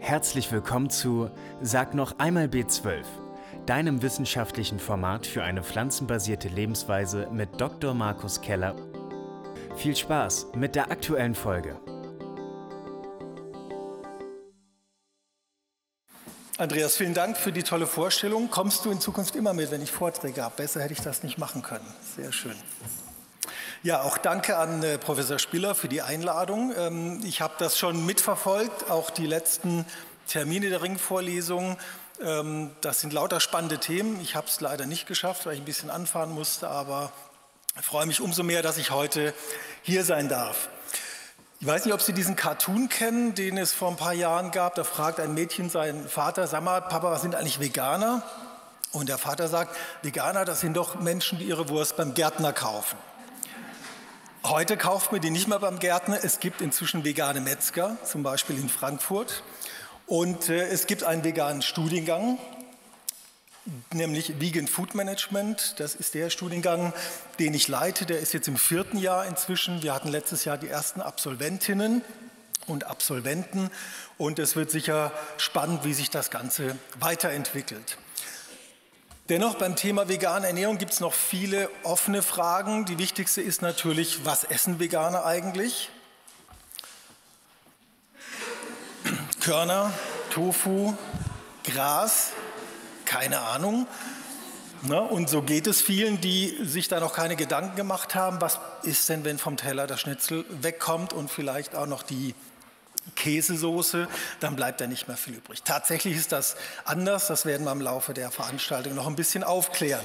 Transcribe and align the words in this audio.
Herzlich 0.00 0.50
willkommen 0.52 0.90
zu 0.90 1.30
Sag 1.60 1.92
noch 1.92 2.18
einmal 2.18 2.46
B12, 2.46 3.04
deinem 3.66 4.00
wissenschaftlichen 4.00 4.78
Format 4.78 5.26
für 5.26 5.42
eine 5.42 5.62
pflanzenbasierte 5.62 6.48
Lebensweise 6.48 7.28
mit 7.32 7.60
Dr. 7.60 7.94
Markus 7.94 8.40
Keller. 8.40 8.76
Viel 9.76 9.96
Spaß 9.96 10.48
mit 10.54 10.76
der 10.76 10.90
aktuellen 10.90 11.34
Folge. 11.34 11.80
Andreas, 16.56 16.96
vielen 16.96 17.14
Dank 17.14 17.36
für 17.36 17.52
die 17.52 17.62
tolle 17.62 17.86
Vorstellung. 17.86 18.50
Kommst 18.50 18.84
du 18.84 18.90
in 18.90 19.00
Zukunft 19.00 19.36
immer 19.36 19.52
mit, 19.52 19.70
wenn 19.70 19.82
ich 19.82 19.90
Vorträge 19.92 20.42
habe? 20.42 20.54
Besser 20.56 20.80
hätte 20.80 20.92
ich 20.92 21.00
das 21.00 21.22
nicht 21.22 21.38
machen 21.38 21.62
können. 21.62 21.86
Sehr 22.16 22.32
schön. 22.32 22.56
Ja, 23.84 24.02
auch 24.02 24.18
danke 24.18 24.56
an 24.56 24.82
äh, 24.82 24.98
Professor 24.98 25.38
Spiller 25.38 25.72
für 25.76 25.86
die 25.86 26.02
Einladung. 26.02 26.74
Ähm, 26.76 27.20
ich 27.24 27.40
habe 27.40 27.54
das 27.58 27.78
schon 27.78 28.04
mitverfolgt, 28.04 28.90
auch 28.90 29.08
die 29.10 29.26
letzten 29.26 29.86
Termine 30.26 30.68
der 30.68 30.82
Ringvorlesung. 30.82 31.78
Ähm, 32.20 32.72
das 32.80 33.00
sind 33.00 33.12
lauter 33.12 33.38
spannende 33.38 33.78
Themen. 33.78 34.20
Ich 34.20 34.34
habe 34.34 34.48
es 34.48 34.60
leider 34.60 34.84
nicht 34.84 35.06
geschafft, 35.06 35.46
weil 35.46 35.54
ich 35.54 35.60
ein 35.60 35.64
bisschen 35.64 35.90
anfahren 35.90 36.32
musste, 36.32 36.68
aber 36.68 37.12
freue 37.80 38.06
mich 38.06 38.20
umso 38.20 38.42
mehr, 38.42 38.62
dass 38.62 38.78
ich 38.78 38.90
heute 38.90 39.32
hier 39.82 40.02
sein 40.02 40.28
darf. 40.28 40.68
Ich 41.60 41.66
weiß 41.68 41.84
nicht, 41.84 41.94
ob 41.94 42.02
Sie 42.02 42.12
diesen 42.12 42.34
Cartoon 42.34 42.88
kennen, 42.88 43.36
den 43.36 43.56
es 43.58 43.72
vor 43.72 43.90
ein 43.90 43.96
paar 43.96 44.12
Jahren 44.12 44.50
gab. 44.50 44.74
Da 44.74 44.82
fragt 44.82 45.20
ein 45.20 45.34
Mädchen 45.34 45.70
seinen 45.70 46.08
Vater, 46.08 46.48
sag 46.48 46.64
mal, 46.64 46.82
Papa, 46.82 47.12
was 47.12 47.22
sind 47.22 47.36
eigentlich 47.36 47.60
Veganer? 47.60 48.24
Und 48.90 49.08
der 49.08 49.18
Vater 49.18 49.46
sagt, 49.46 49.76
Veganer, 50.02 50.44
das 50.44 50.62
sind 50.62 50.76
doch 50.76 50.98
Menschen, 50.98 51.38
die 51.38 51.44
ihre 51.44 51.68
Wurst 51.68 51.96
beim 51.96 52.14
Gärtner 52.14 52.52
kaufen. 52.52 52.96
Heute 54.44 54.76
kauft 54.76 55.10
man 55.10 55.20
die 55.20 55.30
nicht 55.30 55.48
mehr 55.48 55.58
beim 55.58 55.80
Gärtner. 55.80 56.20
Es 56.22 56.38
gibt 56.38 56.60
inzwischen 56.60 57.04
vegane 57.04 57.40
Metzger, 57.40 57.98
zum 58.04 58.22
Beispiel 58.22 58.56
in 58.56 58.68
Frankfurt. 58.68 59.42
Und 60.06 60.48
äh, 60.48 60.68
es 60.68 60.86
gibt 60.86 61.02
einen 61.02 61.24
veganen 61.24 61.60
Studiengang, 61.60 62.38
nämlich 63.92 64.40
Vegan 64.40 64.68
Food 64.68 64.94
Management. 64.94 65.74
Das 65.80 65.96
ist 65.96 66.14
der 66.14 66.30
Studiengang, 66.30 66.92
den 67.40 67.52
ich 67.52 67.66
leite. 67.66 68.06
Der 68.06 68.20
ist 68.20 68.32
jetzt 68.32 68.46
im 68.46 68.56
vierten 68.56 68.96
Jahr 68.96 69.26
inzwischen. 69.26 69.82
Wir 69.82 69.92
hatten 69.92 70.08
letztes 70.08 70.44
Jahr 70.44 70.56
die 70.56 70.68
ersten 70.68 71.00
Absolventinnen 71.00 72.02
und 72.68 72.84
Absolventen. 72.84 73.70
Und 74.18 74.38
es 74.38 74.54
wird 74.54 74.70
sicher 74.70 75.12
spannend, 75.36 75.84
wie 75.84 75.94
sich 75.94 76.10
das 76.10 76.30
Ganze 76.30 76.78
weiterentwickelt. 77.00 77.98
Dennoch 79.28 79.56
beim 79.56 79.76
Thema 79.76 80.08
vegane 80.08 80.46
Ernährung 80.46 80.78
gibt 80.78 80.94
es 80.94 81.00
noch 81.00 81.12
viele 81.12 81.68
offene 81.82 82.22
Fragen. 82.22 82.86
Die 82.86 82.96
wichtigste 82.96 83.42
ist 83.42 83.60
natürlich, 83.60 84.24
was 84.24 84.44
essen 84.44 84.80
Veganer 84.80 85.26
eigentlich? 85.26 85.90
Körner, 89.40 89.92
Tofu, 90.30 90.94
Gras, 91.64 92.32
keine 93.04 93.40
Ahnung. 93.40 93.86
Na, 94.80 95.00
und 95.00 95.28
so 95.28 95.42
geht 95.42 95.66
es 95.66 95.82
vielen, 95.82 96.22
die 96.22 96.56
sich 96.62 96.88
da 96.88 96.98
noch 96.98 97.12
keine 97.12 97.36
Gedanken 97.36 97.76
gemacht 97.76 98.14
haben, 98.14 98.40
was 98.40 98.58
ist 98.82 99.10
denn, 99.10 99.24
wenn 99.24 99.36
vom 99.36 99.58
Teller 99.58 99.86
das 99.86 100.00
Schnitzel 100.00 100.46
wegkommt 100.48 101.12
und 101.12 101.30
vielleicht 101.30 101.74
auch 101.74 101.86
noch 101.86 102.02
die 102.02 102.34
Käsesoße, 103.16 104.08
dann 104.40 104.56
bleibt 104.56 104.80
da 104.80 104.86
nicht 104.86 105.08
mehr 105.08 105.16
viel 105.16 105.34
übrig. 105.34 105.62
Tatsächlich 105.62 106.16
ist 106.16 106.32
das 106.32 106.56
anders, 106.84 107.26
das 107.26 107.46
werden 107.46 107.64
wir 107.64 107.72
im 107.72 107.80
Laufe 107.80 108.14
der 108.14 108.30
Veranstaltung 108.30 108.94
noch 108.94 109.06
ein 109.06 109.16
bisschen 109.16 109.44
aufklären. 109.44 110.04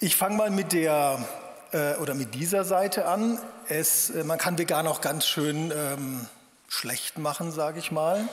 Ich 0.00 0.16
fange 0.16 0.36
mal 0.36 0.50
mit 0.50 0.72
der 0.72 1.24
äh, 1.72 1.94
oder 1.96 2.14
mit 2.14 2.34
dieser 2.34 2.64
Seite 2.64 3.06
an. 3.06 3.38
Es, 3.68 4.10
äh, 4.10 4.24
man 4.24 4.38
kann 4.38 4.58
vegan 4.58 4.86
auch 4.86 5.00
ganz 5.00 5.26
schön 5.26 5.70
ähm, 5.70 6.26
schlecht 6.68 7.18
machen, 7.18 7.52
sage 7.52 7.78
ich 7.78 7.92
mal, 7.92 8.28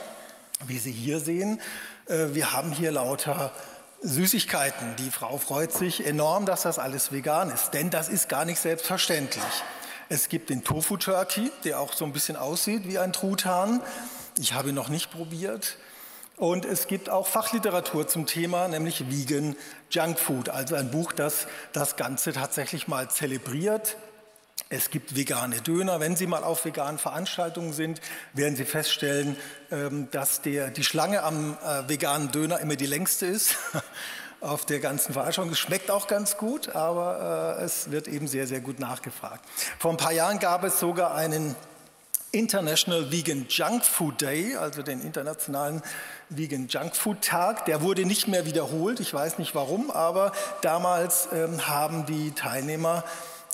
wie 0.66 0.78
Sie 0.78 0.92
hier 0.92 1.20
sehen. 1.20 1.60
Äh, 2.06 2.28
wir 2.32 2.52
haben 2.52 2.72
hier 2.72 2.92
lauter 2.92 3.52
Süßigkeiten. 4.02 4.96
Die 4.96 5.10
Frau 5.10 5.38
freut 5.38 5.72
sich 5.72 6.06
enorm, 6.06 6.46
dass 6.46 6.62
das 6.62 6.78
alles 6.78 7.12
vegan 7.12 7.50
ist, 7.50 7.70
denn 7.70 7.90
das 7.90 8.08
ist 8.08 8.28
gar 8.28 8.44
nicht 8.44 8.58
selbstverständlich. 8.58 9.44
Es 10.12 10.28
gibt 10.28 10.50
den 10.50 10.64
Tofu 10.64 10.96
Turkey, 10.96 11.52
der 11.62 11.78
auch 11.78 11.92
so 11.92 12.04
ein 12.04 12.12
bisschen 12.12 12.34
aussieht 12.34 12.82
wie 12.88 12.98
ein 12.98 13.12
Truthahn. 13.12 13.80
Ich 14.38 14.54
habe 14.54 14.70
ihn 14.70 14.74
noch 14.74 14.88
nicht 14.88 15.12
probiert. 15.12 15.76
Und 16.36 16.64
es 16.64 16.88
gibt 16.88 17.08
auch 17.08 17.28
Fachliteratur 17.28 18.08
zum 18.08 18.26
Thema, 18.26 18.66
nämlich 18.66 19.08
Vegan 19.08 19.54
Junk 19.88 20.18
Food, 20.18 20.48
also 20.48 20.74
ein 20.74 20.90
Buch, 20.90 21.12
das 21.12 21.46
das 21.72 21.94
Ganze 21.94 22.32
tatsächlich 22.32 22.88
mal 22.88 23.08
zelebriert. 23.08 23.96
Es 24.68 24.90
gibt 24.90 25.14
vegane 25.14 25.60
Döner. 25.60 26.00
Wenn 26.00 26.16
Sie 26.16 26.26
mal 26.26 26.42
auf 26.42 26.64
veganen 26.64 26.98
Veranstaltungen 26.98 27.72
sind, 27.72 28.00
werden 28.32 28.56
Sie 28.56 28.64
feststellen, 28.64 29.36
ähm, 29.70 30.08
dass 30.10 30.42
der, 30.42 30.70
die 30.70 30.82
Schlange 30.82 31.22
am 31.22 31.56
äh, 31.64 31.88
veganen 31.88 32.32
Döner 32.32 32.58
immer 32.58 32.74
die 32.74 32.86
längste 32.86 33.26
ist. 33.26 33.54
auf 34.40 34.64
der 34.64 34.80
ganzen 34.80 35.12
Veranstaltung. 35.12 35.52
Es 35.52 35.58
schmeckt 35.58 35.90
auch 35.90 36.06
ganz 36.06 36.36
gut, 36.36 36.74
aber 36.74 37.58
äh, 37.58 37.64
es 37.64 37.90
wird 37.90 38.08
eben 38.08 38.26
sehr, 38.26 38.46
sehr 38.46 38.60
gut 38.60 38.80
nachgefragt. 38.80 39.44
Vor 39.78 39.90
ein 39.90 39.96
paar 39.96 40.12
Jahren 40.12 40.38
gab 40.38 40.64
es 40.64 40.80
sogar 40.80 41.14
einen 41.14 41.54
International 42.32 43.10
Vegan 43.10 43.46
Junk 43.48 43.84
Food 43.84 44.22
Day, 44.22 44.54
also 44.54 44.82
den 44.82 45.00
internationalen 45.00 45.82
Vegan 46.28 46.68
Junk 46.68 46.94
Food 46.94 47.22
Tag. 47.22 47.64
Der 47.64 47.82
wurde 47.82 48.06
nicht 48.06 48.28
mehr 48.28 48.46
wiederholt. 48.46 49.00
Ich 49.00 49.12
weiß 49.12 49.38
nicht 49.38 49.54
warum, 49.54 49.90
aber 49.90 50.32
damals 50.62 51.28
ähm, 51.32 51.66
haben 51.66 52.06
die 52.06 52.30
Teilnehmer 52.30 53.04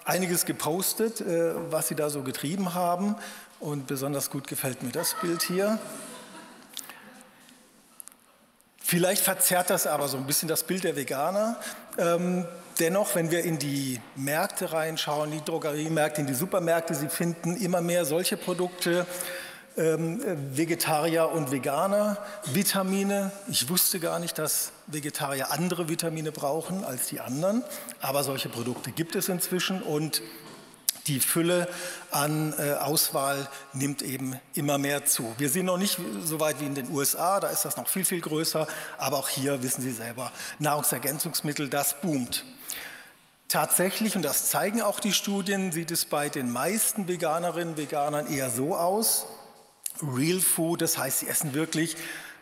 einiges 0.04 0.44
gepostet, 0.44 1.22
äh, 1.22 1.54
was 1.70 1.88
sie 1.88 1.94
da 1.94 2.10
so 2.10 2.22
getrieben 2.22 2.74
haben. 2.74 3.16
Und 3.60 3.86
besonders 3.86 4.30
gut 4.30 4.47
gefällt 4.47 4.82
mir 4.82 4.92
das 4.92 5.14
Bild 5.22 5.42
hier. 5.42 5.78
Vielleicht 8.88 9.24
verzerrt 9.24 9.70
das 9.70 9.88
aber 9.88 10.06
so 10.06 10.16
ein 10.16 10.26
bisschen 10.26 10.47
das 10.47 10.62
Bild 10.62 10.84
der 10.84 10.94
Veganer. 10.94 11.56
Ähm, 11.98 12.44
dennoch, 12.78 13.16
wenn 13.16 13.32
wir 13.32 13.42
in 13.42 13.58
die 13.58 14.00
Märkte 14.14 14.72
reinschauen, 14.72 15.32
die 15.32 15.44
Drogeriemärkte, 15.44 16.20
in 16.20 16.28
die 16.28 16.34
Supermärkte, 16.34 16.94
Sie 16.94 17.08
finden 17.08 17.56
immer 17.56 17.80
mehr 17.80 18.04
solche 18.04 18.36
Produkte, 18.36 19.04
ähm, 19.76 20.22
Vegetarier 20.52 21.30
und 21.32 21.50
Veganer, 21.50 22.19
Vitamine. 22.44 23.32
Ich 23.48 23.69
wusste 23.69 23.98
gar 23.98 24.20
nicht, 24.20 24.38
dass 24.38 24.70
Vegetarier 24.86 25.50
andere 25.50 25.88
Vitamine 25.88 26.30
brauchen 26.30 26.84
als 26.84 27.08
die 27.08 27.18
anderen, 27.18 27.64
aber 28.00 28.22
solche 28.22 28.48
Produkte 28.48 28.92
gibt 28.92 29.16
es 29.16 29.28
inzwischen 29.28 29.82
und 29.82 30.22
die 31.06 31.20
Fülle 31.20 31.68
an 32.10 32.54
äh, 32.58 32.72
Auswahl 32.74 33.48
nimmt 33.72 34.02
eben 34.02 34.38
immer 34.54 34.78
mehr 34.78 35.04
zu. 35.06 35.34
Wir 35.38 35.48
sind 35.48 35.66
noch 35.66 35.78
nicht 35.78 35.98
so 36.24 36.40
weit 36.40 36.60
wie 36.60 36.66
in 36.66 36.74
den 36.74 36.90
USA, 36.90 37.40
da 37.40 37.48
ist 37.48 37.64
das 37.64 37.76
noch 37.76 37.88
viel, 37.88 38.04
viel 38.04 38.20
größer, 38.20 38.66
aber 38.98 39.18
auch 39.18 39.28
hier 39.28 39.62
wissen 39.62 39.82
Sie 39.82 39.92
selber, 39.92 40.32
Nahrungsergänzungsmittel, 40.58 41.68
das 41.68 42.00
boomt. 42.00 42.44
Tatsächlich, 43.48 44.16
und 44.16 44.22
das 44.22 44.50
zeigen 44.50 44.82
auch 44.82 44.98
die 44.98 45.12
Studien, 45.12 45.70
sieht 45.70 45.92
es 45.92 46.04
bei 46.04 46.28
den 46.28 46.50
meisten 46.50 47.06
Veganerinnen 47.06 47.70
und 47.70 47.76
Veganern 47.76 48.26
eher 48.26 48.50
so 48.50 48.74
aus. 48.74 49.26
Real 50.02 50.40
Food, 50.40 50.82
das 50.82 50.98
heißt, 50.98 51.20
sie 51.20 51.28
essen 51.28 51.54
wirklich 51.54 51.96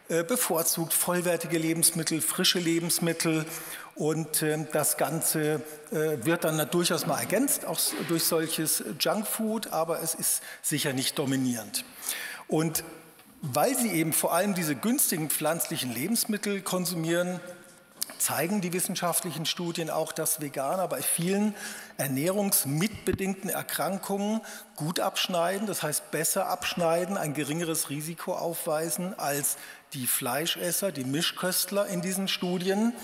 äh, 0.09 0.25
bevorzugt 0.25 0.93
vollwertige 0.93 1.59
Lebensmittel, 1.59 2.21
frische 2.21 2.59
Lebensmittel 2.59 3.47
und 3.95 4.43
äh, 4.43 4.67
das 4.73 4.97
Ganze 4.97 5.63
äh, 5.91 6.25
wird 6.25 6.45
dann 6.45 6.69
durchaus 6.71 7.07
mal 7.07 7.21
ergänzt, 7.21 7.65
auch 7.65 7.79
durch 8.09 8.25
solches 8.25 8.83
Junkfood, 8.99 9.69
aber 9.69 10.03
es 10.03 10.15
ist 10.15 10.43
sicher 10.63 10.93
nicht 10.93 11.19
dominierend. 11.19 11.85
Und 12.49 12.85
weil 13.41 13.77
sie 13.77 13.91
eben 13.91 14.13
vor 14.13 14.33
allem 14.33 14.55
diese 14.55 14.75
günstigen 14.75 15.29
pflanzlichen 15.29 15.93
Lebensmittel 15.93 16.63
konsumieren, 16.63 17.41
zeigen 18.19 18.63
die 18.63 18.73
wissenschaftlichen 18.73 19.45
Studien 19.45 19.91
auch, 19.91 20.13
dass 20.13 20.41
Veganer 20.41 20.89
bei 20.89 21.03
vielen 21.03 21.55
ernährungsmitbedingten 21.99 23.51
Erkrankungen 23.51 24.41
gut 24.77 24.99
abschneiden, 24.99 25.67
das 25.67 25.83
heißt 25.83 26.11
besser 26.11 26.49
abschneiden, 26.49 27.19
ein 27.19 27.35
geringeres 27.35 27.91
Risiko 27.91 28.35
aufweisen 28.35 29.19
als 29.19 29.57
die 29.93 30.07
Fleischesser, 30.07 30.91
die 30.91 31.05
Mischköstler 31.05 31.87
in 31.87 32.01
diesen 32.01 32.29
Studien. 32.29 32.95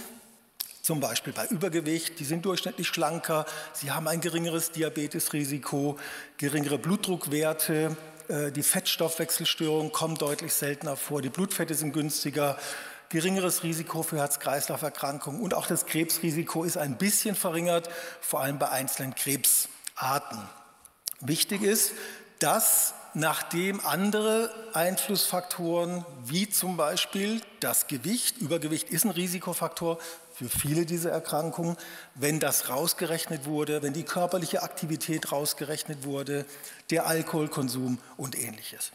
Zum 0.82 1.00
Beispiel 1.00 1.32
bei 1.32 1.46
Übergewicht, 1.46 2.18
die 2.18 2.24
sind 2.24 2.44
durchschnittlich 2.44 2.88
schlanker, 2.88 3.44
sie 3.74 3.90
haben 3.90 4.08
ein 4.08 4.20
geringeres 4.20 4.70
Diabetesrisiko, 4.70 5.98
geringere 6.38 6.78
Blutdruckwerte, 6.78 7.96
äh, 8.28 8.50
die 8.50 8.62
Fettstoffwechselstörungen 8.62 9.92
kommen 9.92 10.16
deutlich 10.16 10.54
seltener 10.54 10.96
vor, 10.96 11.20
die 11.20 11.28
Blutfette 11.28 11.74
sind 11.74 11.92
günstiger, 11.92 12.56
geringeres 13.10 13.62
Risiko 13.62 14.02
für 14.02 14.18
Herz-Kreislauf-Erkrankungen 14.18 15.40
und 15.40 15.52
auch 15.52 15.66
das 15.66 15.84
Krebsrisiko 15.84 16.64
ist 16.64 16.78
ein 16.78 16.96
bisschen 16.96 17.34
verringert, 17.34 17.90
vor 18.20 18.40
allem 18.40 18.58
bei 18.58 18.70
einzelnen 18.70 19.14
Krebsarten. 19.14 20.38
Wichtig 21.20 21.62
ist, 21.62 21.92
dass 22.38 22.94
nachdem 23.12 23.84
andere 23.84 24.50
Einflussfaktoren 24.72 26.04
wie 26.24 26.48
zum 26.48 26.76
Beispiel 26.76 27.42
das 27.58 27.88
Gewicht, 27.88 28.38
Übergewicht 28.38 28.88
ist 28.88 29.04
ein 29.04 29.10
Risikofaktor 29.10 29.98
für 30.40 30.48
viele 30.48 30.86
dieser 30.86 31.10
Erkrankungen, 31.10 31.76
wenn 32.14 32.40
das 32.40 32.70
rausgerechnet 32.70 33.44
wurde, 33.44 33.82
wenn 33.82 33.92
die 33.92 34.04
körperliche 34.04 34.62
Aktivität 34.62 35.32
rausgerechnet 35.32 36.04
wurde, 36.04 36.46
der 36.88 37.06
Alkoholkonsum 37.06 37.98
und 38.16 38.38
ähnliches. 38.38 38.90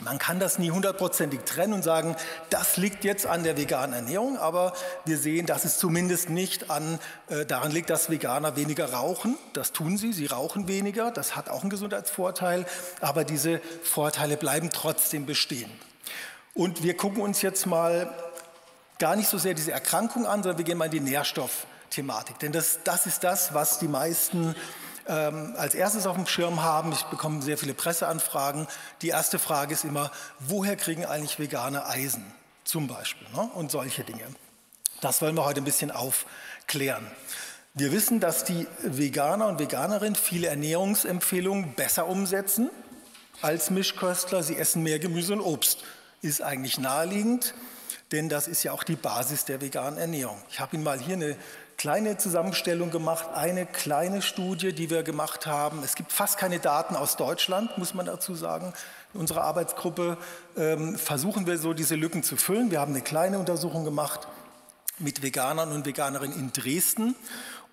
Man 0.00 0.18
kann 0.18 0.40
das 0.40 0.58
nie 0.58 0.70
hundertprozentig 0.70 1.40
trennen 1.40 1.74
und 1.74 1.82
sagen, 1.82 2.16
das 2.48 2.78
liegt 2.78 3.04
jetzt 3.04 3.26
an 3.26 3.44
der 3.44 3.58
veganen 3.58 3.92
Ernährung, 3.92 4.38
aber 4.38 4.72
wir 5.04 5.18
sehen, 5.18 5.44
dass 5.44 5.66
es 5.66 5.76
zumindest 5.76 6.30
nicht 6.30 6.70
an, 6.70 6.98
äh, 7.28 7.44
daran 7.44 7.72
liegt, 7.72 7.90
dass 7.90 8.08
Veganer 8.08 8.56
weniger 8.56 8.90
rauchen. 8.90 9.36
Das 9.52 9.72
tun 9.72 9.98
sie, 9.98 10.14
sie 10.14 10.26
rauchen 10.26 10.66
weniger, 10.66 11.10
das 11.10 11.36
hat 11.36 11.50
auch 11.50 11.60
einen 11.60 11.70
Gesundheitsvorteil, 11.70 12.64
aber 13.02 13.24
diese 13.24 13.60
Vorteile 13.82 14.38
bleiben 14.38 14.70
trotzdem 14.72 15.26
bestehen. 15.26 15.70
Und 16.54 16.82
wir 16.82 16.96
gucken 16.96 17.20
uns 17.20 17.42
jetzt 17.42 17.66
mal 17.66 18.10
gar 19.00 19.16
nicht 19.16 19.28
so 19.28 19.38
sehr 19.38 19.54
diese 19.54 19.72
Erkrankung 19.72 20.26
an, 20.26 20.44
sondern 20.44 20.58
wir 20.58 20.64
gehen 20.64 20.78
mal 20.78 20.84
in 20.84 20.90
die 20.92 21.00
Nährstoffthematik. 21.00 22.38
Denn 22.38 22.52
das, 22.52 22.78
das 22.84 23.06
ist 23.06 23.24
das, 23.24 23.52
was 23.52 23.80
die 23.80 23.88
meisten 23.88 24.54
ähm, 25.08 25.54
als 25.56 25.74
erstes 25.74 26.06
auf 26.06 26.14
dem 26.14 26.26
Schirm 26.26 26.62
haben. 26.62 26.92
Ich 26.92 27.02
bekomme 27.04 27.42
sehr 27.42 27.58
viele 27.58 27.74
Presseanfragen. 27.74 28.68
Die 29.02 29.08
erste 29.08 29.40
Frage 29.40 29.74
ist 29.74 29.84
immer, 29.84 30.12
woher 30.38 30.76
kriegen 30.76 31.04
eigentlich 31.04 31.40
Veganer 31.40 31.88
Eisen 31.88 32.24
zum 32.62 32.86
Beispiel 32.86 33.26
ne? 33.34 33.50
und 33.54 33.72
solche 33.72 34.04
Dinge. 34.04 34.24
Das 35.00 35.20
wollen 35.22 35.34
wir 35.34 35.44
heute 35.44 35.62
ein 35.62 35.64
bisschen 35.64 35.90
aufklären. 35.90 37.10
Wir 37.72 37.92
wissen, 37.92 38.20
dass 38.20 38.44
die 38.44 38.66
Veganer 38.82 39.46
und 39.46 39.58
Veganerinnen 39.58 40.16
viele 40.16 40.48
Ernährungsempfehlungen 40.48 41.74
besser 41.74 42.06
umsetzen 42.06 42.68
als 43.42 43.70
Mischköstler. 43.70 44.42
Sie 44.42 44.56
essen 44.56 44.82
mehr 44.82 44.98
Gemüse 44.98 45.32
und 45.32 45.40
Obst. 45.40 45.84
Ist 46.20 46.42
eigentlich 46.42 46.78
naheliegend, 46.78 47.54
denn 48.12 48.28
das 48.28 48.48
ist 48.48 48.62
ja 48.62 48.72
auch 48.72 48.82
die 48.82 48.96
Basis 48.96 49.44
der 49.44 49.60
veganen 49.60 49.98
Ernährung. 49.98 50.40
Ich 50.50 50.60
habe 50.60 50.74
Ihnen 50.74 50.84
mal 50.84 50.98
hier 50.98 51.14
eine 51.14 51.36
kleine 51.76 52.18
Zusammenstellung 52.18 52.90
gemacht, 52.90 53.26
eine 53.34 53.64
kleine 53.64 54.20
Studie, 54.20 54.72
die 54.72 54.90
wir 54.90 55.02
gemacht 55.02 55.46
haben. 55.46 55.82
Es 55.82 55.94
gibt 55.94 56.12
fast 56.12 56.36
keine 56.36 56.58
Daten 56.58 56.94
aus 56.96 57.16
Deutschland, 57.16 57.78
muss 57.78 57.94
man 57.94 58.04
dazu 58.04 58.34
sagen. 58.34 58.74
In 59.14 59.20
unserer 59.20 59.44
Arbeitsgruppe 59.44 60.18
ähm, 60.56 60.98
versuchen 60.98 61.46
wir 61.46 61.56
so 61.56 61.72
diese 61.72 61.94
Lücken 61.94 62.22
zu 62.22 62.36
füllen. 62.36 62.70
Wir 62.70 62.80
haben 62.80 62.92
eine 62.92 63.02
kleine 63.02 63.38
Untersuchung 63.38 63.84
gemacht 63.84 64.28
mit 64.98 65.22
Veganern 65.22 65.72
und 65.72 65.86
Veganerinnen 65.86 66.38
in 66.38 66.52
Dresden 66.52 67.16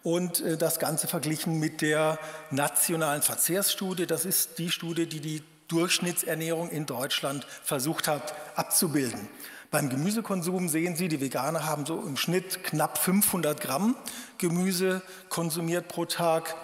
und 0.03 0.39
äh, 0.39 0.55
das 0.55 0.79
Ganze 0.79 1.07
verglichen 1.07 1.59
mit 1.59 1.81
der 1.81 2.17
nationalen 2.49 3.21
Verzehrsstudie. 3.21 4.07
Das 4.07 4.23
ist 4.23 4.57
die 4.57 4.71
Studie, 4.71 5.07
die 5.07 5.19
die 5.19 5.43
Durchschnittsernährung 5.67 6.69
in 6.69 6.85
Deutschland 6.85 7.45
versucht 7.63 8.07
hat 8.07 8.33
abzubilden. 8.55 9.27
Beim 9.69 9.89
Gemüsekonsum 9.89 10.69
sehen 10.69 10.95
Sie, 10.95 11.09
die 11.09 11.19
Veganer 11.19 11.65
haben 11.65 11.85
so 11.85 12.01
im 12.01 12.15
Schnitt 12.15 12.63
knapp 12.63 12.97
500 12.97 13.59
Gramm 13.59 13.97
Gemüse 14.37 15.01
konsumiert 15.27 15.89
pro 15.89 16.05
Tag. 16.05 16.55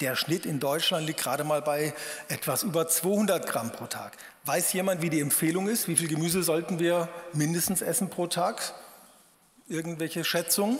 Der 0.00 0.16
Schnitt 0.16 0.44
in 0.44 0.60
Deutschland 0.60 1.06
liegt 1.06 1.20
gerade 1.20 1.44
mal 1.44 1.62
bei 1.62 1.94
etwas 2.28 2.62
über 2.62 2.88
200 2.88 3.46
Gramm 3.46 3.72
pro 3.72 3.86
Tag. 3.86 4.18
Weiß 4.44 4.74
jemand, 4.74 5.00
wie 5.00 5.08
die 5.08 5.20
Empfehlung 5.20 5.66
ist? 5.66 5.88
Wie 5.88 5.96
viel 5.96 6.08
Gemüse 6.08 6.42
sollten 6.42 6.78
wir 6.78 7.08
mindestens 7.32 7.80
essen 7.80 8.10
pro 8.10 8.26
Tag? 8.26 8.74
Irgendwelche 9.66 10.22
Schätzungen? 10.22 10.78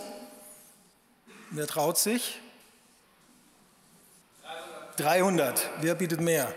Wer 1.49 1.65
traut 1.65 1.97
sich? 1.97 2.39
300. 4.97 5.69
Wer 5.81 5.95
bietet 5.95 6.21
mehr? 6.21 6.53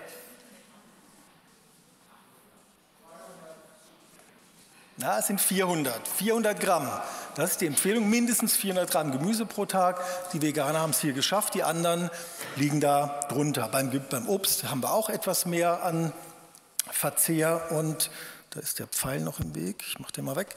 Na, 5.01 5.19
es 5.19 5.29
sind 5.29 5.41
400. 5.41 6.07
400 6.07 6.61
Gramm. 6.61 6.87
Das 7.35 7.53
ist 7.53 7.63
die 7.63 7.67
Empfehlung. 7.67 8.11
Mindestens 8.11 8.55
400 8.57 8.91
Gramm 8.91 9.13
Gemüse 9.13 9.47
pro 9.47 9.65
Tag. 9.65 9.99
Die 10.35 10.43
Veganer 10.43 10.81
haben 10.81 10.91
es 10.91 11.01
hier 11.01 11.15
geschafft. 11.15 11.55
Die 11.55 11.63
anderen 11.63 12.11
liegen 12.57 12.81
da 12.81 13.19
drunter. 13.31 13.69
Beim, 13.69 13.91
beim 14.11 14.29
Obst 14.29 14.65
haben 14.65 14.83
wir 14.83 14.93
auch 14.93 15.09
etwas 15.09 15.47
mehr 15.47 15.85
an 15.85 16.13
Verzehr. 16.91 17.71
Und 17.71 18.11
da 18.51 18.61
ist 18.61 18.79
der 18.79 18.89
Pfeil 18.89 19.21
noch 19.21 19.41
im 19.41 19.55
Weg. 19.55 19.83
Ich 19.87 19.99
mache 20.01 20.13
den 20.13 20.27
mal 20.27 20.37
weg. 20.37 20.55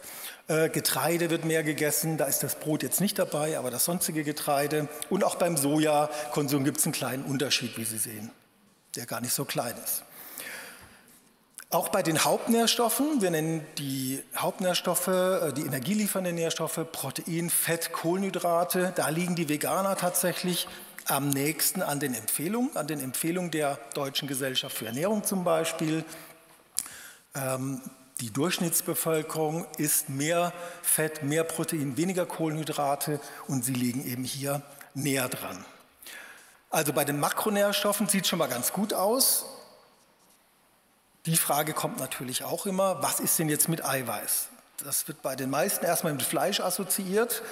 Äh, 0.50 0.68
Getreide 0.68 1.30
wird 1.30 1.46
mehr 1.46 1.64
gegessen. 1.64 2.18
Da 2.18 2.26
ist 2.26 2.44
das 2.44 2.56
Brot 2.56 2.84
jetzt 2.84 3.00
nicht 3.00 3.18
dabei, 3.18 3.58
aber 3.58 3.72
das 3.72 3.86
sonstige 3.86 4.26
Getreide. 4.26 4.90
Und 5.10 5.24
auch 5.24 5.36
beim 5.36 5.56
Sojakonsum 5.56 6.66
gibt 6.66 6.80
es 6.80 6.86
einen 6.86 6.92
kleinen 6.92 7.24
Unterschied, 7.24 7.78
wie 7.78 7.86
Sie 7.86 7.98
sehen, 7.98 8.30
der 8.98 9.06
gar 9.06 9.22
nicht 9.22 9.34
so 9.34 9.46
klein 9.46 9.76
ist. 9.86 10.04
Auch 11.74 11.90
bei 11.90 12.04
den 12.04 12.24
Hauptnährstoffen, 12.24 13.24
wir 13.24 13.32
nennen 13.32 13.66
die 13.80 14.22
Hauptnährstoffe, 14.38 15.08
äh, 15.08 15.54
die 15.54 15.64
energieliefernden 15.64 16.36
Nährstoffe, 16.36 16.80
Protein, 16.92 17.50
Fett, 17.50 17.92
Kohlenhydrate, 17.92 18.94
da 18.96 19.10
liegen 19.10 19.34
die 19.34 19.50
Veganer 19.50 19.98
tatsächlich 19.98 20.68
am 21.08 21.32
nächsten 21.32 21.82
an 21.82 22.00
den 22.00 22.14
Empfehlungen, 22.14 22.78
an 22.78 22.86
den 22.86 23.00
Empfehlungen 23.00 23.50
der 23.50 23.80
Deutschen 23.96 24.28
Gesellschaft 24.28 24.78
für 24.78 24.86
Ernährung 24.86 25.24
zum 25.24 25.44
Beispiel. 25.44 26.06
Ähm, 27.34 27.82
die 28.22 28.32
Durchschnittsbevölkerung 28.32 29.66
isst 29.80 30.10
mehr 30.10 30.54
Fett, 30.84 31.24
mehr 31.24 31.44
Protein, 31.44 31.98
weniger 31.98 32.28
Kohlenhydrate 32.28 33.20
und 33.48 33.66
sie 33.66 33.74
liegen 33.74 34.06
eben 34.06 34.26
hier 34.26 34.62
näher 34.94 35.28
dran. 35.28 35.66
Also 36.70 36.94
bei 36.94 37.04
den 37.04 37.20
Makronährstoffen 37.20 38.08
sieht 38.08 38.26
es 38.26 38.30
schon 38.30 38.38
mal 38.38 38.48
ganz 38.48 38.74
gut 38.74 38.94
aus. 38.94 39.46
Die 41.26 41.38
Frage 41.38 41.74
kommt 41.74 42.00
natürlich 42.00 42.44
auch 42.44 42.66
immer, 42.66 43.02
was 43.02 43.22
ist 43.22 43.40
denn 43.40 43.48
jetzt 43.48 43.70
mit 43.70 43.86
Eiweiß? 43.86 44.50
Das 44.84 45.08
wird 45.08 45.22
bei 45.22 45.38
den 45.38 45.50
meisten 45.50 45.86
erstmal 45.86 46.12
mit 46.12 46.24
Fleisch 46.24 46.60
assoziiert. 46.60 47.44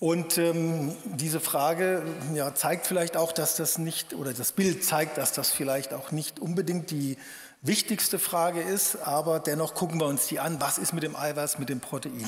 Und 0.00 0.38
ähm, 0.38 0.96
diese 1.04 1.38
Frage 1.38 2.02
ja, 2.34 2.52
zeigt 2.54 2.86
vielleicht 2.86 3.16
auch, 3.16 3.30
dass 3.30 3.54
das 3.54 3.78
nicht, 3.78 4.14
oder 4.14 4.32
das 4.32 4.50
Bild 4.52 4.82
zeigt, 4.82 5.18
dass 5.18 5.32
das 5.32 5.52
vielleicht 5.52 5.94
auch 5.94 6.10
nicht 6.10 6.40
unbedingt 6.40 6.90
die 6.90 7.16
wichtigste 7.62 8.18
Frage 8.18 8.60
ist, 8.60 8.96
aber 9.06 9.38
dennoch 9.38 9.74
gucken 9.74 10.00
wir 10.00 10.06
uns 10.06 10.26
die 10.26 10.40
an, 10.40 10.60
was 10.60 10.78
ist 10.78 10.92
mit 10.92 11.04
dem 11.04 11.14
Eiweiß, 11.14 11.58
mit 11.58 11.68
dem 11.68 11.80
Protein. 11.80 12.26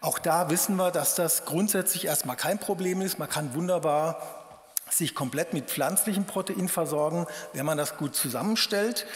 Auch 0.00 0.18
da 0.18 0.50
wissen 0.50 0.74
wir, 0.76 0.90
dass 0.90 1.14
das 1.14 1.44
grundsätzlich 1.44 2.06
erstmal 2.06 2.36
kein 2.36 2.58
Problem 2.58 3.00
ist. 3.00 3.18
Man 3.18 3.28
kann 3.28 3.54
wunderbar 3.54 4.20
sich 4.90 5.14
komplett 5.14 5.52
mit 5.52 5.70
pflanzlichem 5.70 6.24
Protein 6.24 6.68
versorgen, 6.68 7.26
wenn 7.52 7.66
man 7.66 7.78
das 7.78 7.96
gut 7.96 8.16
zusammenstellt. 8.16 9.06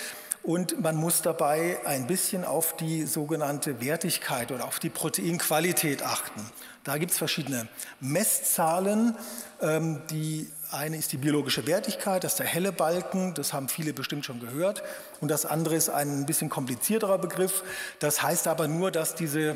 Und 0.49 0.81
man 0.81 0.97
muss 0.97 1.21
dabei 1.21 1.79
ein 1.85 2.07
bisschen 2.07 2.43
auf 2.43 2.75
die 2.75 3.05
sogenannte 3.05 3.83
Wertigkeit 3.83 4.51
oder 4.51 4.65
auf 4.65 4.79
die 4.79 4.89
Proteinqualität 4.89 6.03
achten. 6.03 6.41
Da 6.85 6.97
gibt 6.97 7.13
es 7.13 7.19
verschiedene 7.19 7.69
Messzahlen. 8.01 9.15
Ähm, 9.61 10.01
die 10.11 10.51
eine 10.71 10.97
ist 10.97 11.13
die 11.13 11.19
biologische 11.19 11.67
Wertigkeit, 11.67 12.25
das 12.25 12.33
ist 12.33 12.39
der 12.39 12.47
helle 12.47 12.73
Balken, 12.73 13.35
das 13.35 13.53
haben 13.53 13.69
viele 13.69 13.93
bestimmt 13.93 14.25
schon 14.25 14.41
gehört. 14.41 14.83
Und 15.21 15.31
das 15.31 15.45
andere 15.45 15.75
ist 15.75 15.91
ein 15.91 16.25
bisschen 16.25 16.49
komplizierterer 16.49 17.19
Begriff. 17.19 17.63
Das 17.99 18.23
heißt 18.23 18.49
aber 18.49 18.69
nur, 18.69 18.91
dass 18.91 19.15
diese 19.15 19.55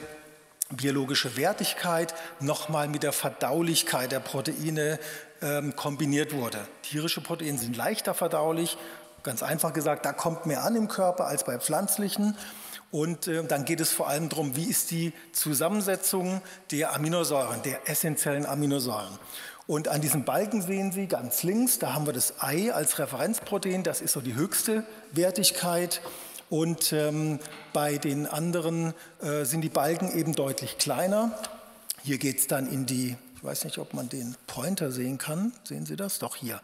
biologische 0.69 1.39
Wertigkeit 1.39 2.15
nochmal 2.39 2.89
mit 2.89 3.03
der 3.03 3.13
Verdaulichkeit 3.13 4.13
der 4.13 4.21
Proteine 4.21 4.99
ähm, 5.41 5.75
kombiniert 5.75 6.35
wurde. 6.35 6.59
Tierische 6.83 7.23
Proteine 7.23 7.57
sind 7.57 7.79
leichter 7.79 8.13
verdaulich 8.13 8.77
Ganz 9.23 9.43
einfach 9.43 9.73
gesagt, 9.73 10.05
da 10.05 10.12
kommt 10.12 10.47
mehr 10.47 10.64
an 10.64 10.76
im 10.76 10.88
Körper 10.88 11.26
als 11.26 11.45
bei 11.45 11.59
pflanzlichen. 11.59 12.37
Und 12.91 13.26
äh, 13.26 13.43
dann 13.45 13.64
geht 13.64 13.81
es 13.81 13.91
vor 13.91 14.09
allem 14.09 14.29
darum, 14.29 14.55
wie 14.55 14.64
ist 14.64 14.91
die 14.91 15.12
Zusammensetzung 15.33 16.43
der 16.71 16.95
Aminosäuren, 16.95 17.62
der 17.62 17.88
essentiellen 17.88 18.45
Aminosäuren. 18.45 19.19
Und 19.67 19.88
an 19.88 20.00
diesem 20.00 20.25
Balken 20.25 20.61
sehen 20.61 20.93
Sie 20.93 21.07
ganz 21.07 21.43
links, 21.43 21.79
da 21.79 21.95
haben 21.95 22.05
wir 22.05 22.12
das 22.12 22.35
Ei 22.41 22.73
als 22.73 22.99
Referenzprotein, 22.99 23.83
das 23.83 24.00
ist 24.00 24.12
so 24.12 24.21
die 24.21 24.35
höchste 24.35 24.85
Wertigkeit. 25.12 26.02
Und 26.50 26.93
ähm, 26.93 27.38
bei 27.73 27.97
den 27.97 28.26
anderen 28.26 28.93
äh, 29.23 29.45
sind 29.45 29.62
die 29.62 29.71
Balken 29.71 30.14
eben 30.14 30.35
deutlich 30.35 30.76
kleiner. 30.76 31.38
Hier 32.02 32.19
geht 32.19 32.41
es 32.41 32.47
dann 32.47 32.71
in 32.71 32.85
die, 32.85 33.17
ich 33.43 33.49
weiß 33.49 33.65
nicht, 33.65 33.79
ob 33.79 33.93
man 33.93 34.09
den 34.09 34.37
Pointer 34.47 34.93
sehen 34.93 35.19
kann, 35.19 35.53
sehen 35.65 35.85
Sie 35.85 35.97
das? 35.97 36.21
Doch 36.21 36.37
hier. 36.37 36.61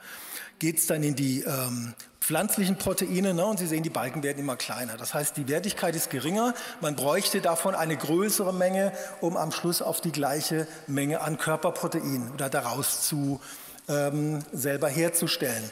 Geht 0.61 0.79
es 0.79 0.87
dann 0.87 1.03
in 1.03 1.17
die 1.17 1.41
ähm, 1.41 1.93
pflanzlichen 2.21 2.77
Proteine 2.77 3.35
ne, 3.35 3.45
und 3.45 3.59
Sie 3.59 3.67
sehen, 3.67 3.83
die 3.83 3.91
Balken 3.91 4.23
werden 4.23 4.39
immer 4.39 4.55
kleiner. 4.55 4.97
Das 4.97 5.13
heißt, 5.13 5.37
die 5.37 5.49
Wertigkeit 5.49 5.97
ist 5.97 6.09
geringer. 6.09 6.55
Man 6.81 6.95
bräuchte 6.95 7.41
davon 7.41 7.75
eine 7.75 7.97
größere 7.97 8.55
Menge, 8.55 8.93
um 9.21 9.37
am 9.37 9.51
Schluss 9.51 9.83
auf 9.83 10.01
die 10.01 10.13
gleiche 10.13 10.69
Menge 10.87 11.21
an 11.21 11.37
Körperprotein 11.37 12.31
oder 12.33 12.49
daraus 12.49 13.03
zu 13.09 13.41
ähm, 13.89 14.45
selber 14.53 14.89
herzustellen. 14.89 15.69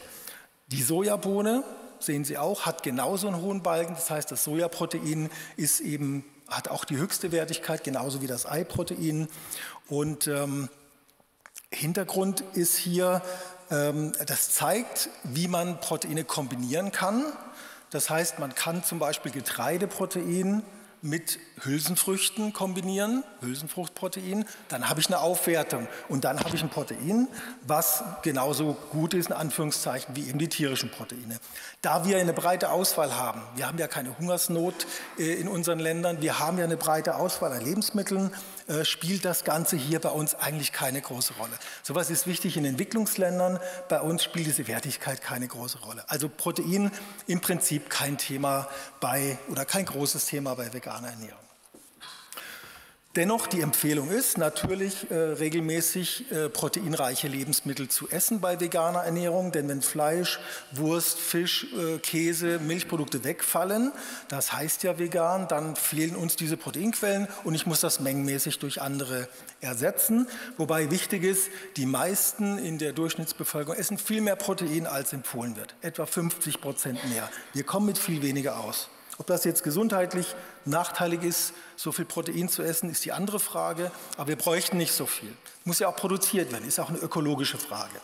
Die 0.73 0.83
Sojabohne, 0.83 1.63
sehen 2.01 2.25
Sie 2.25 2.37
auch, 2.37 2.67
hat 2.67 2.83
genauso 2.83 3.29
einen 3.29 3.41
hohen 3.41 3.63
Balken. 3.63 3.95
Das 3.95 4.11
heißt, 4.11 4.33
das 4.33 4.43
Sojaprotein 4.43 5.31
ist 5.57 5.79
eben, 5.79 6.25
hat 6.49 6.67
auch 6.67 6.85
die 6.85 6.97
höchste 6.97 7.31
Wertigkeit, 7.31 7.85
genauso 7.85 8.23
wie 8.23 8.27
das 8.27 8.45
Eiprotein. 8.45 9.29
Und 9.87 10.27
ähm, 10.27 10.69
Hintergrund 11.77 12.43
ist 12.55 12.77
hier, 12.77 13.21
ähm, 13.71 14.13
das 14.27 14.51
zeigt, 14.51 15.11
wie 15.25 15.47
man 15.47 15.79
Proteine 15.81 16.25
kombinieren 16.25 16.91
kann. 16.91 17.23
Das 17.91 18.09
heißt, 18.09 18.39
man 18.39 18.55
kann 18.55 18.83
zum 18.83 18.99
Beispiel 18.99 19.31
Getreideprotein 19.31 20.63
mit 21.03 21.39
Hülsenfrüchten 21.63 22.53
kombinieren, 22.53 23.25
Hülsenfruchtprotein, 23.41 24.45
dann 24.69 24.89
habe 24.89 25.01
ich 25.01 25.07
eine 25.07 25.21
Aufwertung 25.21 25.89
und 26.09 26.25
dann 26.25 26.41
habe 26.41 26.55
ich 26.55 26.63
ein 26.63 26.69
Protein, 26.69 27.29
was 27.67 28.03
genauso 28.23 28.75
gut 28.91 29.15
ist, 29.15 29.27
in 29.27 29.33
Anführungszeichen, 29.33 30.17
wie 30.17 30.29
eben 30.29 30.39
die 30.39 30.49
tierischen 30.49 30.91
Proteine. 30.91 31.39
Da 31.83 32.05
wir 32.05 32.19
eine 32.19 32.33
breite 32.33 32.71
Auswahl 32.71 33.15
haben, 33.17 33.43
wir 33.55 33.67
haben 33.67 33.79
ja 33.79 33.89
keine 33.89 34.19
Hungersnot 34.19 34.87
äh, 35.19 35.35
in 35.35 35.49
unseren 35.49 35.79
Ländern, 35.79 36.21
wir 36.21 36.39
haben 36.39 36.59
ja 36.59 36.65
eine 36.65 36.77
breite 36.77 37.17
Auswahl 37.17 37.53
an 37.53 37.65
Lebensmitteln, 37.65 38.33
äh, 38.69 38.85
spielt 38.85 39.25
das 39.25 39.45
Ganze 39.45 39.77
hier 39.77 40.01
bei 40.01 40.11
uns 40.11 40.35
eigentlich 40.35 40.73
keine 40.73 41.01
große 41.01 41.35
Rolle. 41.35 41.53
Sowas 41.83 42.11
ist 42.11 42.27
wichtig 42.27 42.57
in 42.57 42.65
Entwicklungsländern, 42.65 43.61
bei 43.89 44.01
uns 44.01 44.25
spielt 44.25 44.47
diese 44.47 44.67
Wertigkeit 44.67 45.23
keine 45.23 45.47
große 45.47 45.79
Rolle. 45.79 46.05
Also 46.09 46.29
Protein 46.29 46.91
im 47.27 47.41
Prinzip 47.41 47.89
kein 47.91 48.19
Thema 48.19 48.69
bei 49.01 49.39
oder 49.49 49.65
kein 49.65 49.85
großes 49.85 50.27
Thema 50.27 50.55
bei 50.55 50.73
veganer 50.87 51.09
Ernährung. 51.09 51.41
Dennoch, 53.17 53.47
die 53.47 53.63
Empfehlung 53.63 54.11
ist 54.11 54.37
natürlich 54.37 55.11
äh, 55.11 55.15
regelmäßig 55.15 56.31
äh, 56.31 56.51
proteinreiche 56.51 57.29
Lebensmittel 57.29 57.89
zu 57.89 58.11
essen 58.11 58.43
bei 58.43 58.61
veganer 58.61 59.05
Ernährung, 59.05 59.53
denn 59.53 59.71
wenn 59.71 59.81
Fleisch, 59.81 60.39
Wurst, 60.73 61.19
Fisch, 61.19 61.67
äh, 61.73 61.99
Käse, 61.99 62.59
Milchprodukte 62.59 63.25
wegfallen, 63.25 63.91
das 64.29 64.53
heißt 64.53 64.83
ja 64.83 64.99
vegan, 64.99 65.49
dann 65.49 65.77
fehlen 65.77 66.15
uns 66.15 66.37
diese 66.37 66.59
Proteinquellen 66.59 67.27
und 67.45 67.55
ich 67.55 67.65
muss 67.65 67.81
das 67.81 68.01
mengenmäßig 68.01 68.59
durch 68.59 68.83
andere 68.83 69.29
ersetzen. 69.63 70.29
Wobei 70.59 70.91
wichtig 70.91 71.25
ist, 71.25 71.49
die 71.79 71.87
meisten 71.87 72.59
in 72.59 72.77
der 72.77 72.93
Durchschnittsbevölkerung 72.93 73.81
essen 73.81 73.97
viel 73.97 74.21
mehr 74.21 74.37
Protein, 74.37 74.87
als 74.87 75.15
empfohlen 75.15 75.57
wird, 75.57 75.75
etwa 75.81 76.05
50 76.05 76.61
Prozent 76.61 77.03
mehr. 77.09 77.31
Wir 77.55 77.65
kommen 77.65 77.87
mit 77.87 77.97
viel 77.97 78.21
weniger 78.21 78.61
aus. 78.61 78.91
Ob 79.19 79.27
das 79.27 79.45
jetzt 79.45 79.63
gesundheitlich 79.63 80.35
nachteilig 80.67 81.23
ist, 81.23 81.53
so 81.77 81.93
viel 81.93 82.05
Protein 82.05 82.49
zu 82.49 82.63
essen, 82.63 82.91
ist 82.91 83.05
die 83.05 83.13
andere 83.13 83.41
Frage. 83.41 83.91
Aber 84.17 84.29
wir 84.29 84.37
bräuchten 84.37 84.77
nicht 84.77 84.93
so 84.93 85.07
viel. 85.07 85.33
Muss 85.65 85.79
ja 85.79 85.89
auch 85.89 85.97
produziert 85.97 86.53
werden, 86.53 86.67
ist 86.67 86.79
auch 86.79 86.89
eine 86.89 86.99
ökologische 86.99 87.59
Frage. 87.59 88.01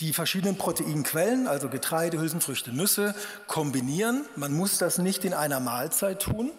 Die 0.00 0.12
verschiedenen 0.12 0.56
Proteinquellen, 0.56 1.46
also 1.46 1.68
Getreide, 1.68 2.18
Hülsenfrüchte, 2.18 2.72
Nüsse, 2.72 3.14
kombinieren. 3.46 4.24
Man 4.34 4.52
muss 4.52 4.78
das 4.78 4.98
nicht 4.98 5.24
in 5.24 5.34
einer 5.34 5.60
Mahlzeit 5.60 6.22
tun, 6.22 6.50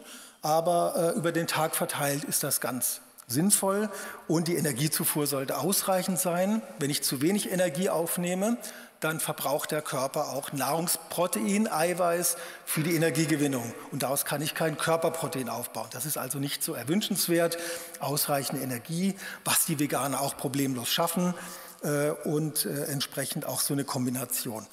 aber 0.43 1.13
äh, 1.15 1.17
über 1.17 1.31
den 1.31 1.47
Tag 1.47 1.75
verteilt 1.75 2.23
ist 2.23 2.43
das 2.43 2.61
ganz 2.61 3.01
sinnvoll 3.27 3.89
und 4.27 4.47
die 4.47 4.55
Energiezufuhr 4.55 5.25
sollte 5.25 5.57
ausreichend 5.57 6.19
sein. 6.19 6.61
Wenn 6.79 6.89
ich 6.89 7.01
zu 7.01 7.21
wenig 7.21 7.51
Energie 7.51 7.89
aufnehme, 7.89 8.57
dann 9.01 9.19
verbraucht 9.19 9.71
der 9.71 9.81
Körper 9.81 10.29
auch 10.29 10.53
Nahrungsprotein, 10.53 11.67
Eiweiß 11.67 12.37
für 12.65 12.81
die 12.81 12.95
Energiegewinnung. 12.95 13.73
Und 13.91 14.03
daraus 14.03 14.25
kann 14.25 14.41
ich 14.41 14.53
kein 14.53 14.77
Körperprotein 14.77 15.49
aufbauen. 15.49 15.87
Das 15.91 16.05
ist 16.05 16.17
also 16.17 16.37
nicht 16.37 16.63
so 16.63 16.75
erwünschenswert. 16.75 17.57
Ausreichende 17.99 18.61
Energie, 18.61 19.15
was 19.43 19.65
die 19.65 19.79
Veganer 19.79 20.21
auch 20.21 20.37
problemlos 20.37 20.89
schaffen 20.89 21.33
äh, 21.81 22.11
und 22.11 22.65
äh, 22.65 22.85
entsprechend 22.85 23.43
auch 23.45 23.59
so 23.59 23.73
eine 23.73 23.83
Kombination. 23.83 24.67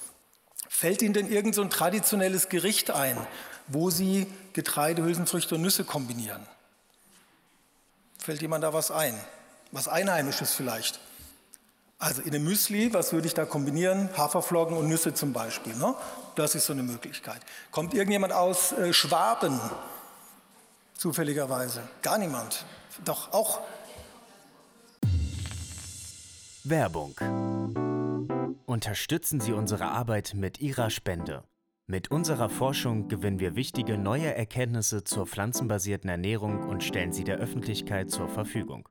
Fällt 0.69 1.01
Ihnen 1.01 1.15
denn 1.15 1.33
irgend 1.33 1.55
so 1.55 1.63
ein 1.63 1.71
traditionelles 1.71 2.51
Gericht 2.51 2.91
ein, 2.91 3.17
wo 3.67 3.89
Sie 3.89 4.27
Getreide, 4.53 5.03
Hülsenfrüchte 5.03 5.55
und 5.55 5.63
Nüsse 5.63 5.85
kombinieren? 5.85 6.47
Fällt 8.19 8.43
jemand 8.43 8.63
da 8.63 8.75
was 8.75 8.91
ein? 8.91 9.19
Was 9.73 9.89
Einheimisches 9.89 10.53
vielleicht? 10.53 11.01
Also 12.01 12.23
in 12.23 12.33
einem 12.33 12.45
Müsli, 12.45 12.95
was 12.95 13.13
würde 13.13 13.27
ich 13.27 13.35
da 13.35 13.45
kombinieren? 13.45 14.09
Haferflocken 14.17 14.77
und 14.77 14.89
Nüsse 14.89 15.15
zum 15.15 15.33
Beispiel. 15.33 15.75
Ne? 15.75 15.95
Das 16.37 16.55
ist 16.55 16.67
so 16.67 16.73
eine 16.73 16.85
Möglichkeit. 16.85 17.41
Kommt 17.73 17.93
irgendjemand 17.93 18.33
aus 18.33 18.73
äh, 18.73 18.93
Schwaben? 18.93 19.61
Zufälligerweise. 20.95 21.83
Gar 22.03 22.19
niemand. 22.19 22.65
Doch 23.05 23.33
auch. 23.33 23.61
Werbung. 26.63 27.15
Unterstützen 28.67 29.41
Sie 29.41 29.53
unsere 29.53 29.87
Arbeit 29.87 30.35
mit 30.35 30.61
Ihrer 30.61 30.91
Spende. 30.91 31.43
Mit 31.87 32.11
unserer 32.11 32.51
Forschung 32.51 33.09
gewinnen 33.09 33.41
wir 33.41 33.57
wichtige 33.57 33.97
neue 33.97 34.35
Erkenntnisse 34.35 35.05
zur 35.05 35.27
pflanzenbasierten 35.27 36.11
Ernährung 36.11 36.69
und 36.69 36.85
stellen 36.85 37.13
sie 37.13 37.25
der 37.25 37.39
Öffentlichkeit 37.39 38.11
zur 38.11 38.29
Verfügung. 38.29 38.89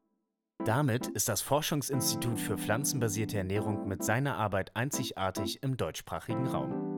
Damit 0.66 1.08
ist 1.08 1.30
das 1.30 1.42
Forschungsinstitut 1.42 2.40
für 2.40 2.58
pflanzenbasierte 2.58 3.38
Ernährung 3.38 3.88
mit 3.88 4.04
seiner 4.04 4.38
Arbeit 4.38 4.76
einzigartig 4.76 5.64
im 5.64 5.78
deutschsprachigen 5.78 6.48
Raum. 6.48 6.98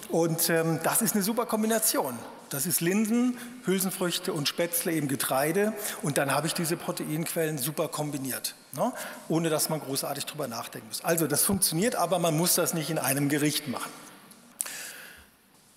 Und 0.10 0.50
ähm, 0.50 0.80
das 0.84 1.02
ist 1.02 1.16
eine 1.16 1.24
super 1.24 1.46
Kombination. 1.46 2.18
Das 2.50 2.66
ist 2.66 2.82
Linsen, 2.82 3.38
Hülsenfrüchte 3.64 4.34
und 4.34 4.48
Spätzle, 4.48 4.92
eben 4.92 5.08
Getreide. 5.08 5.74
Und 6.02 6.18
dann 6.18 6.34
habe 6.36 6.48
ich 6.48 6.54
diese 6.54 6.76
Proteinquellen 6.76 7.58
super 7.58 7.88
kombiniert, 7.88 8.56
ne? 8.74 8.92
ohne 9.30 9.50
dass 9.50 9.70
man 9.70 9.80
großartig 9.80 10.26
drüber 10.26 10.50
nachdenken 10.50 10.88
muss. 10.90 11.02
Also 11.04 11.28
das 11.28 11.46
funktioniert, 11.46 11.96
aber 11.96 12.20
man 12.20 12.36
muss 12.36 12.56
das 12.56 12.74
nicht 12.74 12.90
in 12.90 12.98
einem 12.98 13.30
Gericht 13.30 13.70
machen. 13.70 13.90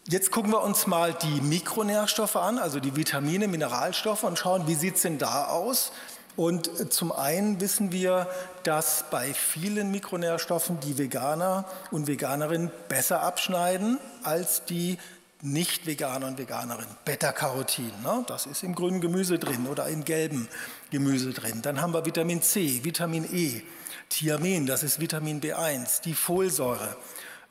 Jetzt 0.06 0.32
gucken 0.32 0.50
wir 0.50 0.62
uns 0.62 0.86
mal 0.86 1.14
die 1.14 1.40
Mikronährstoffe 1.40 2.36
an, 2.36 2.58
also 2.58 2.80
die 2.80 2.96
Vitamine, 2.96 3.46
Mineralstoffe 3.46 4.24
und 4.24 4.38
schauen, 4.38 4.66
wie 4.66 4.74
sieht 4.74 4.96
es 4.96 5.02
denn 5.02 5.18
da 5.18 5.46
aus, 5.46 5.92
und 6.36 6.92
zum 6.92 7.12
einen 7.12 7.60
wissen 7.60 7.92
wir, 7.92 8.28
dass 8.64 9.04
bei 9.10 9.32
vielen 9.32 9.90
Mikronährstoffen 9.90 10.80
die 10.80 10.98
Veganer 10.98 11.64
und 11.90 12.06
Veganerinnen 12.06 12.70
besser 12.88 13.22
abschneiden 13.22 13.98
als 14.22 14.64
die 14.64 14.98
nicht-Veganer 15.42 16.26
und 16.26 16.38
Veganerinnen. 16.38 16.96
Beta-Carotin, 17.04 17.92
ne? 18.02 18.24
das 18.26 18.46
ist 18.46 18.62
im 18.62 18.74
grünen 18.74 19.00
Gemüse 19.00 19.38
drin 19.38 19.66
oder 19.66 19.86
im 19.88 20.04
gelben 20.04 20.48
Gemüse 20.90 21.32
drin. 21.32 21.60
Dann 21.62 21.80
haben 21.80 21.92
wir 21.92 22.06
Vitamin 22.06 22.40
C, 22.42 22.82
Vitamin 22.82 23.24
E, 23.30 23.62
Thiamin, 24.08 24.66
das 24.66 24.82
ist 24.82 25.00
Vitamin 25.00 25.40
B1, 25.40 26.02
die 26.02 26.14
Folsäure, 26.14 26.96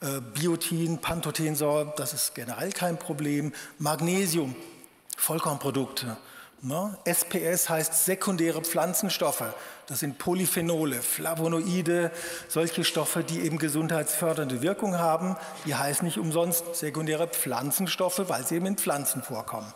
äh, 0.01 0.19
Biotin, 0.33 0.97
Pantothensäure, 0.97 1.93
das 1.95 2.13
ist 2.13 2.33
generell 2.33 2.71
kein 2.71 2.97
Problem, 2.97 3.53
Magnesium, 3.77 4.55
Vollkornprodukte, 5.15 6.17
Ne? 6.65 6.97
SPS 7.03 7.67
heißt 7.67 8.05
sekundäre 8.05 8.61
Pflanzenstoffe. 8.61 9.43
Das 9.87 9.99
sind 9.99 10.17
Polyphenole, 10.17 11.01
Flavonoide, 11.01 12.09
solche 12.47 12.85
Stoffe, 12.85 13.21
die 13.25 13.41
eben 13.41 13.57
gesundheitsfördernde 13.57 14.61
Wirkung 14.61 14.97
haben. 14.97 15.35
Die 15.65 15.75
heißen 15.75 16.05
nicht 16.05 16.17
umsonst 16.17 16.75
sekundäre 16.75 17.27
Pflanzenstoffe, 17.27 18.29
weil 18.29 18.47
sie 18.47 18.55
eben 18.55 18.67
in 18.67 18.77
Pflanzen 18.77 19.23
vorkommen. 19.23 19.67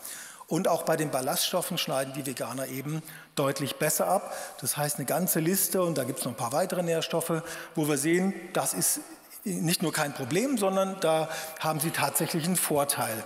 Und 0.48 0.70
auch 0.70 0.84
bei 0.84 0.96
den 0.96 1.12
Ballaststoffen 1.12 1.77
schneiden 1.77 2.13
die 2.13 2.25
Veganer 2.25 2.67
eben 2.67 3.03
deutlich 3.36 3.75
besser 3.75 4.08
ab. 4.08 4.34
Das 4.62 4.77
heißt 4.77 4.96
eine 4.96 5.06
ganze 5.06 5.41
Liste 5.41 5.82
und 5.82 5.98
da 5.98 6.06
gibt 6.06 6.20
es 6.20 6.25
noch 6.25 6.32
ein 6.32 6.38
paar 6.38 6.53
weitere 6.53 6.84
Nährstoffe, 6.84 7.44
wo 7.75 7.89
wir 7.89 7.98
sehen, 7.98 8.34
das 8.53 8.74
ist 8.74 9.01
nicht 9.44 9.84
nur 9.84 9.91
kein 9.91 10.13
Problem, 10.13 10.58
sondern 10.58 10.98
da 11.01 11.27
haben 11.60 11.82
sie 11.82 11.91
tatsächlich 11.91 12.46
einen 12.46 12.56
Vorteil. 12.56 13.25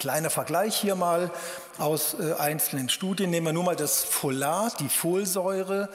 Kleiner 0.00 0.30
Vergleich 0.30 0.76
hier 0.76 0.94
mal 0.94 1.30
aus 1.76 2.16
äh, 2.18 2.32
einzelnen 2.32 2.88
Studien. 2.88 3.28
Nehmen 3.28 3.48
wir 3.48 3.52
nur 3.52 3.64
mal 3.64 3.76
das 3.76 4.02
Folat, 4.02 4.80
die 4.80 4.88
Folsäure. 4.88 5.90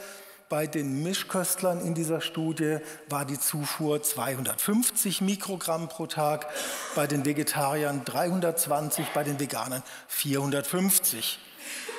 Bei 0.48 0.68
den 0.68 1.02
Mischköstlern 1.02 1.80
in 1.80 1.94
dieser 1.94 2.20
Studie 2.20 2.78
war 3.08 3.24
die 3.24 3.40
Zufuhr 3.40 4.00
250 4.00 5.22
Mikrogramm 5.22 5.88
pro 5.88 6.06
Tag, 6.06 6.46
bei 6.94 7.08
den 7.08 7.24
Vegetariern 7.24 8.04
320, 8.04 9.06
bei 9.12 9.24
den 9.24 9.40
Veganern 9.40 9.82
450. 10.06 11.40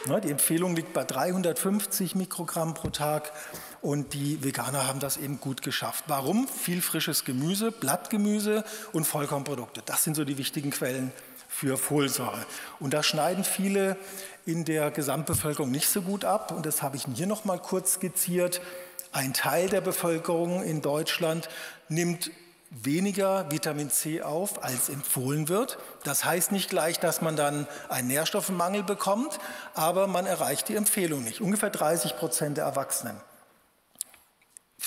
Ne, 0.06 0.22
die 0.22 0.32
Empfehlung 0.32 0.78
liegt 0.78 0.94
bei 0.94 1.04
350 1.04 2.16
Mikrogramm 2.16 2.74
pro 2.74 2.90
Tag 2.90 3.34
und 3.82 4.14
die 4.14 4.42
Veganer 4.46 4.88
haben 4.88 5.02
das 5.02 5.18
eben 5.18 5.42
gut 5.42 5.62
geschafft. 5.62 6.06
Warum? 6.08 6.48
Viel 6.48 6.82
frisches 6.82 7.26
Gemüse, 7.26 7.74
Blattgemüse 7.74 8.64
und 8.94 9.04
Vollkornprodukte. 9.04 9.82
Das 9.86 10.06
sind 10.06 10.16
so 10.16 10.24
die 10.24 10.38
wichtigen 10.38 10.70
Quellen 10.72 11.12
für 11.60 11.76
Folsäure. 11.76 12.46
Und 12.80 12.94
da 12.94 13.02
schneiden 13.02 13.44
viele 13.44 13.98
in 14.46 14.64
der 14.64 14.92
Gesamtbevölkerung 14.92 15.72
nicht 15.72 15.90
so 15.90 16.04
gut 16.04 16.24
ab. 16.24 16.52
Und 16.52 16.68
das 16.68 16.84
habe 16.84 16.98
ich 16.98 17.06
hier 17.16 17.26
noch 17.26 17.46
mal 17.46 17.58
kurz 17.58 17.96
skizziert. 17.96 18.62
Ein 19.12 19.34
Teil 19.34 19.68
der 19.68 19.82
Bevölkerung 19.82 20.62
in 20.62 20.84
Deutschland 20.84 21.50
nimmt 21.90 22.30
weniger 22.70 23.50
Vitamin 23.50 23.90
C 23.90 24.22
auf, 24.22 24.64
als 24.64 24.90
empfohlen 24.90 25.50
wird. 25.50 25.80
Das 26.04 26.26
heißt 26.26 26.52
nicht 26.52 26.70
gleich, 26.70 27.00
dass 27.00 27.22
man 27.22 27.36
dann 27.36 27.66
einen 27.90 28.10
Nährstoffmangel 28.10 28.84
bekommt, 28.84 29.40
aber 29.74 30.06
man 30.06 30.28
erreicht 30.28 30.70
die 30.70 30.76
Empfehlung 30.76 31.24
nicht. 31.24 31.42
Ungefähr 31.42 31.72
30 31.72 32.18
Prozent 32.18 32.58
der 32.58 32.66
Erwachsenen. 32.66 33.16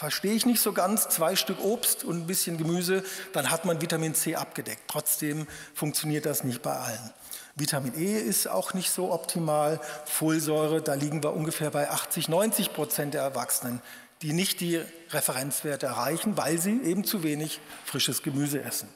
Verstehe 0.00 0.32
ich 0.32 0.46
nicht 0.46 0.62
so 0.62 0.72
ganz, 0.72 1.10
zwei 1.10 1.36
Stück 1.36 1.62
Obst 1.62 2.04
und 2.04 2.22
ein 2.22 2.26
bisschen 2.26 2.56
Gemüse, 2.56 3.04
dann 3.34 3.50
hat 3.50 3.66
man 3.66 3.82
Vitamin 3.82 4.14
C 4.14 4.34
abgedeckt. 4.34 4.84
Trotzdem 4.88 5.46
funktioniert 5.74 6.24
das 6.24 6.42
nicht 6.42 6.62
bei 6.62 6.74
allen. 6.74 7.10
Vitamin 7.54 7.92
E 7.98 8.18
ist 8.18 8.48
auch 8.48 8.72
nicht 8.72 8.90
so 8.90 9.12
optimal. 9.12 9.78
Folsäure, 10.06 10.80
da 10.80 10.94
liegen 10.94 11.22
wir 11.22 11.34
ungefähr 11.34 11.70
bei 11.70 11.90
80, 11.90 12.30
90 12.30 12.72
Prozent 12.72 13.12
der 13.12 13.20
Erwachsenen, 13.20 13.82
die 14.22 14.32
nicht 14.32 14.60
die 14.60 14.80
Referenzwerte 15.10 15.84
erreichen, 15.84 16.34
weil 16.38 16.56
sie 16.56 16.80
eben 16.80 17.04
zu 17.04 17.22
wenig 17.22 17.60
frisches 17.84 18.22
Gemüse 18.22 18.62
essen. 18.62 18.88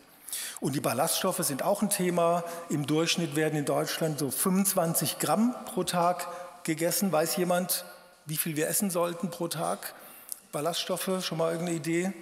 Und 0.60 0.74
die 0.74 0.80
Ballaststoffe 0.80 1.44
sind 1.44 1.62
auch 1.62 1.82
ein 1.82 1.90
Thema. 1.90 2.44
Im 2.70 2.86
Durchschnitt 2.86 3.36
werden 3.36 3.58
in 3.58 3.66
Deutschland 3.66 4.20
so 4.20 4.30
25 4.30 5.18
Gramm 5.18 5.54
pro 5.66 5.84
Tag 5.84 6.28
gegessen. 6.64 7.12
Weiß 7.12 7.36
jemand, 7.36 7.84
wie 8.24 8.38
viel 8.38 8.56
wir 8.56 8.68
essen 8.68 8.88
sollten 8.88 9.28
pro 9.28 9.48
Tag? 9.48 9.94
Ballaststoffe, 10.54 11.10
schon 11.24 11.38
mal 11.38 11.50
irgendeine 11.50 11.76
Idee? 11.76 12.12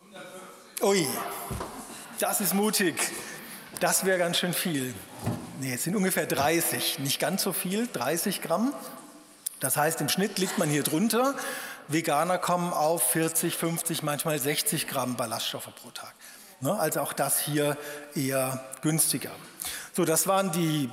150. 0.00 0.82
Ui, 0.82 1.06
das 2.18 2.40
ist 2.40 2.52
mutig. 2.52 2.96
Das 3.78 4.04
wäre 4.04 4.18
ganz 4.18 4.38
schön 4.38 4.52
viel. 4.52 4.92
Nee, 5.60 5.74
es 5.74 5.84
sind 5.84 5.94
ungefähr 5.94 6.26
30, 6.26 6.98
nicht 6.98 7.20
ganz 7.20 7.44
so 7.44 7.52
viel, 7.52 7.86
30 7.86 8.42
Gramm. 8.42 8.74
Das 9.60 9.76
heißt, 9.76 10.00
im 10.00 10.08
Schnitt 10.08 10.40
liegt 10.40 10.58
man 10.58 10.68
hier 10.68 10.82
drunter. 10.82 11.36
Veganer 11.86 12.38
kommen 12.38 12.72
auf 12.72 13.12
40, 13.12 13.56
50, 13.56 14.02
manchmal 14.02 14.40
60 14.40 14.88
Gramm 14.88 15.16
Ballaststoffe 15.16 15.72
pro 15.80 15.92
Tag. 15.92 16.12
Ne, 16.60 16.76
also 16.76 17.02
auch 17.02 17.12
das 17.12 17.38
hier 17.38 17.76
eher 18.16 18.64
günstiger. 18.82 19.30
So, 19.92 20.04
das 20.04 20.26
waren 20.26 20.50
die 20.50 20.90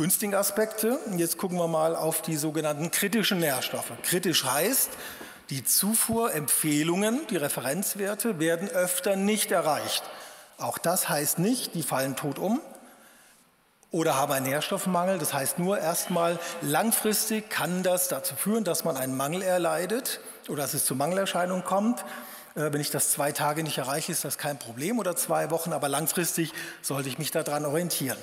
günstigen 0.00 0.34
Aspekte. 0.34 0.98
Jetzt 1.18 1.36
gucken 1.36 1.58
wir 1.58 1.68
mal 1.68 1.94
auf 1.94 2.22
die 2.22 2.36
sogenannten 2.36 2.90
kritischen 2.90 3.38
Nährstoffe. 3.38 3.92
Kritisch 4.02 4.44
heißt, 4.44 4.88
die 5.50 5.62
Zufuhrempfehlungen, 5.62 7.26
die 7.28 7.36
Referenzwerte 7.36 8.38
werden 8.38 8.70
öfter 8.70 9.16
nicht 9.16 9.52
erreicht. 9.52 10.02
Auch 10.56 10.78
das 10.78 11.10
heißt 11.10 11.38
nicht, 11.38 11.74
die 11.74 11.82
fallen 11.82 12.16
tot 12.16 12.38
um 12.38 12.62
oder 13.90 14.16
haben 14.16 14.32
einen 14.32 14.46
Nährstoffmangel. 14.46 15.18
Das 15.18 15.34
heißt 15.34 15.58
nur 15.58 15.78
erstmal, 15.78 16.38
langfristig 16.62 17.50
kann 17.50 17.82
das 17.82 18.08
dazu 18.08 18.34
führen, 18.36 18.64
dass 18.64 18.84
man 18.84 18.96
einen 18.96 19.14
Mangel 19.14 19.42
erleidet 19.42 20.20
oder 20.48 20.62
dass 20.62 20.72
es 20.72 20.86
zu 20.86 20.94
Mangelerscheinungen 20.94 21.62
kommt. 21.62 22.06
Äh, 22.54 22.72
wenn 22.72 22.80
ich 22.80 22.90
das 22.90 23.10
zwei 23.10 23.32
Tage 23.32 23.62
nicht 23.62 23.76
erreiche, 23.76 24.12
ist 24.12 24.24
das 24.24 24.38
kein 24.38 24.58
Problem 24.58 24.98
oder 24.98 25.14
zwei 25.14 25.50
Wochen, 25.50 25.74
aber 25.74 25.90
langfristig 25.90 26.54
sollte 26.80 27.10
ich 27.10 27.18
mich 27.18 27.32
daran 27.32 27.66
orientieren. 27.66 28.16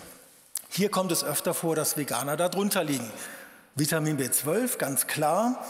Hier 0.70 0.90
kommt 0.90 1.12
es 1.12 1.24
öfter 1.24 1.54
vor, 1.54 1.76
dass 1.76 1.98
Veganer 1.98 2.38
darunter 2.38 2.84
liegen. 2.84 3.10
Vitamin 3.76 4.18
B12, 4.18 4.78
ganz 4.78 5.08
klar, 5.08 5.64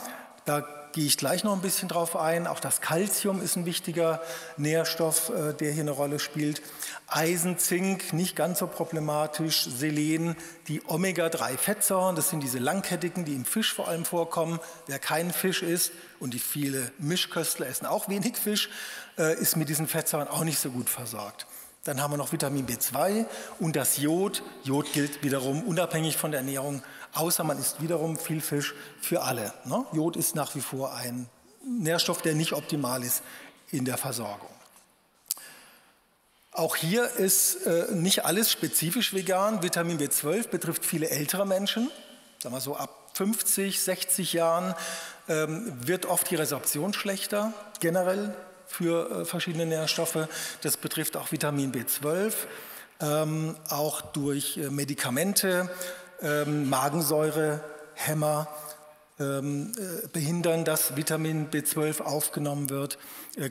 da 0.45 0.65
gehe 0.97 1.05
ich 1.05 1.17
gleich 1.17 1.43
noch 1.43 1.53
ein 1.53 1.61
bisschen 1.61 1.89
drauf 1.89 2.15
ein. 2.15 2.47
Auch 2.47 2.59
das 2.59 2.81
Kalzium 2.81 3.41
ist 3.41 3.55
ein 3.55 3.65
wichtiger 3.65 4.21
Nährstoff, 4.57 5.29
äh, 5.29 5.53
der 5.53 5.71
hier 5.71 5.83
eine 5.83 5.91
Rolle 5.91 6.19
spielt. 6.19 6.61
Eisen, 7.07 7.59
Zink, 7.59 8.13
nicht 8.13 8.35
ganz 8.35 8.59
so 8.59 8.67
problematisch. 8.67 9.65
Selen, 9.65 10.35
die 10.67 10.81
Omega-3-Fettsäuren, 10.87 12.15
das 12.15 12.29
sind 12.29 12.41
diese 12.41 12.59
langkettigen, 12.59 13.25
die 13.25 13.35
im 13.35 13.45
Fisch 13.45 13.73
vor 13.73 13.87
allem 13.87 14.05
vorkommen. 14.05 14.59
Wer 14.87 14.97
keinen 14.97 15.31
Fisch 15.31 15.61
isst 15.61 15.91
und 16.19 16.33
die 16.33 16.39
viele 16.39 16.91
Mischköstler 16.97 17.67
essen 17.67 17.85
auch 17.85 18.09
wenig 18.09 18.35
Fisch, 18.35 18.69
äh, 19.17 19.39
ist 19.39 19.55
mit 19.55 19.69
diesen 19.69 19.87
Fettsäuren 19.87 20.27
auch 20.27 20.43
nicht 20.43 20.59
so 20.59 20.71
gut 20.71 20.89
versorgt. 20.89 21.45
Dann 21.87 22.01
haben 22.01 22.11
wir 22.11 22.17
noch 22.17 22.33
Vitamin 22.33 22.67
B2 22.67 23.25
und 23.59 23.77
das 23.77 23.97
Jod. 23.97 24.43
Jod 24.65 24.91
gilt 24.91 25.23
wiederum 25.23 25.63
unabhängig 25.63 26.17
von 26.17 26.31
der 26.31 26.41
Ernährung, 26.41 26.83
außer 27.13 27.45
man 27.45 27.57
isst 27.57 27.81
wiederum 27.81 28.17
viel 28.17 28.41
Fisch 28.41 28.75
für 28.99 29.21
alle. 29.21 29.53
Ne? 29.63 29.85
Jod 29.93 30.17
ist 30.17 30.35
nach 30.35 30.53
wie 30.55 30.59
vor 30.59 30.93
ein 30.95 31.29
Nährstoff, 31.63 32.21
der 32.21 32.35
nicht 32.35 32.51
optimal 32.51 33.03
ist 33.05 33.23
in 33.71 33.85
der 33.85 33.97
Versorgung. 33.97 34.49
Auch 36.51 36.75
hier 36.75 37.09
ist 37.11 37.65
äh, 37.65 37.85
nicht 37.93 38.25
alles 38.25 38.51
spezifisch 38.51 39.13
vegan. 39.13 39.63
Vitamin 39.63 39.97
B12 39.97 40.49
betrifft 40.49 40.85
viele 40.85 41.09
ältere 41.09 41.47
Menschen, 41.47 41.89
sagen 42.43 42.53
wir 42.53 42.59
so 42.59 42.75
ab 42.75 43.11
50, 43.13 43.79
60 43.79 44.33
Jahren 44.33 44.75
ähm, 45.29 45.71
wird 45.87 46.05
oft 46.05 46.29
die 46.29 46.35
Resorption 46.35 46.93
schlechter 46.93 47.53
generell 47.79 48.35
für 48.67 49.21
äh, 49.21 49.25
verschiedene 49.25 49.65
Nährstoffe. 49.65 50.27
Das 50.61 50.77
betrifft 50.77 51.17
auch 51.17 51.31
Vitamin 51.31 51.71
B12, 51.71 52.33
ähm, 53.01 53.55
auch 53.69 54.01
durch 54.01 54.57
äh, 54.57 54.69
Medikamente, 54.69 55.69
ähm, 56.21 56.69
Magensäurehämmer 56.69 58.47
ähm, 59.19 59.71
äh, 59.77 60.07
behindern, 60.07 60.65
dass 60.65 60.95
Vitamin 60.95 61.49
B12 61.49 62.01
aufgenommen 62.01 62.69
wird. 62.69 62.97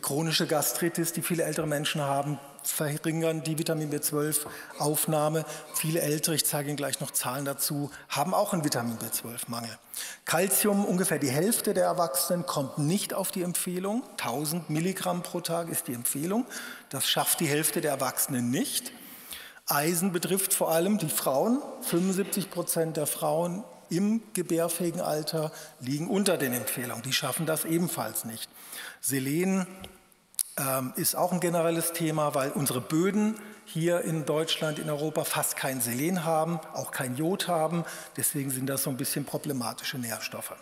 Chronische 0.02 0.46
Gastritis, 0.46 1.12
die 1.12 1.22
viele 1.22 1.44
ältere 1.44 1.68
Menschen 1.68 2.00
haben, 2.00 2.40
verringern 2.68 3.42
die 3.42 3.58
Vitamin 3.58 3.90
B12-Aufnahme. 3.90 5.44
Viele 5.74 6.00
Ältere, 6.00 6.34
ich 6.34 6.44
zeige 6.44 6.68
Ihnen 6.68 6.76
gleich 6.76 7.00
noch 7.00 7.10
Zahlen 7.10 7.44
dazu, 7.44 7.90
haben 8.08 8.34
auch 8.34 8.52
einen 8.52 8.64
Vitamin 8.64 8.98
B12-Mangel. 8.98 9.78
Calcium, 10.24 10.84
ungefähr 10.84 11.18
die 11.18 11.30
Hälfte 11.30 11.74
der 11.74 11.84
Erwachsenen, 11.84 12.46
kommt 12.46 12.78
nicht 12.78 13.14
auf 13.14 13.30
die 13.30 13.42
Empfehlung. 13.42 14.02
1000 14.18 14.70
Milligramm 14.70 15.22
pro 15.22 15.40
Tag 15.40 15.68
ist 15.68 15.88
die 15.88 15.94
Empfehlung. 15.94 16.46
Das 16.90 17.08
schafft 17.08 17.40
die 17.40 17.46
Hälfte 17.46 17.80
der 17.80 17.92
Erwachsenen 17.92 18.50
nicht. 18.50 18.92
Eisen 19.66 20.12
betrifft 20.12 20.54
vor 20.54 20.70
allem 20.70 20.98
die 20.98 21.08
Frauen. 21.08 21.60
75 21.82 22.50
Prozent 22.50 22.96
der 22.96 23.06
Frauen 23.06 23.64
im 23.88 24.22
gebärfähigen 24.32 25.00
Alter 25.00 25.52
liegen 25.80 26.08
unter 26.08 26.36
den 26.36 26.52
Empfehlungen. 26.52 27.02
Die 27.02 27.12
schaffen 27.12 27.46
das 27.46 27.64
ebenfalls 27.64 28.24
nicht. 28.24 28.50
Selen 29.00 29.66
ähm, 30.58 30.92
ist 30.96 31.16
auch 31.16 31.32
ein 31.32 31.40
generelles 31.40 31.92
Thema, 31.92 32.34
weil 32.34 32.50
unsere 32.50 32.80
Böden 32.80 33.38
hier 33.64 34.02
in 34.02 34.24
Deutschland, 34.24 34.78
in 34.78 34.88
Europa 34.88 35.24
fast 35.24 35.56
kein 35.56 35.80
Selen 35.80 36.24
haben, 36.24 36.60
auch 36.72 36.92
kein 36.92 37.16
Jod 37.16 37.48
haben. 37.48 37.84
Deswegen 38.16 38.50
sind 38.50 38.66
das 38.66 38.84
so 38.84 38.90
ein 38.90 38.96
bisschen 38.96 39.24
problematische 39.24 39.98
Nährstoffe. 39.98 40.54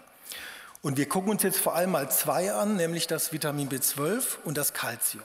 Und 0.82 0.96
wir 0.96 1.08
gucken 1.08 1.30
uns 1.30 1.42
jetzt 1.42 1.58
vor 1.58 1.74
allem 1.74 1.92
mal 1.92 2.10
zwei 2.10 2.52
an, 2.52 2.76
nämlich 2.76 3.06
das 3.06 3.32
Vitamin 3.32 3.68
B12 3.68 4.38
und 4.44 4.58
das 4.58 4.72
Calcium. 4.72 5.24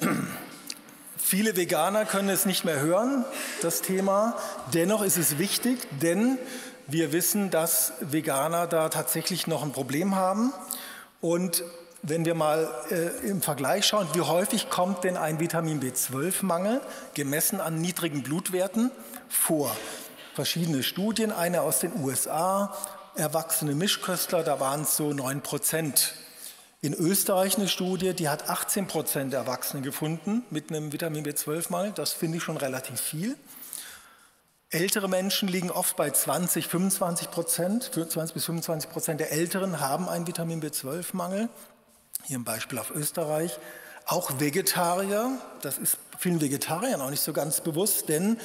Viele 1.16 1.56
Veganer 1.56 2.04
können 2.06 2.28
es 2.28 2.44
nicht 2.44 2.64
mehr 2.64 2.80
hören, 2.80 3.24
das 3.62 3.82
Thema. 3.82 4.36
Dennoch 4.74 5.02
ist 5.02 5.16
es 5.16 5.38
wichtig, 5.38 5.78
denn 6.02 6.38
wir 6.86 7.12
wissen, 7.12 7.50
dass 7.50 7.92
Veganer 8.00 8.66
da 8.66 8.88
tatsächlich 8.88 9.46
noch 9.46 9.62
ein 9.62 9.72
Problem 9.72 10.16
haben. 10.16 10.52
Und 11.20 11.62
wenn 12.02 12.24
wir 12.24 12.34
mal 12.34 12.68
äh, 12.90 13.28
im 13.28 13.42
Vergleich 13.42 13.86
schauen, 13.86 14.08
wie 14.14 14.22
häufig 14.22 14.70
kommt 14.70 15.04
denn 15.04 15.16
ein 15.16 15.38
Vitamin 15.38 15.80
B12-Mangel 15.80 16.80
gemessen 17.14 17.60
an 17.60 17.80
niedrigen 17.80 18.22
Blutwerten 18.22 18.90
vor? 19.28 19.76
Verschiedene 20.34 20.82
Studien, 20.82 21.30
eine 21.30 21.60
aus 21.60 21.80
den 21.80 21.92
USA, 22.02 22.74
erwachsene 23.16 23.74
Mischköstler, 23.74 24.42
da 24.42 24.60
waren 24.60 24.82
es 24.82 24.96
so 24.96 25.12
9 25.12 25.42
Prozent. 25.42 26.14
In 26.80 26.94
Österreich 26.94 27.58
eine 27.58 27.68
Studie, 27.68 28.14
die 28.14 28.30
hat 28.30 28.48
18 28.48 28.86
Prozent 28.86 29.34
der 29.34 29.40
Erwachsenen 29.40 29.82
gefunden 29.82 30.44
mit 30.48 30.70
einem 30.70 30.92
Vitamin 30.94 31.26
B12-Mangel. 31.26 31.92
Das 31.94 32.12
finde 32.12 32.38
ich 32.38 32.42
schon 32.42 32.56
relativ 32.56 32.98
viel. 32.98 33.36
Ältere 34.72 35.08
Menschen 35.08 35.48
liegen 35.48 35.72
oft 35.72 35.96
bei 35.96 36.10
20, 36.10 36.68
25 36.68 37.32
Prozent. 37.32 37.90
20 37.92 38.34
bis 38.34 38.44
25 38.44 38.88
Prozent 38.88 39.18
der 39.18 39.32
Älteren 39.32 39.80
haben 39.80 40.08
einen 40.08 40.28
Vitamin 40.28 40.62
B12-Mangel. 40.62 41.48
Hier 42.22 42.38
ein 42.38 42.44
Beispiel 42.44 42.78
auf 42.78 42.92
Österreich. 42.92 43.58
Auch 44.06 44.38
Vegetarier, 44.38 45.40
das 45.62 45.76
ist 45.76 45.98
vielen 46.20 46.40
Vegetariern 46.40 47.00
auch 47.00 47.10
nicht 47.10 47.22
so 47.22 47.32
ganz 47.32 47.60
bewusst, 47.62 48.08
denn 48.08 48.38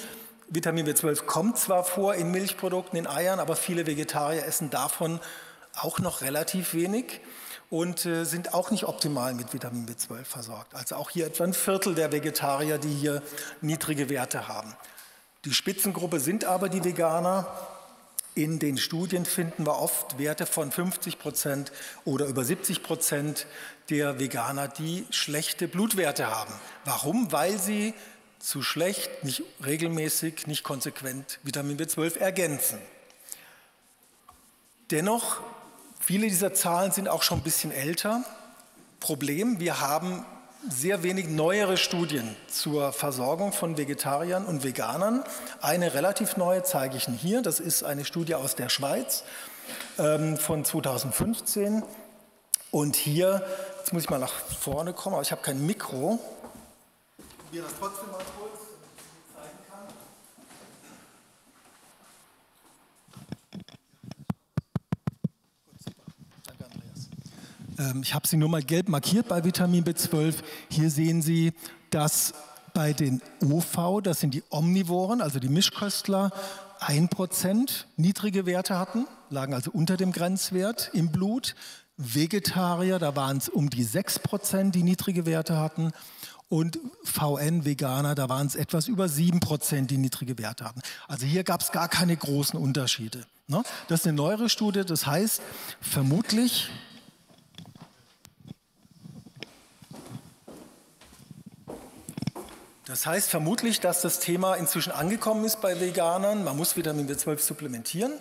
Vitamin 0.49 0.87
B12 0.87 1.25
kommt 1.25 1.59
zwar 1.59 1.83
vor 1.83 2.15
in 2.15 2.31
Milchprodukten, 2.31 2.97
in 2.97 3.05
Eiern, 3.05 3.39
aber 3.39 3.55
viele 3.55 3.85
Vegetarier 3.85 4.45
essen 4.45 4.71
davon 4.71 5.19
auch 5.79 5.99
noch 5.99 6.21
relativ 6.21 6.73
wenig 6.73 7.21
und 7.69 8.07
äh, 8.07 8.23
sind 8.23 8.55
auch 8.55 8.71
nicht 8.71 8.85
optimal 8.85 9.35
mit 9.35 9.53
Vitamin 9.53 9.85
B12 9.85 10.23
versorgt. 10.23 10.73
Also 10.73 10.95
auch 10.95 11.11
hier 11.11 11.27
etwa 11.27 11.43
ein 11.43 11.53
Viertel 11.53 11.93
der 11.93 12.11
Vegetarier, 12.11 12.79
die 12.79 12.93
hier 12.93 13.21
niedrige 13.61 14.09
Werte 14.09 14.47
haben. 14.47 14.75
Die 15.45 15.53
Spitzengruppe 15.53 16.19
sind 16.19 16.45
aber 16.45 16.69
die 16.69 16.83
Veganer. 16.83 17.47
In 18.33 18.59
den 18.59 18.77
Studien 18.77 19.25
finden 19.25 19.65
wir 19.65 19.79
oft 19.79 20.17
Werte 20.19 20.45
von 20.45 20.71
50 20.71 21.19
Prozent 21.19 21.71
oder 22.03 22.25
über 22.25 22.43
70 22.43 22.83
Prozent 22.83 23.47
der 23.89 24.19
Veganer, 24.19 24.67
die 24.67 25.05
schlechte 25.09 25.67
Blutwerte 25.67 26.27
haben. 26.27 26.53
Warum? 26.83 27.31
Weil 27.31 27.57
sie 27.57 27.93
zu 28.39 28.61
schlecht, 28.61 29.23
nicht 29.23 29.43
regelmäßig, 29.65 30.47
nicht 30.47 30.63
konsequent 30.63 31.39
Vitamin 31.43 31.77
B12 31.77 32.17
ergänzen. 32.17 32.79
Dennoch 34.91 35.41
Viele 36.05 36.27
dieser 36.27 36.53
Zahlen 36.53 36.91
sind 36.91 37.09
auch 37.09 37.23
schon 37.23 37.39
ein 37.39 37.43
bisschen 37.43 37.71
älter. 37.71 38.23
Problem, 38.99 39.59
wir 39.59 39.79
haben 39.79 40.23
sehr 40.69 41.03
wenig 41.03 41.27
neuere 41.27 41.77
Studien 41.77 42.35
zur 42.47 42.91
Versorgung 42.91 43.51
von 43.51 43.77
Vegetariern 43.77 44.45
und 44.45 44.63
Veganern. 44.63 45.23
Eine 45.61 45.93
relativ 45.93 46.37
neue 46.37 46.63
zeige 46.63 46.97
ich 46.97 47.07
Ihnen 47.07 47.17
hier. 47.17 47.41
Das 47.41 47.59
ist 47.59 47.83
eine 47.83 48.05
Studie 48.05 48.35
aus 48.35 48.55
der 48.55 48.69
Schweiz 48.69 49.23
ähm, 49.97 50.37
von 50.37 50.65
2015. 50.65 51.83
Und 52.71 52.95
hier, 52.95 53.45
jetzt 53.79 53.93
muss 53.93 54.03
ich 54.03 54.09
mal 54.09 54.19
nach 54.19 54.33
vorne 54.33 54.93
kommen, 54.93 55.15
aber 55.15 55.21
ich 55.21 55.31
habe 55.31 55.41
kein 55.41 55.65
Mikro. 55.65 56.19
Ich 57.17 57.37
probiere 57.37 57.65
das 57.65 57.73
trotzdem 57.79 58.11
mal 58.11 58.21
kurz. 58.37 58.64
Ich 68.01 68.13
habe 68.13 68.27
sie 68.27 68.37
nur 68.37 68.49
mal 68.49 68.63
gelb 68.63 68.89
markiert 68.89 69.27
bei 69.27 69.43
Vitamin 69.43 69.83
B12. 69.83 70.35
Hier 70.69 70.89
sehen 70.89 71.21
Sie, 71.21 71.53
dass 71.89 72.33
bei 72.73 72.93
den 72.93 73.21
OV, 73.43 74.01
das 74.01 74.19
sind 74.19 74.33
die 74.33 74.43
Omnivoren, 74.49 75.21
also 75.21 75.39
die 75.39 75.49
Mischköstler, 75.49 76.31
1% 76.79 77.85
niedrige 77.95 78.45
Werte 78.45 78.77
hatten, 78.77 79.07
lagen 79.29 79.53
also 79.53 79.71
unter 79.71 79.97
dem 79.97 80.11
Grenzwert 80.11 80.91
im 80.93 81.11
Blut. 81.11 81.55
Vegetarier, 81.97 82.99
da 82.99 83.15
waren 83.15 83.37
es 83.37 83.47
um 83.47 83.69
die 83.69 83.85
6%, 83.85 84.71
die 84.71 84.83
niedrige 84.83 85.25
Werte 85.25 85.57
hatten. 85.57 85.93
Und 86.49 86.77
VN-Veganer, 87.03 88.13
da 88.13 88.29
waren 88.29 88.45
es 88.45 88.55
etwas 88.55 88.87
über 88.87 89.05
7%, 89.05 89.87
die 89.87 89.97
niedrige 89.97 90.37
Werte 90.37 90.65
hatten. 90.65 90.81
Also 91.07 91.25
hier 91.25 91.43
gab 91.43 91.61
es 91.61 91.71
gar 91.71 91.87
keine 91.87 92.15
großen 92.15 92.59
Unterschiede. 92.59 93.25
Ne? 93.47 93.63
Das 93.87 94.01
ist 94.01 94.07
eine 94.07 94.17
neuere 94.17 94.49
Studie, 94.49 94.83
das 94.85 95.07
heißt, 95.07 95.41
vermutlich 95.79 96.69
Das 102.87 103.07
heißt 103.07 103.31
vermutlich, 103.31 103.79
dass 103.79 104.01
das 104.01 104.19
Thema 104.19 104.53
inzwischen 104.55 104.91
angekommen 104.91 105.43
ist 105.43 105.59
bei 105.59 105.79
Veganern. 105.79 106.43
Man 106.43 106.55
muss 106.55 106.77
Vitamin 106.77 107.09
B12 107.09 107.39
supplementieren. 107.39 108.13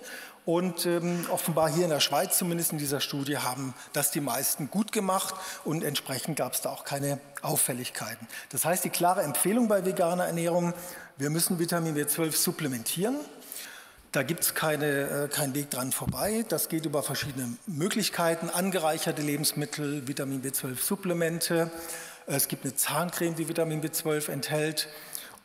Und 0.47 0.85
ähm, 0.87 1.27
offenbar 1.31 1.71
hier 1.71 1.85
in 1.85 1.91
der 1.91 2.01
Schweiz, 2.01 2.39
zumindest 2.39 2.73
in 2.73 2.79
dieser 2.79 3.01
Studie, 3.01 3.39
haben 3.39 3.75
das 3.93 4.11
die 4.11 4.21
meisten 4.21 4.71
gut 4.71 4.93
gemacht 4.93 5.35
und 5.65 5.83
entsprechend 5.83 6.37
gab 6.37 6.53
es 6.53 6.61
da 6.61 6.71
auch 6.71 6.85
keine 6.85 7.19
Auffälligkeiten. 7.41 8.27
Das 8.51 8.67
heißt, 8.67 8.85
die 8.85 8.91
klare 8.91 9.23
Empfehlung 9.23 9.69
bei 9.69 9.87
veganer 9.87 10.27
Ernährung, 10.27 10.75
wir 11.17 11.31
müssen 11.31 11.59
Vitamin 11.59 11.97
B12 11.97 12.33
supplementieren. 12.33 13.17
Da 14.13 14.23
gibt 14.23 14.45
es 14.45 14.51
äh, 14.51 15.29
keinen 15.29 15.55
Weg 15.55 15.71
dran 15.71 15.93
vorbei. 15.93 16.45
Das 16.49 16.69
geht 16.69 16.87
über 16.87 17.03
verschiedene 17.03 17.57
Möglichkeiten, 17.67 18.49
angereicherte 18.49 19.23
Lebensmittel, 19.23 20.07
Vitamin 20.07 20.43
B12-Supplemente. 20.43 21.71
Es 22.27 22.49
gibt 22.49 22.65
eine 22.65 22.75
Zahncreme, 22.75 23.35
die 23.35 23.49
Vitamin 23.49 23.83
B12 23.83 24.31
enthält. 24.31 24.89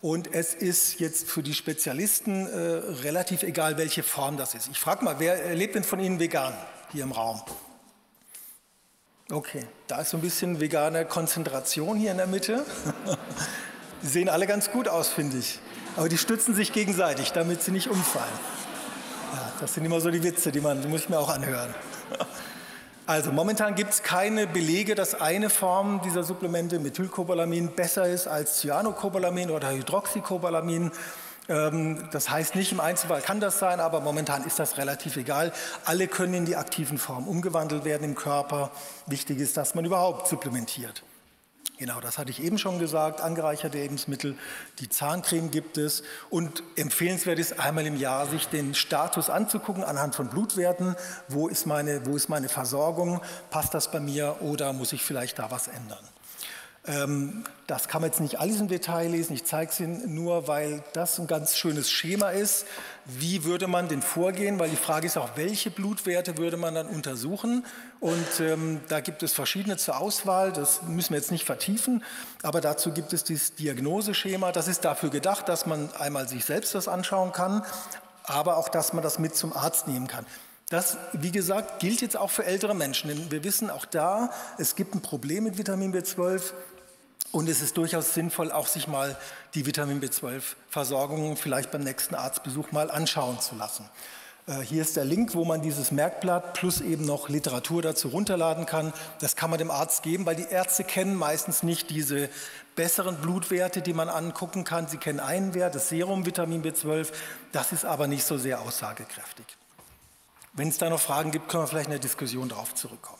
Und 0.01 0.33
es 0.33 0.53
ist 0.53 0.99
jetzt 1.01 1.29
für 1.29 1.43
die 1.43 1.53
Spezialisten 1.53 2.47
äh, 2.47 2.57
relativ 3.03 3.43
egal, 3.43 3.77
welche 3.77 4.01
Form 4.01 4.37
das 4.37 4.55
ist. 4.55 4.69
Ich 4.69 4.79
frage 4.79 5.03
mal, 5.03 5.19
wer 5.19 5.53
lebt 5.55 5.75
denn 5.75 5.83
von 5.83 5.99
Ihnen 5.99 6.19
vegan 6.19 6.53
hier 6.93 7.03
im 7.03 7.11
Raum? 7.11 7.41
Okay, 9.29 9.65
da 9.87 9.99
ist 9.99 10.11
so 10.11 10.17
ein 10.17 10.21
bisschen 10.21 10.61
vegane 10.61 11.05
Konzentration 11.05 11.97
hier 11.97 12.11
in 12.11 12.17
der 12.17 12.27
Mitte. 12.27 12.65
die 14.01 14.07
sehen 14.07 14.29
alle 14.29 14.47
ganz 14.47 14.71
gut 14.71 14.87
aus, 14.87 15.09
finde 15.09 15.37
ich. 15.37 15.59
Aber 15.97 16.07
die 16.07 16.17
stützen 16.17 16.55
sich 16.55 16.71
gegenseitig, 16.71 17.33
damit 17.33 17.61
sie 17.61 17.71
nicht 17.71 17.89
umfallen. 17.89 18.39
Ja, 19.33 19.51
das 19.59 19.73
sind 19.73 19.83
immer 19.83 19.99
so 19.99 20.09
die 20.09 20.23
Witze, 20.23 20.51
die, 20.51 20.61
man, 20.61 20.81
die 20.81 20.87
muss 20.87 21.01
ich 21.01 21.09
mir 21.09 21.19
auch 21.19 21.29
anhören. 21.29 21.75
Also 23.09 23.31
momentan 23.31 23.73
gibt 23.73 23.89
es 23.89 24.03
keine 24.03 24.45
Belege, 24.45 24.93
dass 24.93 25.19
eine 25.19 25.49
Form 25.49 25.99
dieser 26.03 26.23
Supplemente, 26.23 26.77
Methylcobalamin, 26.77 27.69
besser 27.69 28.07
ist 28.07 28.27
als 28.27 28.59
Cyanocobalamin 28.59 29.49
oder 29.49 29.71
Hydroxycobalamin. 29.71 30.91
Ähm, 31.47 32.07
das 32.11 32.29
heißt 32.29 32.53
nicht 32.53 32.71
im 32.71 32.79
Einzelfall 32.79 33.21
kann 33.21 33.39
das 33.39 33.57
sein, 33.57 33.79
aber 33.79 34.01
momentan 34.01 34.43
ist 34.43 34.59
das 34.59 34.77
relativ 34.77 35.17
egal. 35.17 35.51
Alle 35.85 36.07
können 36.07 36.35
in 36.35 36.45
die 36.45 36.55
aktiven 36.55 36.99
Formen 36.99 37.27
umgewandelt 37.27 37.83
werden 37.83 38.03
im 38.03 38.13
Körper. 38.13 38.69
Wichtig 39.07 39.39
ist, 39.39 39.57
dass 39.57 39.73
man 39.73 39.85
überhaupt 39.85 40.27
supplementiert. 40.27 41.01
Genau, 41.79 42.01
das 42.01 42.17
hatte 42.17 42.29
ich 42.29 42.43
eben 42.43 42.57
schon 42.57 42.77
gesagt. 42.77 43.21
Angereicherte 43.21 43.77
Lebensmittel, 43.77 44.35
die 44.79 44.89
Zahncreme 44.89 45.49
gibt 45.49 45.77
es. 45.77 46.03
Und 46.29 46.61
empfehlenswert 46.75 47.39
ist 47.39 47.57
einmal 47.57 47.85
im 47.85 47.95
Jahr, 47.95 48.27
sich 48.27 48.49
den 48.49 48.75
Status 48.75 49.29
anzugucken 49.29 49.85
anhand 49.85 50.13
von 50.13 50.27
Blutwerten. 50.27 50.97
Wo 51.29 51.47
ist 51.47 51.65
meine, 51.65 52.05
wo 52.05 52.17
ist 52.17 52.27
meine 52.27 52.49
Versorgung? 52.49 53.21
Passt 53.49 53.73
das 53.73 53.91
bei 53.91 54.01
mir 54.01 54.41
oder 54.41 54.73
muss 54.73 54.91
ich 54.91 55.03
vielleicht 55.03 55.39
da 55.39 55.51
was 55.51 55.69
ändern? 55.69 56.03
Ähm, 56.89 57.43
das 57.67 57.87
kann 57.87 58.01
man 58.01 58.09
jetzt 58.09 58.19
nicht 58.19 58.39
alles 58.39 58.59
im 58.59 58.67
Detail 58.67 59.09
lesen, 59.09 59.33
ich 59.33 59.45
zeige 59.45 59.69
es 59.69 59.79
Ihnen 59.79 60.15
nur, 60.15 60.47
weil 60.47 60.83
das 60.93 61.19
ein 61.19 61.27
ganz 61.27 61.55
schönes 61.55 61.91
Schema 61.91 62.31
ist. 62.31 62.65
Wie 63.05 63.43
würde 63.43 63.67
man 63.67 63.87
denn 63.87 64.01
vorgehen? 64.01 64.57
Weil 64.57 64.71
die 64.71 64.75
Frage 64.75 65.05
ist 65.05 65.15
auch, 65.15 65.29
welche 65.35 65.69
Blutwerte 65.69 66.39
würde 66.39 66.57
man 66.57 66.73
dann 66.73 66.87
untersuchen? 66.87 67.63
Und 67.99 68.39
ähm, 68.39 68.81
da 68.87 69.01
gibt 69.01 69.21
es 69.21 69.33
verschiedene 69.33 69.77
zur 69.77 69.99
Auswahl, 69.99 70.51
das 70.51 70.81
müssen 70.81 71.11
wir 71.11 71.17
jetzt 71.17 71.31
nicht 71.31 71.45
vertiefen, 71.45 72.03
aber 72.41 72.59
dazu 72.59 72.91
gibt 72.91 73.13
es 73.13 73.23
dieses 73.23 73.53
Diagnoseschema. 73.53 74.51
Das 74.51 74.67
ist 74.67 74.83
dafür 74.83 75.11
gedacht, 75.11 75.47
dass 75.47 75.67
man 75.67 75.93
einmal 75.93 76.27
sich 76.27 76.45
selbst 76.45 76.73
das 76.73 76.87
anschauen 76.87 77.33
kann, 77.33 77.63
aber 78.23 78.57
auch, 78.57 78.69
dass 78.69 78.93
man 78.93 79.03
das 79.03 79.19
mit 79.19 79.35
zum 79.35 79.53
Arzt 79.53 79.87
nehmen 79.87 80.07
kann. 80.07 80.25
Das, 80.69 80.97
wie 81.13 81.31
gesagt, 81.31 81.79
gilt 81.79 82.01
jetzt 82.01 82.15
auch 82.15 82.29
für 82.29 82.45
ältere 82.45 82.75
Menschen. 82.75 83.09
Denn 83.09 83.31
wir 83.31 83.43
wissen 83.43 83.69
auch 83.71 83.85
da, 83.85 84.31
es 84.57 84.75
gibt 84.75 84.93
ein 84.93 85.01
Problem 85.01 85.43
mit 85.43 85.57
Vitamin 85.57 85.93
B12. 85.93 86.53
Und 87.31 87.47
es 87.47 87.61
ist 87.61 87.77
durchaus 87.77 88.13
sinnvoll, 88.13 88.51
auch 88.51 88.67
sich 88.67 88.87
mal 88.87 89.15
die 89.53 89.65
Vitamin 89.65 90.01
B12-Versorgung 90.01 91.37
vielleicht 91.37 91.69
beim 91.69 91.83
nächsten 91.83 92.15
Arztbesuch 92.15 92.71
mal 92.71 92.89
anschauen 92.89 93.39
zu 93.39 93.55
lassen. 93.55 93.87
Äh, 94.47 94.61
hier 94.61 94.81
ist 94.81 94.95
der 94.95 95.05
Link, 95.05 95.35
wo 95.35 95.45
man 95.45 95.61
dieses 95.61 95.91
Merkblatt 95.91 96.53
plus 96.53 96.81
eben 96.81 97.05
noch 97.05 97.29
Literatur 97.29 97.83
dazu 97.83 98.07
runterladen 98.07 98.65
kann. 98.65 98.93
Das 99.19 99.35
kann 99.35 99.51
man 99.51 99.59
dem 99.59 99.69
Arzt 99.69 100.01
geben, 100.01 100.25
weil 100.25 100.35
die 100.35 100.47
Ärzte 100.49 100.83
kennen 100.83 101.15
meistens 101.15 101.61
nicht 101.61 101.91
diese 101.91 102.29
besseren 102.75 103.17
Blutwerte, 103.17 103.81
die 103.81 103.93
man 103.93 104.09
angucken 104.09 104.63
kann. 104.63 104.87
Sie 104.87 104.97
kennen 104.97 105.19
einen 105.19 105.53
Wert, 105.53 105.75
das 105.75 105.89
Serum 105.89 106.25
Vitamin 106.25 106.63
B12. 106.63 107.09
Das 107.51 107.71
ist 107.71 107.85
aber 107.85 108.07
nicht 108.07 108.23
so 108.23 108.37
sehr 108.37 108.61
aussagekräftig. 108.61 109.45
Wenn 110.53 110.69
es 110.69 110.79
da 110.79 110.89
noch 110.89 110.99
Fragen 110.99 111.29
gibt, 111.29 111.47
können 111.47 111.63
wir 111.63 111.67
vielleicht 111.67 111.87
in 111.87 111.91
der 111.91 111.99
Diskussion 111.99 112.49
darauf 112.49 112.73
zurückkommen. 112.73 113.18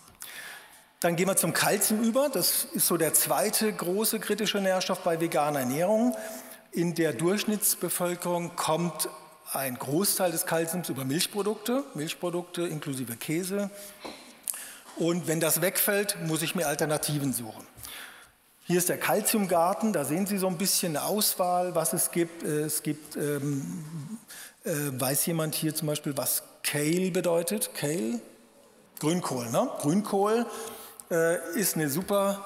Dann 1.00 1.16
gehen 1.16 1.28
wir 1.28 1.38
zum 1.38 1.54
Kalzium 1.54 2.04
über. 2.04 2.28
Das 2.28 2.66
ist 2.74 2.88
so 2.88 2.98
der 2.98 3.14
zweite 3.14 3.72
große 3.72 4.20
kritische 4.20 4.60
Nährstoff 4.60 5.00
bei 5.00 5.22
veganer 5.22 5.62
Ernährung. 5.62 6.16
In 6.74 6.94
der 6.94 7.14
Durchschnittsbevölkerung 7.14 8.58
kommt 8.58 9.08
ein 9.54 9.76
Großteil 9.78 10.32
des 10.32 10.46
Kalziums 10.46 10.90
über 10.90 11.06
Milchprodukte, 11.06 11.86
Milchprodukte 11.94 12.68
inklusive 12.68 13.16
Käse. 13.16 13.70
Und 14.98 15.28
wenn 15.28 15.40
das 15.40 15.62
wegfällt, 15.62 16.18
muss 16.28 16.42
ich 16.42 16.54
mir 16.54 16.68
Alternativen 16.68 17.32
suchen. 17.32 17.66
Hier 18.66 18.78
ist 18.78 18.90
der 18.90 19.00
Kalziumgarten, 19.00 19.94
da 19.94 20.04
sehen 20.04 20.28
Sie 20.28 20.38
so 20.38 20.48
ein 20.48 20.58
bisschen 20.58 20.98
eine 20.98 21.06
Auswahl, 21.06 21.74
was 21.76 21.94
es 21.94 22.12
gibt. 22.12 22.44
Es 22.44 22.84
gibt, 22.84 23.16
ähm, 23.16 24.20
äh, 24.66 24.72
weiß 24.92 25.26
jemand 25.28 25.56
hier 25.56 25.74
zum 25.74 25.88
Beispiel, 25.88 26.18
was 26.18 26.44
Kale 26.62 27.10
bedeutet? 27.10 27.74
Kale? 27.74 28.20
Grünkohl, 29.00 29.50
ne? 29.50 29.70
Grünkohl 29.80 30.46
äh, 31.12 31.38
ist 31.60 31.76
eine 31.76 31.89
super 31.89 32.45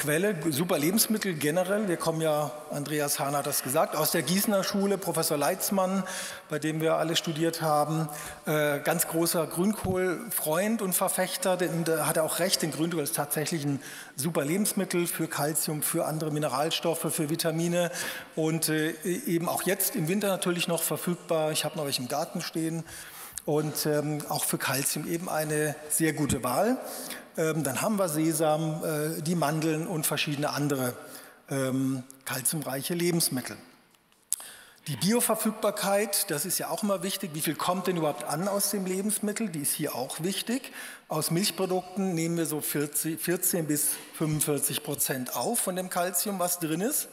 Quelle, 0.00 0.34
super 0.50 0.78
Lebensmittel 0.78 1.34
generell. 1.34 1.86
Wir 1.86 1.98
kommen 1.98 2.22
ja, 2.22 2.52
Andreas 2.70 3.18
Hahn 3.18 3.36
hat 3.36 3.46
das 3.46 3.62
gesagt, 3.62 3.96
aus 3.96 4.12
der 4.12 4.22
Gießener 4.22 4.64
Schule, 4.64 4.96
Professor 4.96 5.36
Leitzmann, 5.36 6.04
bei 6.48 6.58
dem 6.58 6.80
wir 6.80 6.94
alle 6.94 7.16
studiert 7.16 7.60
haben, 7.60 8.08
äh, 8.46 8.78
ganz 8.78 9.08
großer 9.08 9.46
Grünkohlfreund 9.46 10.80
und 10.80 10.94
Verfechter, 10.94 11.58
denn 11.58 11.84
da 11.84 12.06
hat 12.06 12.16
er 12.16 12.24
auch 12.24 12.38
recht, 12.38 12.62
denn 12.62 12.70
Grünkohl 12.70 13.02
ist 13.02 13.14
tatsächlich 13.14 13.64
ein 13.64 13.82
super 14.16 14.42
Lebensmittel 14.42 15.06
für 15.06 15.28
Kalzium, 15.28 15.82
für 15.82 16.06
andere 16.06 16.30
Mineralstoffe, 16.30 17.12
für 17.12 17.28
Vitamine 17.28 17.90
und 18.36 18.70
äh, 18.70 18.92
eben 19.02 19.50
auch 19.50 19.64
jetzt 19.64 19.96
im 19.96 20.08
Winter 20.08 20.28
natürlich 20.28 20.66
noch 20.66 20.82
verfügbar. 20.82 21.52
Ich 21.52 21.66
habe 21.66 21.76
noch 21.76 21.84
welche 21.84 22.00
im 22.00 22.08
Garten 22.08 22.40
stehen 22.40 22.84
und 23.44 23.84
ähm, 23.84 24.22
auch 24.30 24.44
für 24.44 24.56
Kalzium 24.56 25.06
eben 25.06 25.28
eine 25.28 25.74
sehr 25.90 26.14
gute 26.14 26.42
Wahl. 26.42 26.78
Ähm, 27.36 27.64
dann 27.64 27.80
haben 27.80 27.96
wir 27.96 28.08
Sesam, 28.08 28.82
äh, 28.84 29.22
die 29.22 29.34
Mandeln 29.34 29.86
und 29.86 30.06
verschiedene 30.06 30.50
andere 30.50 30.94
ähm, 31.50 32.02
kalziumreiche 32.24 32.94
Lebensmittel. 32.94 33.56
Die 34.86 34.96
Bioverfügbarkeit, 34.96 36.30
das 36.30 36.46
ist 36.46 36.58
ja 36.58 36.68
auch 36.68 36.82
immer 36.82 37.02
wichtig. 37.02 37.30
Wie 37.34 37.42
viel 37.42 37.54
kommt 37.54 37.86
denn 37.86 37.96
überhaupt 37.96 38.24
an 38.24 38.48
aus 38.48 38.70
dem 38.70 38.86
Lebensmittel? 38.86 39.48
Die 39.48 39.60
ist 39.60 39.74
hier 39.74 39.94
auch 39.94 40.22
wichtig. 40.22 40.72
Aus 41.06 41.30
Milchprodukten 41.30 42.14
nehmen 42.14 42.36
wir 42.38 42.46
so 42.46 42.60
40, 42.60 43.20
14 43.20 43.66
bis 43.66 43.90
45 44.14 44.82
Prozent 44.82 45.36
auf 45.36 45.60
von 45.60 45.76
dem 45.76 45.90
Kalzium, 45.90 46.38
was 46.38 46.58
drin 46.58 46.80
ist. 46.80 47.08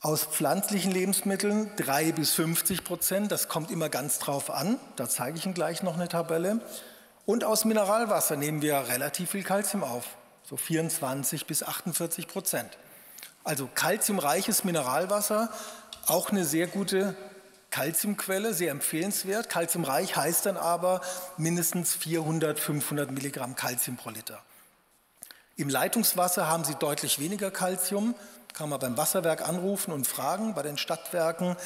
Aus 0.00 0.24
pflanzlichen 0.24 0.92
Lebensmitteln 0.92 1.70
3 1.76 2.12
bis 2.12 2.32
50 2.32 2.84
Prozent. 2.84 3.32
Das 3.32 3.48
kommt 3.48 3.70
immer 3.70 3.88
ganz 3.88 4.18
drauf 4.18 4.50
an. 4.50 4.78
Da 4.96 5.08
zeige 5.08 5.38
ich 5.38 5.46
Ihnen 5.46 5.54
gleich 5.54 5.82
noch 5.82 5.94
eine 5.94 6.08
Tabelle. 6.08 6.60
Und 7.26 7.42
aus 7.42 7.64
Mineralwasser 7.64 8.36
nehmen 8.36 8.60
wir 8.60 8.88
relativ 8.88 9.30
viel 9.30 9.44
Kalzium 9.44 9.82
auf, 9.82 10.04
so 10.42 10.56
24 10.56 11.46
bis 11.46 11.62
48 11.62 12.28
Prozent. 12.28 12.76
Also 13.44 13.68
kalziumreiches 13.74 14.64
Mineralwasser, 14.64 15.50
auch 16.06 16.30
eine 16.30 16.44
sehr 16.44 16.66
gute 16.66 17.14
Kalziumquelle, 17.70 18.52
sehr 18.52 18.70
empfehlenswert. 18.70 19.48
Kalziumreich 19.48 20.16
heißt 20.16 20.46
dann 20.46 20.58
aber 20.58 21.00
mindestens 21.38 21.94
400, 21.94 22.60
500 22.60 23.10
Milligramm 23.10 23.56
Kalzium 23.56 23.96
pro 23.96 24.10
Liter. 24.10 24.42
Im 25.56 25.68
Leitungswasser 25.68 26.46
haben 26.46 26.64
sie 26.64 26.74
deutlich 26.74 27.18
weniger 27.20 27.50
Kalzium, 27.50 28.14
kann 28.52 28.68
man 28.68 28.80
beim 28.80 28.96
Wasserwerk 28.96 29.48
anrufen 29.48 29.92
und 29.92 30.06
fragen, 30.06 30.54
bei 30.54 30.62
den 30.62 30.78
Stadtwerken, 30.78 31.56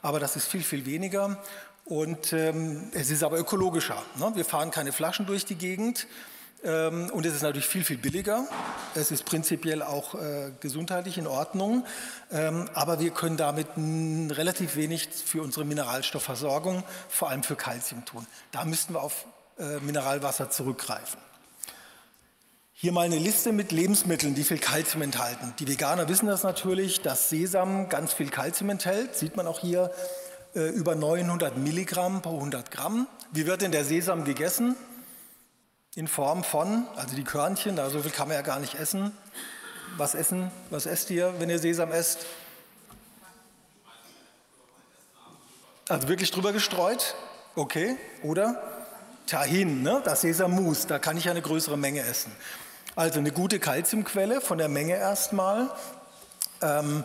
aber 0.00 0.20
das 0.20 0.36
ist 0.36 0.46
viel, 0.46 0.62
viel 0.62 0.86
weniger. 0.86 1.42
Und 1.88 2.34
ähm, 2.34 2.90
es 2.92 3.08
ist 3.10 3.22
aber 3.22 3.38
ökologischer. 3.38 4.02
Ne? 4.16 4.30
Wir 4.34 4.44
fahren 4.44 4.70
keine 4.70 4.92
Flaschen 4.92 5.24
durch 5.24 5.46
die 5.46 5.54
Gegend 5.54 6.06
ähm, 6.62 7.08
und 7.14 7.24
es 7.24 7.34
ist 7.34 7.40
natürlich 7.40 7.66
viel, 7.66 7.82
viel 7.82 7.96
billiger. 7.96 8.46
Es 8.94 9.10
ist 9.10 9.24
prinzipiell 9.24 9.82
auch 9.82 10.14
äh, 10.14 10.50
gesundheitlich 10.60 11.16
in 11.16 11.26
Ordnung, 11.26 11.86
ähm, 12.30 12.68
aber 12.74 13.00
wir 13.00 13.10
können 13.10 13.38
damit 13.38 13.68
relativ 13.76 14.76
wenig 14.76 15.08
für 15.08 15.40
unsere 15.40 15.64
Mineralstoffversorgung, 15.64 16.84
vor 17.08 17.30
allem 17.30 17.42
für 17.42 17.56
Kalzium 17.56 18.04
tun. 18.04 18.26
Da 18.52 18.66
müssten 18.66 18.92
wir 18.92 19.02
auf 19.02 19.24
äh, 19.58 19.78
Mineralwasser 19.80 20.50
zurückgreifen. 20.50 21.18
Hier 22.74 22.92
mal 22.92 23.06
eine 23.06 23.18
Liste 23.18 23.52
mit 23.52 23.72
Lebensmitteln, 23.72 24.34
die 24.34 24.44
viel 24.44 24.58
Kalzium 24.58 25.00
enthalten. 25.02 25.54
Die 25.58 25.66
Veganer 25.66 26.06
wissen 26.08 26.26
das 26.26 26.42
natürlich, 26.42 27.00
dass 27.00 27.30
Sesam 27.30 27.88
ganz 27.88 28.12
viel 28.12 28.28
Kalzium 28.28 28.68
enthält. 28.68 29.16
Sieht 29.16 29.36
man 29.36 29.46
auch 29.46 29.60
hier 29.60 29.90
äh, 30.54 30.68
über 30.68 30.94
900 30.94 31.56
Milligramm 31.56 32.22
pro 32.22 32.36
100 32.36 32.70
Gramm. 32.70 33.06
Wie 33.32 33.46
wird 33.46 33.62
denn 33.62 33.72
der 33.72 33.84
Sesam 33.84 34.24
gegessen? 34.24 34.76
In 35.94 36.08
Form 36.08 36.44
von, 36.44 36.86
also 36.96 37.16
die 37.16 37.24
Körnchen, 37.24 37.76
da 37.76 37.90
so 37.90 38.00
viel 38.00 38.10
kann 38.10 38.28
man 38.28 38.36
ja 38.36 38.42
gar 38.42 38.60
nicht 38.60 38.74
essen. 38.74 39.12
Was 39.96 40.14
essen? 40.14 40.50
Was 40.70 40.86
esst 40.86 41.10
ihr, 41.10 41.34
wenn 41.38 41.50
ihr 41.50 41.58
Sesam 41.58 41.92
esst? 41.92 42.26
Also 45.88 46.08
wirklich 46.08 46.30
drüber 46.30 46.52
gestreut? 46.52 47.14
Okay. 47.54 47.96
Oder? 48.22 48.62
Tahin, 49.26 49.82
ne? 49.82 50.00
das 50.04 50.22
Sesammus, 50.22 50.86
da 50.86 50.98
kann 50.98 51.16
ich 51.16 51.28
eine 51.28 51.42
größere 51.42 51.76
Menge 51.76 52.00
essen. 52.00 52.32
Also 52.96 53.18
eine 53.18 53.30
gute 53.30 53.58
Kalziumquelle 53.58 54.40
von 54.40 54.58
der 54.58 54.68
Menge 54.68 54.96
erstmal. 54.96 55.70
Ähm, 56.62 57.04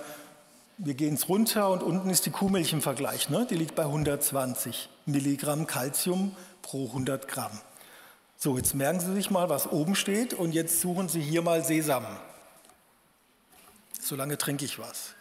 wir 0.83 0.93
gehen 0.93 1.13
es 1.13 1.29
runter 1.29 1.69
und 1.69 1.81
unten 1.81 2.09
ist 2.09 2.25
die 2.25 2.31
Kuhmilch 2.31 2.73
im 2.73 2.81
Vergleich. 2.81 3.29
Ne? 3.29 3.47
Die 3.49 3.55
liegt 3.55 3.75
bei 3.75 3.83
120 3.83 4.89
Milligramm 5.05 5.65
Kalzium 5.65 6.35
pro 6.61 6.87
100 6.87 7.27
Gramm. 7.27 7.51
So, 8.37 8.57
jetzt 8.57 8.75
merken 8.75 8.99
Sie 8.99 9.13
sich 9.13 9.31
mal, 9.31 9.49
was 9.49 9.71
oben 9.71 9.95
steht 9.95 10.33
und 10.33 10.53
jetzt 10.53 10.81
suchen 10.81 11.07
Sie 11.07 11.21
hier 11.21 11.41
mal 11.41 11.63
Sesam. 11.63 12.05
Solange 14.01 14.37
trinke 14.37 14.65
ich 14.65 14.79
was. 14.79 15.15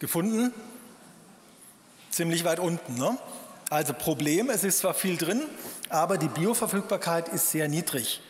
Gefunden? 0.00 0.52
ziemlich 2.14 2.44
weit 2.44 2.60
unten. 2.60 2.94
Ne? 2.94 3.18
Also 3.70 3.92
Problem, 3.92 4.50
es 4.50 4.64
ist 4.64 4.78
zwar 4.78 4.94
viel 4.94 5.16
drin, 5.16 5.42
aber 5.90 6.18
die 6.18 6.28
Bioverfügbarkeit 6.28 7.28
ist 7.28 7.50
sehr 7.50 7.68
niedrig. 7.68 8.20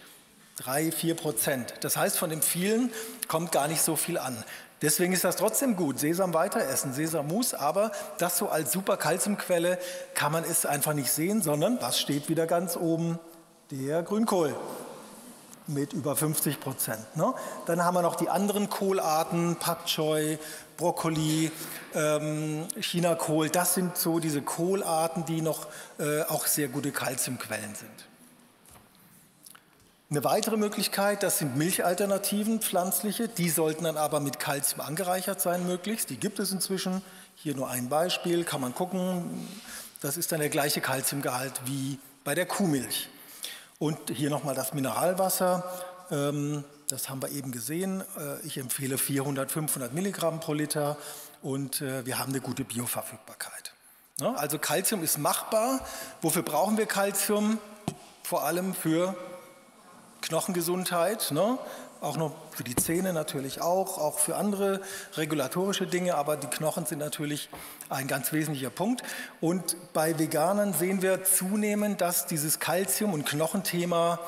3, 0.58 0.92
4 0.92 1.16
Prozent. 1.16 1.74
Das 1.80 1.96
heißt, 1.96 2.16
von 2.16 2.30
dem 2.30 2.42
vielen 2.42 2.92
kommt 3.26 3.52
gar 3.52 3.66
nicht 3.66 3.82
so 3.82 3.96
viel 3.96 4.18
an. 4.18 4.44
Deswegen 4.82 5.12
ist 5.12 5.24
das 5.24 5.36
trotzdem 5.36 5.76
gut. 5.76 5.98
Sesam 5.98 6.34
weiter 6.34 6.60
essen, 6.60 6.92
Sesammus, 6.92 7.54
aber 7.54 7.90
das 8.18 8.38
so 8.38 8.48
als 8.48 8.70
super 8.70 8.96
Kalziumquelle 8.96 9.78
kann 10.14 10.30
man 10.30 10.44
es 10.44 10.66
einfach 10.66 10.92
nicht 10.92 11.10
sehen, 11.10 11.42
sondern 11.42 11.80
was 11.80 11.98
steht 11.98 12.28
wieder 12.28 12.46
ganz 12.46 12.76
oben? 12.76 13.18
Der 13.70 14.02
Grünkohl 14.02 14.54
mit 15.66 15.92
über 15.92 16.14
50 16.14 16.60
Prozent. 16.60 17.16
Ne? 17.16 17.32
Dann 17.66 17.84
haben 17.84 17.94
wir 17.94 18.02
noch 18.02 18.16
die 18.16 18.28
anderen 18.28 18.68
Kohlarten, 18.68 19.56
Pak 19.56 19.86
Choi, 19.86 20.38
Brokkoli, 20.76 21.50
ähm, 21.94 22.66
Chinakohl. 22.80 23.50
Das 23.50 23.74
sind 23.74 23.96
so 23.96 24.18
diese 24.18 24.42
Kohlarten, 24.42 25.24
die 25.24 25.40
noch 25.40 25.66
äh, 25.98 26.22
auch 26.22 26.46
sehr 26.46 26.68
gute 26.68 26.92
Kalziumquellen 26.92 27.74
sind. 27.74 28.08
Eine 30.10 30.22
weitere 30.22 30.56
Möglichkeit, 30.56 31.22
das 31.22 31.38
sind 31.38 31.56
Milchalternativen, 31.56 32.60
pflanzliche. 32.60 33.26
Die 33.26 33.50
sollten 33.50 33.84
dann 33.84 33.96
aber 33.96 34.20
mit 34.20 34.38
Kalzium 34.38 34.80
angereichert 34.80 35.40
sein, 35.40 35.66
möglichst. 35.66 36.10
Die 36.10 36.16
gibt 36.18 36.38
es 36.38 36.52
inzwischen. 36.52 37.02
Hier 37.36 37.56
nur 37.56 37.68
ein 37.68 37.88
Beispiel, 37.88 38.44
kann 38.44 38.60
man 38.60 38.74
gucken. 38.74 39.48
Das 40.02 40.16
ist 40.16 40.30
dann 40.30 40.40
der 40.40 40.50
gleiche 40.50 40.80
Kalziumgehalt 40.80 41.54
wie 41.64 41.98
bei 42.22 42.34
der 42.34 42.46
Kuhmilch. 42.46 43.08
Und 43.78 43.98
hier 44.10 44.30
nochmal 44.30 44.54
das 44.54 44.72
Mineralwasser. 44.72 45.64
Ähm, 46.10 46.64
das 46.94 47.08
haben 47.08 47.20
wir 47.20 47.30
eben 47.30 47.50
gesehen. 47.50 48.04
Äh, 48.16 48.46
ich 48.46 48.56
empfehle 48.56 48.98
400, 48.98 49.50
500 49.50 49.92
Milligramm 49.92 50.38
pro 50.38 50.52
Liter 50.52 50.96
und 51.42 51.80
äh, 51.80 52.06
wir 52.06 52.20
haben 52.20 52.30
eine 52.30 52.40
gute 52.40 52.62
Bioverfügbarkeit. 52.64 53.74
Ne? 54.20 54.38
Also 54.38 54.60
Kalzium 54.60 55.02
ist 55.02 55.18
machbar. 55.18 55.84
Wofür 56.22 56.42
brauchen 56.42 56.78
wir 56.78 56.86
Kalzium? 56.86 57.58
Vor 58.22 58.44
allem 58.44 58.74
für 58.74 59.16
Knochengesundheit, 60.22 61.32
ne? 61.32 61.58
auch 62.00 62.16
noch 62.16 62.32
für 62.52 62.62
die 62.62 62.76
Zähne 62.76 63.12
natürlich 63.12 63.60
auch, 63.60 63.98
auch 63.98 64.20
für 64.20 64.36
andere 64.36 64.80
regulatorische 65.16 65.88
Dinge, 65.88 66.14
aber 66.14 66.36
die 66.36 66.46
Knochen 66.46 66.86
sind 66.86 67.00
natürlich 67.00 67.48
ein 67.88 68.06
ganz 68.06 68.32
wesentlicher 68.32 68.70
Punkt. 68.70 69.02
Und 69.40 69.76
bei 69.94 70.16
Veganern 70.16 70.74
sehen 70.74 71.02
wir 71.02 71.24
zunehmend, 71.24 72.00
dass 72.00 72.26
dieses 72.26 72.60
Kalzium- 72.60 73.14
und 73.14 73.26
Knochenthema 73.26 74.20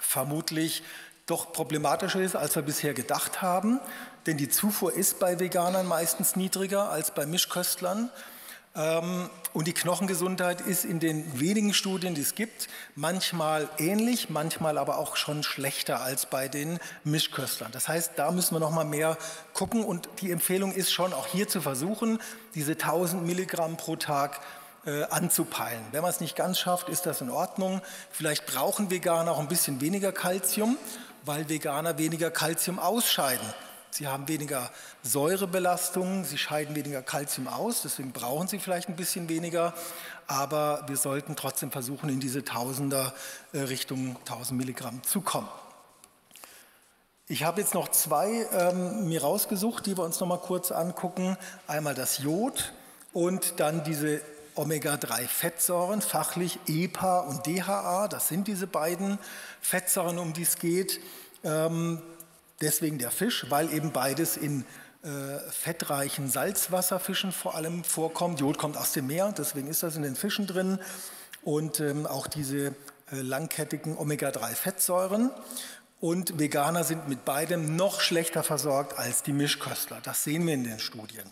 vermutlich 0.00 0.82
doch 1.30 1.52
problematischer 1.52 2.20
ist, 2.20 2.36
als 2.36 2.56
wir 2.56 2.62
bisher 2.62 2.94
gedacht 2.94 3.42
haben. 3.42 3.80
Denn 4.26 4.36
die 4.36 4.48
Zufuhr 4.48 4.92
ist 4.92 5.18
bei 5.18 5.38
Veganern 5.38 5.86
meistens 5.86 6.36
niedriger 6.36 6.90
als 6.90 7.12
bei 7.12 7.26
Mischköstlern. 7.26 8.10
Ähm, 8.76 9.28
und 9.52 9.66
die 9.66 9.72
Knochengesundheit 9.72 10.60
ist 10.60 10.84
in 10.84 11.00
den 11.00 11.40
wenigen 11.40 11.74
Studien, 11.74 12.14
die 12.14 12.20
es 12.20 12.36
gibt, 12.36 12.68
manchmal 12.94 13.68
ähnlich, 13.78 14.30
manchmal 14.30 14.78
aber 14.78 14.98
auch 14.98 15.16
schon 15.16 15.42
schlechter 15.42 16.00
als 16.00 16.26
bei 16.26 16.46
den 16.48 16.78
Mischköstlern. 17.02 17.72
Das 17.72 17.88
heißt, 17.88 18.12
da 18.16 18.30
müssen 18.30 18.54
wir 18.54 18.60
noch 18.60 18.70
mal 18.70 18.84
mehr 18.84 19.16
gucken. 19.54 19.84
Und 19.84 20.08
die 20.20 20.30
Empfehlung 20.30 20.72
ist 20.72 20.92
schon, 20.92 21.12
auch 21.12 21.26
hier 21.26 21.48
zu 21.48 21.60
versuchen, 21.60 22.20
diese 22.54 22.72
1000 22.72 23.26
Milligramm 23.26 23.76
pro 23.76 23.96
Tag 23.96 24.40
äh, 24.90 25.04
anzupeilen. 25.04 25.84
Wenn 25.92 26.02
man 26.02 26.10
es 26.10 26.20
nicht 26.20 26.36
ganz 26.36 26.58
schafft, 26.58 26.88
ist 26.88 27.06
das 27.06 27.20
in 27.20 27.30
Ordnung. 27.30 27.80
Vielleicht 28.10 28.46
brauchen 28.46 28.90
Veganer 28.90 29.32
auch 29.32 29.38
ein 29.40 29.48
bisschen 29.48 29.80
weniger 29.80 30.12
Kalzium 30.12 30.76
weil 31.24 31.48
Veganer 31.48 31.98
weniger 31.98 32.30
Kalzium 32.30 32.78
ausscheiden. 32.78 33.46
Sie 33.92 34.06
haben 34.06 34.28
weniger 34.28 34.70
Säurebelastung, 35.02 36.24
sie 36.24 36.38
scheiden 36.38 36.76
weniger 36.76 37.02
Kalzium 37.02 37.48
aus, 37.48 37.82
deswegen 37.82 38.12
brauchen 38.12 38.46
sie 38.46 38.60
vielleicht 38.60 38.88
ein 38.88 38.94
bisschen 38.94 39.28
weniger, 39.28 39.74
aber 40.28 40.84
wir 40.86 40.96
sollten 40.96 41.34
trotzdem 41.34 41.72
versuchen, 41.72 42.08
in 42.08 42.20
diese 42.20 42.44
Tausender 42.44 43.12
äh, 43.52 43.60
Richtung 43.60 44.16
1000 44.20 44.58
Milligramm 44.58 45.02
zu 45.02 45.20
kommen. 45.20 45.48
Ich 47.26 47.42
habe 47.42 47.60
jetzt 47.60 47.74
noch 47.74 47.88
zwei 47.88 48.46
ähm, 48.52 49.08
mir 49.08 49.22
rausgesucht, 49.22 49.86
die 49.86 49.96
wir 49.96 50.04
uns 50.04 50.20
noch 50.20 50.26
mal 50.26 50.38
kurz 50.38 50.72
angucken. 50.72 51.36
Einmal 51.66 51.94
das 51.94 52.18
Jod 52.18 52.72
und 53.12 53.58
dann 53.58 53.84
diese 53.84 54.20
Omega-3-Fettsäuren, 54.54 56.02
fachlich 56.02 56.58
EPA 56.66 57.20
und 57.20 57.46
DHA, 57.46 58.08
das 58.08 58.28
sind 58.28 58.48
diese 58.48 58.66
beiden 58.66 59.18
Fettsäuren, 59.60 60.18
um 60.18 60.32
die 60.32 60.42
es 60.42 60.58
geht. 60.58 61.00
Ähm, 61.44 62.02
deswegen 62.60 62.98
der 62.98 63.10
Fisch, 63.10 63.46
weil 63.48 63.72
eben 63.72 63.92
beides 63.92 64.36
in 64.36 64.64
äh, 65.02 65.38
fettreichen 65.50 66.28
Salzwasserfischen 66.28 67.32
vor 67.32 67.54
allem 67.54 67.84
vorkommt. 67.84 68.40
Jod 68.40 68.58
kommt 68.58 68.76
aus 68.76 68.92
dem 68.92 69.06
Meer, 69.06 69.32
deswegen 69.36 69.68
ist 69.68 69.82
das 69.82 69.96
in 69.96 70.02
den 70.02 70.14
Fischen 70.14 70.46
drin. 70.46 70.78
Und 71.42 71.80
ähm, 71.80 72.06
auch 72.06 72.26
diese 72.26 72.66
äh, 72.66 73.22
langkettigen 73.22 73.96
Omega-3-Fettsäuren. 73.96 75.30
Und 76.00 76.38
Veganer 76.38 76.84
sind 76.84 77.08
mit 77.08 77.24
beidem 77.24 77.76
noch 77.76 78.00
schlechter 78.00 78.42
versorgt 78.42 78.98
als 78.98 79.22
die 79.22 79.32
Mischköstler. 79.32 80.00
Das 80.02 80.24
sehen 80.24 80.46
wir 80.46 80.54
in 80.54 80.64
den 80.64 80.78
Studien. 80.78 81.30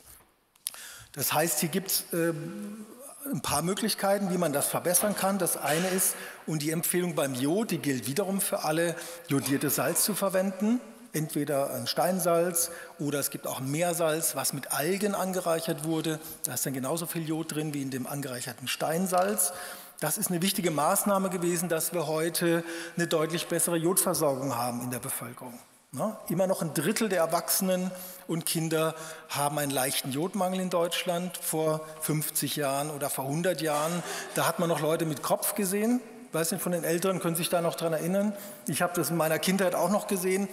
Das 1.13 1.33
heißt, 1.33 1.61
hier 1.61 1.69
gibt 1.69 1.91
es 1.91 2.05
ähm, 2.13 2.87
ein 3.33 3.41
paar 3.41 3.63
Möglichkeiten, 3.63 4.31
wie 4.31 4.39
man 4.39 4.53
das 4.53 4.69
verbessern 4.69 5.15
kann. 5.15 5.39
Das 5.39 5.57
eine 5.57 5.89
ist, 5.89 6.15
und 6.47 6.63
die 6.63 6.71
Empfehlung 6.71 7.15
beim 7.15 7.35
Jod, 7.35 7.71
die 7.71 7.79
gilt 7.79 8.07
wiederum 8.07 8.41
für 8.41 8.65
alle, 8.65 8.95
jodiertes 9.29 9.77
Salz 9.77 10.05
zu 10.05 10.15
verwenden. 10.15 10.81
Entweder 11.13 11.73
ein 11.73 11.87
Steinsalz 11.87 12.71
oder 12.99 13.19
es 13.19 13.31
gibt 13.31 13.47
auch 13.47 13.61
Meersalz, 13.61 14.37
was 14.37 14.53
mit 14.53 14.73
Algen 14.73 15.15
angereichert 15.15 15.85
wurde. 15.85 16.21
Da 16.45 16.55
ist 16.55 16.67
dann 16.67 16.75
genauso 16.75 17.07
viel 17.07 17.27
Jod 17.27 17.55
drin 17.55 17.73
wie 17.73 17.83
in 17.83 17.91
dem 17.91 18.07
angereicherten 18.07 18.69
Steinsalz. 18.69 19.53
Das 20.01 20.19
ist 20.19 20.31
eine 20.31 20.43
wichtige 20.43 20.71
Maßnahme 20.71 21.31
gewesen, 21.31 21.69
dass 21.69 21.93
wir 21.93 22.07
heute 22.07 22.63
eine 22.97 23.07
deutlich 23.07 23.49
bessere 23.49 23.77
Jodversorgung 23.77 24.57
haben 24.57 24.83
in 24.83 24.91
der 24.91 25.01
Bevölkerung. 25.01 25.59
Ne? 25.93 26.15
Immer 26.29 26.47
noch 26.47 26.61
ein 26.61 26.75
Drittel 26.75 27.09
der 27.09 27.21
Erwachsenen 27.21 27.91
und 28.27 28.45
Kinder 28.45 28.95
haben 29.31 29.59
einen 29.59 29.71
leichten 29.71 30.13
Jodmangel 30.13 30.61
in 30.61 30.69
Deutschland. 30.69 31.39
Vor 31.39 31.81
50 32.03 32.57
Jahren 32.57 32.91
oder 32.91 33.09
vor 33.09 33.25
100 33.25 33.63
Jahren, 33.63 34.03
da 34.35 34.47
hat 34.47 34.59
man 34.59 34.69
noch 34.69 34.81
Leute 34.81 35.07
mit 35.07 35.23
Kopf 35.23 35.55
gesehen. 35.55 36.03
Ich 36.29 36.35
weiß 36.35 36.53
nicht, 36.53 36.61
von 36.61 36.73
den 36.73 36.85
Älteren 36.85 37.21
können 37.21 37.37
sich 37.37 37.49
da 37.49 37.63
noch 37.63 37.75
dran 37.75 37.95
erinnern. 37.95 38.35
Ich 38.67 38.83
habe 38.83 38.93
das 38.95 39.09
in 39.09 39.17
meiner 39.17 39.39
Kindheit 39.39 39.75
auch 39.75 39.89
noch 39.89 40.09
gesehen. 40.09 40.47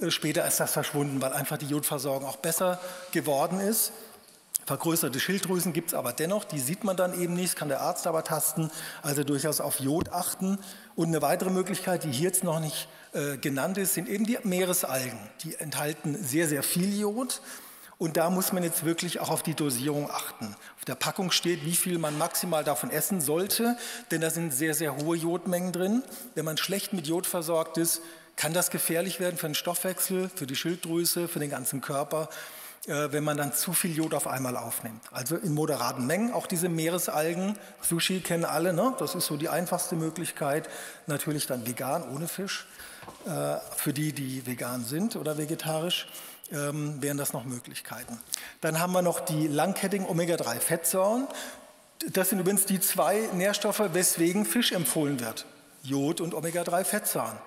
Äh, 0.00 0.10
später 0.10 0.44
ist 0.48 0.58
das 0.58 0.72
verschwunden, 0.72 1.22
weil 1.22 1.32
einfach 1.32 1.58
die 1.58 1.66
Jodversorgung 1.66 2.28
auch 2.28 2.38
besser 2.38 2.80
geworden 3.12 3.60
ist. 3.60 3.92
Vergrößerte 4.66 5.20
Schilddrüsen 5.20 5.72
gibt 5.72 5.90
es 5.90 5.94
aber 5.94 6.12
dennoch, 6.12 6.42
die 6.42 6.58
sieht 6.58 6.82
man 6.82 6.96
dann 6.96 7.20
eben 7.20 7.34
nicht, 7.34 7.54
kann 7.54 7.68
der 7.68 7.82
Arzt 7.82 8.08
aber 8.08 8.24
tasten, 8.24 8.70
also 9.02 9.22
durchaus 9.22 9.60
auf 9.60 9.78
Jod 9.78 10.12
achten. 10.12 10.58
Und 10.96 11.08
eine 11.08 11.22
weitere 11.22 11.50
Möglichkeit, 11.50 12.02
die 12.02 12.10
hier 12.10 12.28
jetzt 12.28 12.42
noch 12.42 12.58
nicht 12.58 12.88
äh, 13.12 13.36
genannt 13.36 13.78
ist, 13.78 13.94
sind 13.94 14.08
eben 14.08 14.24
die 14.24 14.38
Meeresalgen. 14.42 15.18
Die 15.42 15.54
enthalten 15.56 16.16
sehr, 16.22 16.48
sehr 16.48 16.62
viel 16.62 16.98
Jod. 16.98 17.40
Und 17.98 18.16
da 18.16 18.30
muss 18.30 18.52
man 18.52 18.64
jetzt 18.64 18.84
wirklich 18.84 19.20
auch 19.20 19.30
auf 19.30 19.42
die 19.42 19.54
Dosierung 19.54 20.10
achten. 20.10 20.56
Auf 20.76 20.84
der 20.86 20.96
Packung 20.96 21.30
steht, 21.30 21.64
wie 21.64 21.76
viel 21.76 21.98
man 21.98 22.18
maximal 22.18 22.64
davon 22.64 22.90
essen 22.90 23.20
sollte, 23.20 23.76
denn 24.10 24.20
da 24.20 24.30
sind 24.30 24.52
sehr, 24.52 24.74
sehr 24.74 24.96
hohe 24.96 25.16
Jodmengen 25.16 25.70
drin. 25.72 26.02
Wenn 26.34 26.44
man 26.44 26.56
schlecht 26.56 26.92
mit 26.94 27.06
Jod 27.06 27.26
versorgt 27.26 27.78
ist, 27.78 28.02
kann 28.34 28.54
das 28.54 28.70
gefährlich 28.70 29.20
werden 29.20 29.36
für 29.36 29.46
den 29.46 29.54
Stoffwechsel, 29.54 30.30
für 30.34 30.46
die 30.46 30.56
Schilddrüse, 30.56 31.28
für 31.28 31.38
den 31.38 31.50
ganzen 31.50 31.80
Körper. 31.80 32.28
Äh, 32.86 33.12
wenn 33.12 33.22
man 33.22 33.36
dann 33.36 33.52
zu 33.52 33.72
viel 33.72 33.94
Jod 33.94 34.12
auf 34.12 34.26
einmal 34.26 34.56
aufnimmt. 34.56 35.02
Also 35.12 35.36
in 35.36 35.54
moderaten 35.54 36.04
Mengen, 36.04 36.32
auch 36.32 36.48
diese 36.48 36.68
Meeresalgen, 36.68 37.56
Sushi 37.80 38.20
kennen 38.20 38.44
alle, 38.44 38.72
ne? 38.72 38.94
das 38.98 39.14
ist 39.14 39.26
so 39.26 39.36
die 39.36 39.48
einfachste 39.48 39.94
Möglichkeit, 39.94 40.68
natürlich 41.06 41.46
dann 41.46 41.64
vegan, 41.64 42.02
ohne 42.12 42.26
Fisch. 42.26 42.66
Äh, 43.26 43.56
für 43.76 43.92
die, 43.92 44.12
die 44.12 44.46
vegan 44.46 44.84
sind 44.84 45.16
oder 45.16 45.38
vegetarisch, 45.38 46.08
ähm, 46.50 47.00
wären 47.02 47.16
das 47.16 47.32
noch 47.32 47.44
Möglichkeiten. 47.44 48.18
Dann 48.60 48.78
haben 48.78 48.92
wir 48.92 49.02
noch 49.02 49.20
die 49.20 49.46
langkettigen 49.46 50.06
Omega-3-Fettsäuren. 50.06 51.26
Das 52.12 52.30
sind 52.30 52.40
übrigens 52.40 52.66
die 52.66 52.80
zwei 52.80 53.28
Nährstoffe, 53.32 53.82
weswegen 53.92 54.44
Fisch 54.44 54.72
empfohlen 54.72 55.20
wird. 55.20 55.46
Jod 55.82 56.20
und 56.20 56.34
Omega-3-Fettsäuren. 56.34 57.38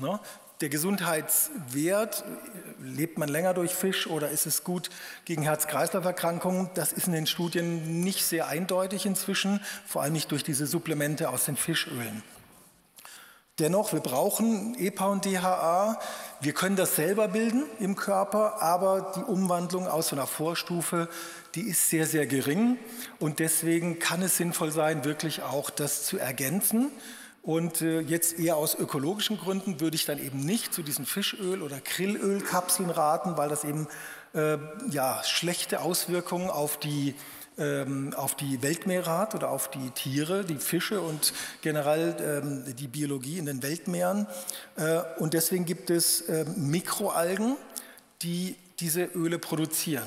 Ne? 0.00 0.18
der 0.60 0.68
Gesundheitswert, 0.68 2.24
lebt 2.82 3.18
man 3.18 3.28
länger 3.28 3.54
durch 3.54 3.74
Fisch 3.74 4.06
oder 4.06 4.30
ist 4.30 4.46
es 4.46 4.64
gut 4.64 4.90
gegen 5.24 5.42
Herz-Kreislauf-Erkrankungen, 5.42 6.70
das 6.74 6.92
ist 6.92 7.06
in 7.06 7.12
den 7.12 7.26
Studien 7.26 8.00
nicht 8.00 8.24
sehr 8.24 8.48
eindeutig 8.48 9.06
inzwischen, 9.06 9.60
vor 9.86 10.02
allem 10.02 10.14
nicht 10.14 10.30
durch 10.32 10.42
diese 10.42 10.66
Supplemente 10.66 11.28
aus 11.28 11.44
den 11.44 11.56
Fischölen. 11.56 12.22
Dennoch, 13.58 13.92
wir 13.92 13.98
brauchen 13.98 14.76
EPA 14.78 15.06
und 15.06 15.24
DHA. 15.24 15.98
Wir 16.40 16.52
können 16.52 16.76
das 16.76 16.94
selber 16.94 17.26
bilden 17.26 17.64
im 17.80 17.96
Körper, 17.96 18.62
aber 18.62 19.12
die 19.16 19.22
Umwandlung 19.22 19.88
aus 19.88 20.12
einer 20.12 20.28
Vorstufe, 20.28 21.08
die 21.56 21.62
ist 21.62 21.90
sehr, 21.90 22.06
sehr 22.06 22.28
gering. 22.28 22.78
Und 23.18 23.40
deswegen 23.40 23.98
kann 23.98 24.22
es 24.22 24.36
sinnvoll 24.36 24.70
sein, 24.70 25.04
wirklich 25.04 25.42
auch 25.42 25.70
das 25.70 26.04
zu 26.04 26.18
ergänzen. 26.18 26.92
Und 27.42 27.82
äh, 27.82 27.98
jetzt 28.00 28.38
eher 28.38 28.56
aus 28.56 28.76
ökologischen 28.76 29.38
Gründen 29.38 29.80
würde 29.80 29.96
ich 29.96 30.04
dann 30.04 30.24
eben 30.24 30.38
nicht 30.38 30.72
zu 30.72 30.82
diesen 30.82 31.04
Fischöl- 31.04 31.62
oder 31.62 31.80
Grillölkapseln 31.80 32.90
raten, 32.90 33.36
weil 33.36 33.48
das 33.48 33.64
eben 33.64 33.88
äh, 34.34 34.58
ja, 34.88 35.20
schlechte 35.24 35.80
Auswirkungen 35.80 36.48
auf 36.48 36.78
die, 36.78 37.16
ähm, 37.58 38.14
auf 38.14 38.34
die 38.34 38.62
Weltmeere 38.62 39.18
hat 39.18 39.34
oder 39.34 39.50
auf 39.50 39.70
die 39.70 39.90
Tiere, 39.90 40.44
die 40.44 40.56
Fische 40.56 41.00
und 41.00 41.32
generell 41.60 42.16
ähm, 42.44 42.76
die 42.76 42.88
Biologie 42.88 43.38
in 43.38 43.46
den 43.46 43.62
Weltmeeren. 43.62 44.26
Äh, 44.76 45.00
und 45.18 45.34
deswegen 45.34 45.64
gibt 45.64 45.90
es 45.90 46.22
äh, 46.22 46.44
Mikroalgen, 46.56 47.56
die 48.22 48.56
diese 48.80 49.04
Öle 49.04 49.38
produzieren. 49.38 50.06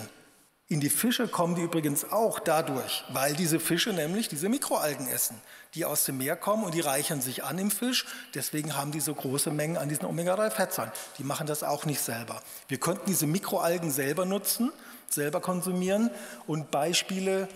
In 0.67 0.79
die 0.79 0.89
Fische 0.89 1.27
kommen 1.27 1.55
die 1.55 1.63
übrigens 1.63 2.09
auch 2.11 2.39
dadurch, 2.39 3.03
weil 3.09 3.33
diese 3.33 3.59
Fische 3.59 3.91
nämlich 3.91 4.29
diese 4.29 4.47
Mikroalgen 4.47 5.07
essen, 5.09 5.35
die 5.75 5.85
aus 5.85 6.03
dem 6.03 6.17
Meer 6.17 6.35
kommen 6.35 6.63
und 6.63 6.73
die 6.73 6.81
reichern 6.81 7.21
sich 7.21 7.43
an 7.43 7.57
im 7.57 7.71
Fisch. 7.71 8.05
Deswegen 8.35 8.75
haben 8.75 8.91
die 8.91 8.99
so 8.99 9.13
große 9.13 9.51
Mengen 9.51 9.77
an 9.77 9.89
diesen 9.89 10.05
Omega-3-Fettsäuren. 10.05 10.91
Die 11.17 11.23
machen 11.23 11.47
das 11.47 11.63
auch 11.63 11.85
nicht 11.85 12.01
selber. 12.01 12.41
Wir 12.67 12.79
könnten 12.79 13.05
diese 13.07 13.27
Mikroalgen 13.27 13.91
selber 13.91 14.25
nutzen, 14.25 14.71
selber 15.09 15.39
konsumieren. 15.39 16.11
Und 16.45 16.71
Beispiele, 16.71 17.47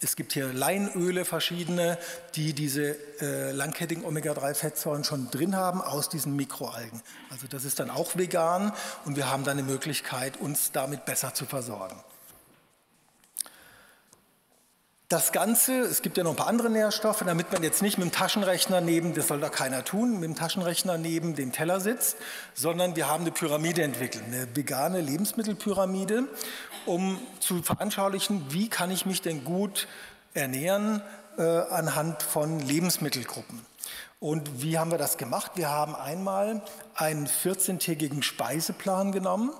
es 0.00 0.14
gibt 0.14 0.32
hier 0.32 0.52
Leinöle 0.52 1.24
verschiedene, 1.24 1.98
die 2.36 2.52
diese 2.52 2.96
äh, 3.20 3.50
langkettigen 3.50 4.04
Omega-3-Fettsäuren 4.04 5.02
schon 5.02 5.30
drin 5.30 5.56
haben 5.56 5.82
aus 5.82 6.08
diesen 6.08 6.36
Mikroalgen. 6.36 7.02
Also 7.30 7.48
das 7.48 7.64
ist 7.64 7.80
dann 7.80 7.90
auch 7.90 8.16
vegan 8.16 8.72
und 9.04 9.16
wir 9.16 9.28
haben 9.28 9.44
dann 9.44 9.58
eine 9.58 9.66
Möglichkeit, 9.66 10.36
uns 10.38 10.70
damit 10.72 11.04
besser 11.04 11.34
zu 11.34 11.44
versorgen. 11.44 11.96
Das 15.10 15.32
Ganze, 15.32 15.80
es 15.80 16.02
gibt 16.02 16.18
ja 16.18 16.22
noch 16.22 16.30
ein 16.30 16.36
paar 16.36 16.46
andere 16.46 16.70
Nährstoffe, 16.70 17.24
damit 17.26 17.52
man 17.52 17.64
jetzt 17.64 17.82
nicht 17.82 17.98
mit 17.98 18.06
dem 18.06 18.12
Taschenrechner 18.12 18.80
neben, 18.80 19.12
das 19.12 19.26
soll 19.26 19.40
da 19.40 19.48
keiner 19.48 19.84
tun, 19.84 20.20
mit 20.20 20.22
dem 20.22 20.36
Taschenrechner 20.36 20.98
neben 20.98 21.34
dem 21.34 21.50
Teller 21.50 21.80
sitzt, 21.80 22.16
sondern 22.54 22.94
wir 22.94 23.08
haben 23.08 23.22
eine 23.22 23.32
Pyramide 23.32 23.82
entwickelt, 23.82 24.22
eine 24.24 24.46
vegane 24.54 25.00
Lebensmittelpyramide, 25.00 26.28
um 26.86 27.18
zu 27.40 27.60
veranschaulichen, 27.60 28.46
wie 28.50 28.68
kann 28.68 28.92
ich 28.92 29.04
mich 29.04 29.20
denn 29.20 29.42
gut 29.42 29.88
ernähren 30.32 31.02
äh, 31.38 31.42
anhand 31.42 32.22
von 32.22 32.60
Lebensmittelgruppen. 32.60 33.66
Und 34.20 34.62
wie 34.62 34.78
haben 34.78 34.92
wir 34.92 34.98
das 34.98 35.18
gemacht? 35.18 35.52
Wir 35.56 35.70
haben 35.70 35.96
einmal 35.96 36.62
einen 36.94 37.26
14-tägigen 37.26 38.22
Speiseplan 38.22 39.10
genommen 39.10 39.50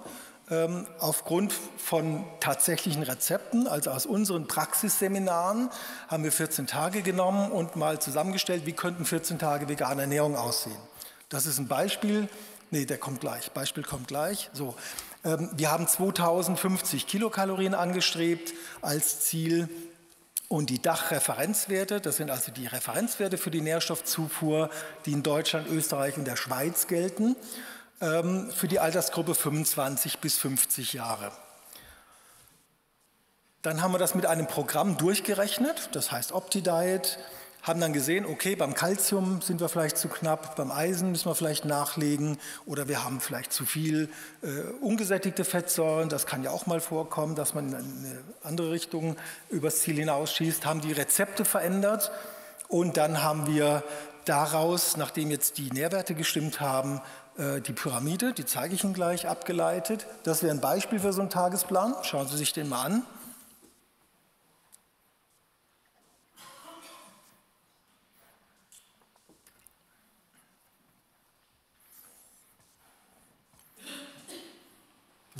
aufgrund 0.99 1.53
von 1.53 2.25
tatsächlichen 2.41 3.05
Rezepten, 3.05 3.69
also 3.69 3.91
aus 3.91 4.05
unseren 4.05 4.49
Praxisseminaren, 4.49 5.71
haben 6.09 6.25
wir 6.25 6.33
14 6.33 6.67
Tage 6.67 7.03
genommen 7.03 7.53
und 7.53 7.77
mal 7.77 8.01
zusammengestellt, 8.01 8.67
wie 8.67 8.73
könnten 8.73 9.05
14 9.05 9.39
Tage 9.39 9.69
vegane 9.69 10.03
Ernährung 10.03 10.37
aussehen. 10.37 10.77
Das 11.29 11.47
ist 11.47 11.59
ein 11.59 11.69
Beispiel. 11.69 12.29
Nee, 12.73 12.85
der 12.85 12.99
kommt 12.99 13.21
gleich. 13.21 13.51
Beispiel 13.53 13.85
kommt 13.85 14.09
gleich. 14.09 14.51
So. 14.53 14.75
Ähm, 15.25 15.51
wir 15.57 15.71
haben 15.71 15.87
2050 15.87 17.07
Kilokalorien 17.07 17.75
angestrebt 17.75 18.53
als 18.83 19.21
Ziel 19.21 19.69
und 20.49 20.69
die 20.69 20.83
Dachreferenzwerte, 20.83 22.01
das 22.01 22.17
sind 22.17 22.29
also 22.29 22.51
die 22.51 22.67
Referenzwerte 22.67 23.39
für 23.39 23.53
die 23.53 23.61
Nährstoffzufuhr, 23.61 24.69
die 25.07 25.13
in 25.13 25.23
Deutschland, 25.23 25.69
Österreich 25.69 26.17
und 26.17 26.27
der 26.27 26.35
Schweiz 26.35 26.89
gelten. 26.89 27.37
Ähm, 28.01 28.51
für 28.51 28.67
die 28.67 28.81
Altersgruppe 28.81 29.35
25 29.35 30.21
bis 30.21 30.39
50 30.39 30.95
Jahre. 30.95 31.33
Dann 33.61 33.83
haben 33.83 33.93
wir 33.93 33.99
das 33.99 34.15
mit 34.15 34.25
einem 34.25 34.47
Programm 34.47 34.97
durchgerechnet, 34.97 35.91
das 35.93 36.11
heißt 36.11 36.33
OptiDiet, 36.33 37.19
haben 37.63 37.79
dann 37.79 37.93
gesehen, 37.93 38.25
okay, 38.25 38.57
beim 38.57 38.73
Kalzium 38.73 39.43
sind 39.43 39.61
wir 39.61 39.69
vielleicht 39.69 39.99
zu 39.99 40.09
knapp, 40.09 40.57
beim 40.57 40.71
Eisen 40.71 41.11
müssen 41.11 41.27
wir 41.27 41.35
vielleicht 41.35 41.67
nachlegen 41.67 42.39
oder 42.65 42.89
wir 42.89 43.05
haben 43.05 43.21
vielleicht 43.21 43.53
zu 43.53 43.67
viel 43.67 44.09
äh, 44.41 44.47
ungesättigte 44.81 45.45
Fettsäuren, 45.45 46.09
das 46.09 46.25
kann 46.25 46.43
ja 46.43 46.53
auch 46.53 46.65
mal 46.65 46.81
vorkommen, 46.81 47.35
dass 47.35 47.53
man 47.53 47.69
in 47.69 47.75
eine 47.75 48.25
andere 48.43 48.71
Richtung 48.71 49.17
übers 49.51 49.81
Ziel 49.81 49.97
hinausschießt, 49.97 50.65
haben 50.65 50.81
die 50.81 50.93
Rezepte 50.93 51.45
verändert 51.45 52.11
und 52.69 52.97
dann 52.97 53.23
haben 53.23 53.47
wir 53.47 53.85
daraus, 54.25 54.97
nachdem 54.97 55.31
jetzt 55.31 55.59
die 55.59 55.71
Nährwerte 55.71 56.15
gestimmt 56.15 56.61
haben, 56.61 57.03
die 57.41 57.73
Pyramide, 57.73 58.35
die 58.35 58.45
zeige 58.45 58.75
ich 58.75 58.85
Ihnen 58.85 58.93
gleich, 58.93 59.27
abgeleitet. 59.27 60.07
Das 60.25 60.43
wäre 60.43 60.53
ein 60.53 60.61
Beispiel 60.61 61.01
für 61.01 61.15
so 61.15 61.23
einen 61.23 61.31
Tagesplan. 61.31 61.95
Schauen 62.03 62.29
Sie 62.29 62.37
sich 62.37 62.53
den 62.53 62.69
mal 62.69 62.85
an. 62.85 63.07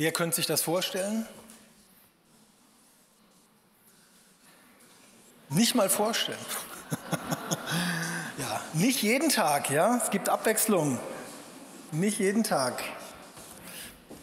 Wer 0.01 0.13
könnte 0.13 0.37
sich 0.37 0.47
das 0.47 0.63
vorstellen? 0.63 1.27
Nicht 5.51 5.75
mal 5.75 5.91
vorstellen. 5.91 6.39
ja, 8.39 8.63
nicht 8.73 9.03
jeden 9.03 9.29
Tag, 9.29 9.69
ja. 9.69 9.99
Es 10.03 10.11
gibt 10.11 10.31
Abwechslung. 10.31 10.99
Nicht 11.93 12.21
jeden 12.21 12.45
Tag. 12.45 12.83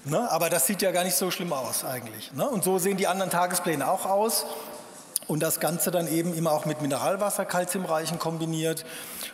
Ne? 0.05 0.31
Aber 0.31 0.49
das 0.49 0.67
sieht 0.67 0.81
ja 0.81 0.91
gar 0.91 1.03
nicht 1.03 1.15
so 1.15 1.31
schlimm 1.31 1.51
aus 1.51 1.83
eigentlich. 1.83 2.31
Ne? 2.31 2.47
Und 2.47 2.63
so 2.63 2.79
sehen 2.79 2.95
die 2.95 3.07
anderen 3.07 3.29
Tagespläne 3.29 3.89
auch 3.89 4.05
aus. 4.05 4.45
Und 5.27 5.41
das 5.41 5.59
Ganze 5.59 5.91
dann 5.91 6.07
eben 6.07 6.33
immer 6.33 6.53
auch 6.53 6.63
mit 6.63 6.81
Mineralwasser, 6.81 7.43
Kalziumreichen 7.43 8.17
kombiniert. 8.19 8.85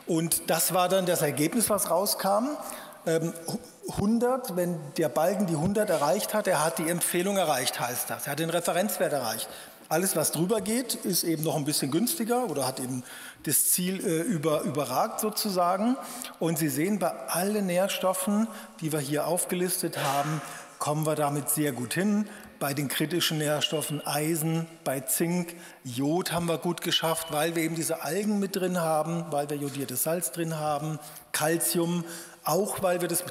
Und 0.08 0.50
das 0.50 0.74
war 0.74 0.90
dann 0.90 1.06
das 1.06 1.22
Ergebnis, 1.22 1.70
was 1.70 1.92
rauskam. 1.92 2.58
100, 3.06 4.50
ähm, 4.50 4.56
wenn 4.56 4.80
der 4.98 5.10
Balken 5.10 5.46
die 5.46 5.54
100 5.54 5.92
erreicht 5.92 6.34
hat, 6.34 6.48
er 6.48 6.66
hat 6.66 6.80
die 6.80 6.90
Empfehlung 6.90 7.38
erreicht, 7.38 7.80
heißt 7.80 8.10
das. 8.10 8.26
Er 8.26 8.32
hat 8.32 8.40
den 8.40 8.50
Referenzwert 8.50 9.14
erreicht. 9.14 9.48
Alles, 9.90 10.16
was 10.16 10.32
drüber 10.32 10.62
geht, 10.62 10.96
ist 10.96 11.24
eben 11.24 11.44
noch 11.44 11.56
ein 11.56 11.66
bisschen 11.66 11.92
günstiger 11.92 12.50
oder 12.50 12.66
hat 12.66 12.80
eben 12.80 13.04
das 13.44 13.72
Ziel 13.72 14.06
äh, 14.06 14.22
über, 14.22 14.62
überragt 14.62 15.20
sozusagen. 15.20 15.98
Und 16.40 16.58
Sie 16.58 16.70
sehen, 16.70 17.00
bei 17.00 17.12
allen 17.28 17.66
Nährstoffen, 17.66 18.48
die 18.82 18.92
wir 18.92 19.00
hier 19.00 19.28
aufgelistet 19.28 19.98
haben, 19.98 20.42
kommen 20.80 21.06
wir 21.06 21.16
damit 21.16 21.50
sehr 21.50 21.72
gut 21.72 21.94
hin. 21.94 22.28
Bei 22.60 22.74
den 22.74 22.88
kritischen 22.88 23.38
Nährstoffen 23.38 24.06
Eisen, 24.06 24.68
bei 24.84 25.02
Zink, 25.02 25.56
Jod 25.84 26.32
haben 26.32 26.48
wir 26.48 26.58
gut 26.58 26.82
geschafft, 26.82 27.28
weil 27.32 27.56
wir 27.56 27.64
eben 27.64 27.76
diese 27.76 28.04
Algen 28.04 28.40
mit 28.40 28.56
drin 28.56 28.80
haben, 28.80 29.26
weil 29.32 29.50
wir 29.50 29.58
jodiertes 29.58 30.04
Salz 30.04 30.32
drin 30.32 30.60
haben, 30.60 31.00
Calcium, 31.34 32.06
auch 32.44 32.82
weil 32.82 33.02
wir 33.02 33.10
das 33.10 33.24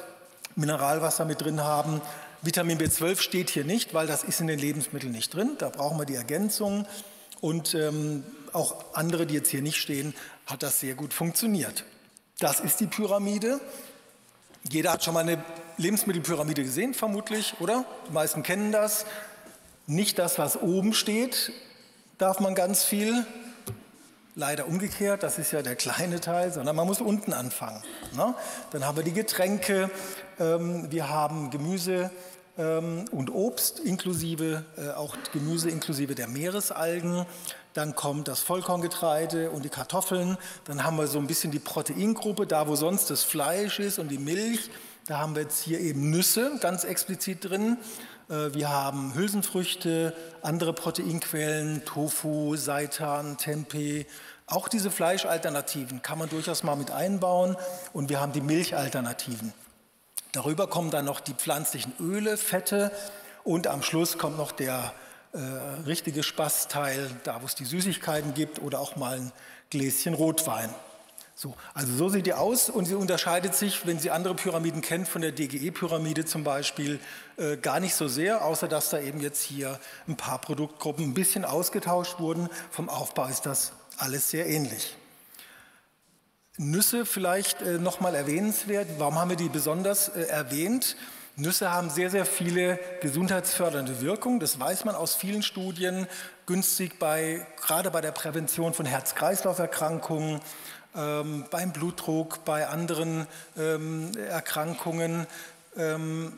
Mineralwasser 0.55 1.25
mit 1.25 1.41
drin 1.41 1.63
haben. 1.63 2.01
Vitamin 2.43 2.77
B12 2.77 3.21
steht 3.21 3.49
hier 3.49 3.63
nicht, 3.63 3.93
weil 3.93 4.05
das 4.05 4.23
ist 4.23 4.41
in 4.41 4.47
den 4.47 4.59
Lebensmitteln 4.59 5.11
nicht 5.11 5.33
drin. 5.33 5.51
Da 5.57 5.69
brauchen 5.69 5.97
wir 5.97 6.05
die 6.05 6.15
Ergänzung. 6.15 6.85
Und 7.39 7.73
ähm, 7.73 8.23
auch 8.53 8.93
andere, 8.93 9.25
die 9.25 9.35
jetzt 9.35 9.49
hier 9.49 9.61
nicht 9.61 9.77
stehen, 9.77 10.13
hat 10.45 10.63
das 10.63 10.79
sehr 10.79 10.95
gut 10.95 11.13
funktioniert. 11.13 11.83
Das 12.39 12.59
ist 12.59 12.79
die 12.79 12.87
Pyramide. 12.87 13.59
Jeder 14.69 14.93
hat 14.93 15.03
schon 15.03 15.13
mal 15.13 15.21
eine 15.21 15.43
Lebensmittelpyramide 15.77 16.63
gesehen, 16.63 16.93
vermutlich, 16.93 17.55
oder? 17.59 17.85
Die 18.07 18.13
meisten 18.13 18.43
kennen 18.43 18.71
das. 18.71 19.05
Nicht 19.87 20.17
das, 20.19 20.39
was 20.39 20.61
oben 20.61 20.93
steht, 20.93 21.51
darf 22.17 22.39
man 22.39 22.55
ganz 22.55 22.83
viel. 22.83 23.25
Leider 24.35 24.67
umgekehrt, 24.67 25.21
das 25.21 25.37
ist 25.37 25.51
ja 25.51 25.61
der 25.61 25.75
kleine 25.75 26.19
Teil, 26.19 26.51
sondern 26.51 26.75
man 26.75 26.87
muss 26.87 27.01
unten 27.01 27.33
anfangen. 27.33 27.83
Ne? 28.15 28.33
Dann 28.71 28.83
haben 28.85 28.97
wir 28.97 29.03
die 29.03 29.13
Getränke, 29.13 29.91
ähm, 30.39 30.91
wir 30.91 31.09
haben 31.09 31.51
Gemüse 31.51 32.09
ähm, 32.57 33.05
und 33.11 33.29
Obst, 33.29 33.79
inklusive 33.79 34.65
äh, 34.77 34.89
auch 34.91 35.15
Gemüse 35.33 35.69
inklusive 35.69 36.15
der 36.15 36.27
Meeresalgen. 36.27 37.27
Dann 37.73 37.95
kommt 37.95 38.27
das 38.27 38.41
Vollkorngetreide 38.41 39.49
und 39.49 39.65
die 39.65 39.69
Kartoffeln. 39.69 40.37
Dann 40.65 40.83
haben 40.83 40.97
wir 40.97 41.07
so 41.07 41.17
ein 41.17 41.27
bisschen 41.27 41.51
die 41.51 41.59
Proteingruppe, 41.59 42.45
da 42.45 42.67
wo 42.67 42.75
sonst 42.75 43.09
das 43.09 43.23
Fleisch 43.23 43.79
ist 43.79 43.99
und 43.99 44.09
die 44.09 44.19
Milch. 44.19 44.69
Da 45.07 45.17
haben 45.17 45.35
wir 45.35 45.41
jetzt 45.41 45.63
hier 45.63 45.79
eben 45.79 46.11
Nüsse 46.11 46.57
ganz 46.61 46.83
explizit 46.83 47.49
drin. 47.49 47.77
Äh, 48.29 48.53
wir 48.53 48.69
haben 48.69 49.15
Hülsenfrüchte, 49.15 50.15
andere 50.41 50.73
Proteinquellen, 50.73 51.83
Tofu, 51.83 52.55
Seitan, 52.55 53.37
Tempeh. 53.37 54.05
Auch 54.45 54.67
diese 54.67 54.91
Fleischalternativen 54.91 56.01
kann 56.01 56.19
man 56.19 56.29
durchaus 56.29 56.63
mal 56.63 56.75
mit 56.75 56.91
einbauen. 56.91 57.57
Und 57.91 58.09
wir 58.09 58.21
haben 58.21 58.33
die 58.33 58.41
Milchalternativen. 58.41 59.53
Darüber 60.31 60.67
kommen 60.67 60.89
dann 60.89 61.05
noch 61.05 61.19
die 61.19 61.33
pflanzlichen 61.33 61.93
Öle, 61.99 62.37
Fette 62.37 62.91
und 63.43 63.67
am 63.67 63.83
Schluss 63.83 64.17
kommt 64.17 64.37
noch 64.37 64.51
der 64.51 64.93
äh, 65.33 65.39
richtige 65.85 66.23
Spaßteil, 66.23 67.09
da 67.23 67.41
wo 67.41 67.45
es 67.45 67.55
die 67.55 67.65
Süßigkeiten 67.65 68.33
gibt 68.33 68.59
oder 68.59 68.79
auch 68.79 68.95
mal 68.95 69.17
ein 69.17 69.31
Gläschen 69.69 70.13
Rotwein. 70.13 70.69
So, 71.35 71.55
also 71.73 71.95
so 71.95 72.09
sieht 72.09 72.27
die 72.27 72.33
aus 72.33 72.69
und 72.69 72.85
sie 72.85 72.93
unterscheidet 72.93 73.55
sich, 73.55 73.87
wenn 73.87 73.97
Sie 73.97 74.11
andere 74.11 74.35
Pyramiden 74.35 74.81
kennen, 74.81 75.07
von 75.07 75.23
der 75.23 75.31
DGE-Pyramide 75.31 76.25
zum 76.25 76.43
Beispiel, 76.43 76.99
äh, 77.37 77.57
gar 77.57 77.79
nicht 77.79 77.95
so 77.95 78.07
sehr, 78.07 78.45
außer 78.45 78.67
dass 78.67 78.91
da 78.91 78.99
eben 78.99 79.19
jetzt 79.19 79.41
hier 79.41 79.79
ein 80.07 80.15
paar 80.15 80.39
Produktgruppen 80.39 81.03
ein 81.03 81.13
bisschen 81.15 81.43
ausgetauscht 81.43 82.19
wurden. 82.19 82.49
Vom 82.69 82.87
Aufbau 82.87 83.25
ist 83.25 83.47
das 83.47 83.71
alles 83.97 84.29
sehr 84.29 84.45
ähnlich. 84.47 84.95
Nüsse 86.57 87.07
vielleicht 87.07 87.63
äh, 87.63 87.79
nochmal 87.79 88.13
erwähnenswert. 88.13 88.87
Warum 88.99 89.15
haben 89.15 89.31
wir 89.31 89.37
die 89.37 89.49
besonders 89.49 90.09
äh, 90.09 90.25
erwähnt? 90.27 90.95
Nüsse 91.35 91.71
haben 91.71 91.89
sehr, 91.89 92.11
sehr 92.11 92.27
viele 92.27 92.79
gesundheitsfördernde 93.01 94.01
Wirkungen. 94.01 94.39
Das 94.39 94.59
weiß 94.59 94.85
man 94.85 94.93
aus 94.93 95.15
vielen 95.15 95.41
Studien. 95.41 96.07
Günstig 96.45 96.99
bei, 96.99 97.45
gerade 97.59 97.89
bei 97.89 98.01
der 98.01 98.11
Prävention 98.11 98.75
von 98.75 98.85
Herz-Kreislauf-Erkrankungen, 98.85 100.41
ähm, 100.95 101.45
beim 101.49 101.73
Blutdruck, 101.73 102.45
bei 102.45 102.67
anderen 102.67 103.25
ähm, 103.57 104.11
Erkrankungen, 104.29 105.25
ähm, 105.75 106.33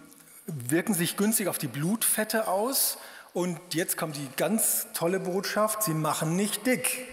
wirken 0.46 0.94
sich 0.94 1.18
günstig 1.18 1.50
auf 1.50 1.58
die 1.58 1.68
Blutfette 1.68 2.48
aus. 2.48 2.98
Und 3.34 3.60
jetzt 3.74 3.98
kommt 3.98 4.16
die 4.16 4.30
ganz 4.38 4.88
tolle 4.94 5.20
Botschaft, 5.20 5.84
sie 5.84 5.94
machen 5.94 6.38
nicht 6.38 6.66
dick. 6.66 7.06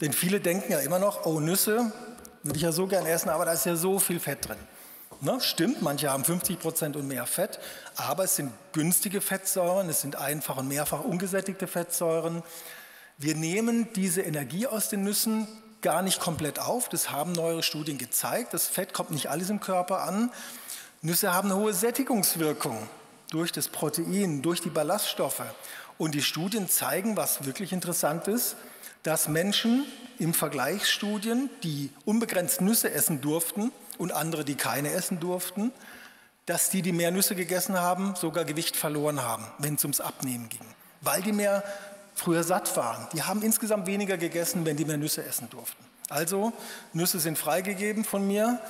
Denn 0.00 0.14
viele 0.14 0.40
denken 0.40 0.72
ja 0.72 0.78
immer 0.78 0.98
noch, 0.98 1.26
oh 1.26 1.40
Nüsse 1.40 1.92
würde 2.42 2.56
ich 2.56 2.62
ja 2.62 2.72
so 2.72 2.86
gern 2.86 3.04
essen, 3.04 3.28
aber 3.28 3.44
da 3.44 3.52
ist 3.52 3.66
ja 3.66 3.76
so 3.76 3.98
viel 3.98 4.18
Fett 4.18 4.48
drin. 4.48 4.56
Ne, 5.20 5.40
stimmt, 5.40 5.82
manche 5.82 6.10
haben 6.10 6.24
50 6.24 6.60
Prozent 6.60 6.96
und 6.96 7.08
mehr 7.08 7.26
Fett, 7.26 7.58
aber 7.96 8.24
es 8.24 8.36
sind 8.36 8.52
günstige 8.72 9.20
Fettsäuren, 9.20 9.88
es 9.88 10.00
sind 10.00 10.14
einfach 10.14 10.58
und 10.58 10.68
mehrfach 10.68 11.00
ungesättigte 11.00 11.66
Fettsäuren. 11.66 12.44
Wir 13.16 13.34
nehmen 13.34 13.88
diese 13.94 14.22
Energie 14.22 14.68
aus 14.68 14.90
den 14.90 15.02
Nüssen 15.02 15.48
gar 15.82 16.02
nicht 16.02 16.20
komplett 16.20 16.60
auf. 16.60 16.88
Das 16.88 17.10
haben 17.10 17.32
neuere 17.32 17.64
Studien 17.64 17.98
gezeigt. 17.98 18.54
Das 18.54 18.68
Fett 18.68 18.92
kommt 18.94 19.10
nicht 19.10 19.28
alles 19.28 19.50
im 19.50 19.58
Körper 19.58 20.02
an. 20.02 20.30
Nüsse 21.02 21.34
haben 21.34 21.50
eine 21.50 21.60
hohe 21.60 21.72
Sättigungswirkung 21.72 22.88
durch 23.30 23.50
das 23.50 23.66
Protein, 23.66 24.40
durch 24.40 24.60
die 24.60 24.70
Ballaststoffe. 24.70 25.42
Und 25.98 26.14
die 26.14 26.22
Studien 26.22 26.68
zeigen, 26.68 27.16
was 27.16 27.44
wirklich 27.44 27.72
interessant 27.72 28.28
ist, 28.28 28.54
dass 29.02 29.28
Menschen 29.28 29.84
im 30.18 30.34
Vergleichsstudien, 30.34 31.48
die 31.62 31.90
unbegrenzt 32.04 32.60
Nüsse 32.60 32.90
essen 32.92 33.20
durften 33.20 33.72
und 33.98 34.12
andere, 34.12 34.44
die 34.44 34.56
keine 34.56 34.90
essen 34.92 35.20
durften, 35.20 35.72
dass 36.46 36.70
die, 36.70 36.82
die 36.82 36.92
mehr 36.92 37.10
Nüsse 37.10 37.34
gegessen 37.34 37.78
haben, 37.78 38.14
sogar 38.16 38.44
Gewicht 38.44 38.76
verloren 38.76 39.22
haben, 39.22 39.46
wenn 39.58 39.74
es 39.74 39.84
ums 39.84 40.00
Abnehmen 40.00 40.48
ging, 40.48 40.64
weil 41.02 41.22
die 41.22 41.32
mehr 41.32 41.62
früher 42.14 42.42
satt 42.42 42.74
waren. 42.76 43.06
Die 43.12 43.22
haben 43.22 43.42
insgesamt 43.42 43.86
weniger 43.86 44.16
gegessen, 44.16 44.64
wenn 44.64 44.76
die 44.76 44.84
mehr 44.84 44.96
Nüsse 44.96 45.24
essen 45.24 45.48
durften. 45.50 45.84
Also, 46.08 46.52
Nüsse 46.94 47.20
sind 47.20 47.38
freigegeben 47.38 48.02
von 48.02 48.26
mir. 48.26 48.60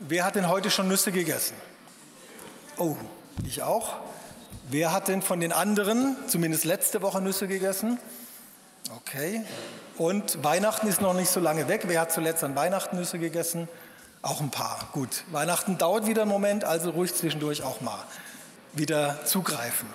Wer 0.00 0.24
hat 0.24 0.34
denn 0.34 0.48
heute 0.48 0.70
schon 0.70 0.88
Nüsse 0.88 1.12
gegessen? 1.12 1.54
Oh, 2.76 2.96
ich 3.46 3.62
auch. 3.62 3.96
Wer 4.68 4.92
hat 4.92 5.08
denn 5.08 5.22
von 5.22 5.40
den 5.40 5.52
anderen 5.52 6.16
zumindest 6.28 6.64
letzte 6.64 7.00
Woche 7.00 7.20
Nüsse 7.22 7.48
gegessen? 7.48 7.98
Okay. 8.96 9.42
Und 9.96 10.42
Weihnachten 10.42 10.86
ist 10.86 11.00
noch 11.00 11.14
nicht 11.14 11.30
so 11.30 11.40
lange 11.40 11.68
weg. 11.68 11.82
Wer 11.86 12.00
hat 12.00 12.12
zuletzt 12.12 12.44
an 12.44 12.54
Weihnachten 12.56 12.96
Nüsse 12.96 13.18
gegessen? 13.18 13.68
Auch 14.20 14.40
ein 14.40 14.50
paar. 14.50 14.88
Gut. 14.92 15.24
Weihnachten 15.30 15.78
dauert 15.78 16.06
wieder 16.06 16.22
einen 16.22 16.30
Moment, 16.30 16.64
also 16.64 16.90
ruhig 16.90 17.14
zwischendurch 17.14 17.62
auch 17.62 17.80
mal 17.80 18.02
wieder 18.72 19.24
zugreifen. 19.24 19.88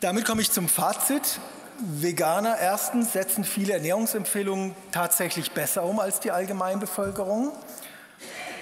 Damit 0.00 0.24
komme 0.24 0.42
ich 0.42 0.52
zum 0.52 0.68
Fazit. 0.68 1.40
Veganer 1.80 2.58
erstens 2.58 3.12
setzen 3.12 3.44
viele 3.44 3.74
Ernährungsempfehlungen 3.74 4.74
tatsächlich 4.90 5.52
besser 5.52 5.84
um 5.84 6.00
als 6.00 6.20
die 6.20 6.30
Allgemeinbevölkerung. 6.30 7.52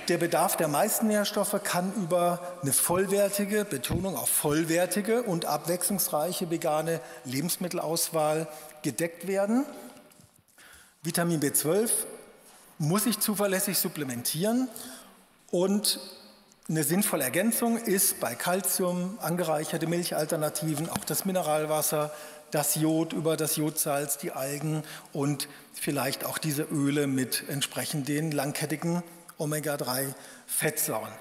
Der 0.09 0.19
Bedarf 0.19 0.57
der 0.57 0.69
meisten 0.69 1.09
Nährstoffe 1.09 1.61
kann 1.65 1.93
über 1.95 2.41
eine 2.63 2.73
vollwertige, 2.73 3.65
Betonung 3.65 4.17
auf 4.17 4.29
vollwertige 4.29 5.25
und 5.25 5.47
abwechslungsreiche 5.47 6.49
vegane 6.49 7.01
Lebensmittelauswahl 7.25 8.47
gedeckt 8.83 9.27
werden. 9.27 9.65
Vitamin 11.03 11.41
B12 11.41 11.91
muss 12.79 13.07
ich 13.07 13.19
zuverlässig 13.19 13.79
supplementieren 13.79 14.69
und 15.51 15.99
eine 16.69 16.85
sinnvolle 16.85 17.25
Ergänzung 17.25 17.77
ist 17.77 18.21
bei 18.21 18.37
Calcium 18.37 19.19
angereicherte 19.21 19.89
Milchalternativen, 19.89 20.89
auch 20.89 21.05
das 21.05 21.25
Mineralwasser, 21.25 22.13
das 22.53 22.77
Jod 22.77 23.13
über 23.13 23.37
das 23.37 23.57
Jodsalz, 23.57 24.19
die 24.19 24.31
Algen 24.31 24.85
und 25.13 25.49
vielleicht 25.73 26.25
auch 26.25 26.39
diese 26.39 26.63
Öle 26.63 27.09
mit 27.09 27.43
entsprechend 27.49 28.07
den 28.07 28.31
langkettigen 28.31 29.03
Omega-3-Fettsäuren. 29.39 31.13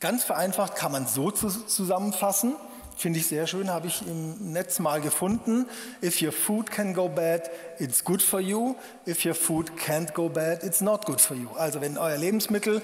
Ganz 0.00 0.24
vereinfacht 0.24 0.76
kann 0.76 0.92
man 0.92 1.06
so 1.06 1.30
zusammenfassen, 1.30 2.56
finde 2.96 3.18
ich 3.18 3.26
sehr 3.26 3.46
schön, 3.46 3.70
habe 3.70 3.86
ich 3.86 4.06
im 4.06 4.52
Netz 4.52 4.78
mal 4.78 5.00
gefunden. 5.00 5.66
If 6.02 6.20
your 6.20 6.32
food 6.32 6.70
can 6.70 6.94
go 6.94 7.08
bad, 7.08 7.50
it's 7.78 8.04
good 8.04 8.22
for 8.22 8.40
you. 8.40 8.76
If 9.06 9.24
your 9.24 9.34
food 9.34 9.72
can't 9.78 10.12
go 10.12 10.28
bad, 10.28 10.62
it's 10.62 10.80
not 10.80 11.06
good 11.06 11.20
for 11.20 11.36
you. 11.36 11.48
Also 11.56 11.80
wenn 11.80 11.98
euer 11.98 12.16
Lebensmittel 12.16 12.82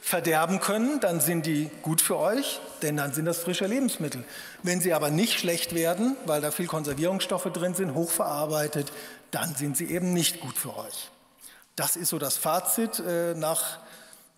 verderben 0.00 0.58
können, 0.60 0.98
dann 1.00 1.20
sind 1.20 1.46
die 1.46 1.70
gut 1.82 2.00
für 2.00 2.18
euch, 2.18 2.60
denn 2.82 2.96
dann 2.96 3.12
sind 3.12 3.24
das 3.24 3.38
frische 3.38 3.66
Lebensmittel. 3.66 4.24
Wenn 4.62 4.80
sie 4.80 4.92
aber 4.94 5.10
nicht 5.10 5.38
schlecht 5.38 5.74
werden, 5.74 6.16
weil 6.26 6.40
da 6.40 6.50
viel 6.50 6.66
Konservierungsstoffe 6.66 7.50
drin 7.52 7.74
sind, 7.74 7.94
hochverarbeitet, 7.94 8.92
dann 9.30 9.54
sind 9.54 9.76
sie 9.76 9.90
eben 9.90 10.12
nicht 10.12 10.40
gut 10.40 10.56
für 10.56 10.76
euch. 10.76 11.10
Das 11.76 11.96
ist 11.96 12.10
so 12.10 12.18
das 12.18 12.36
Fazit 12.36 12.98
äh, 13.00 13.34
nach 13.34 13.78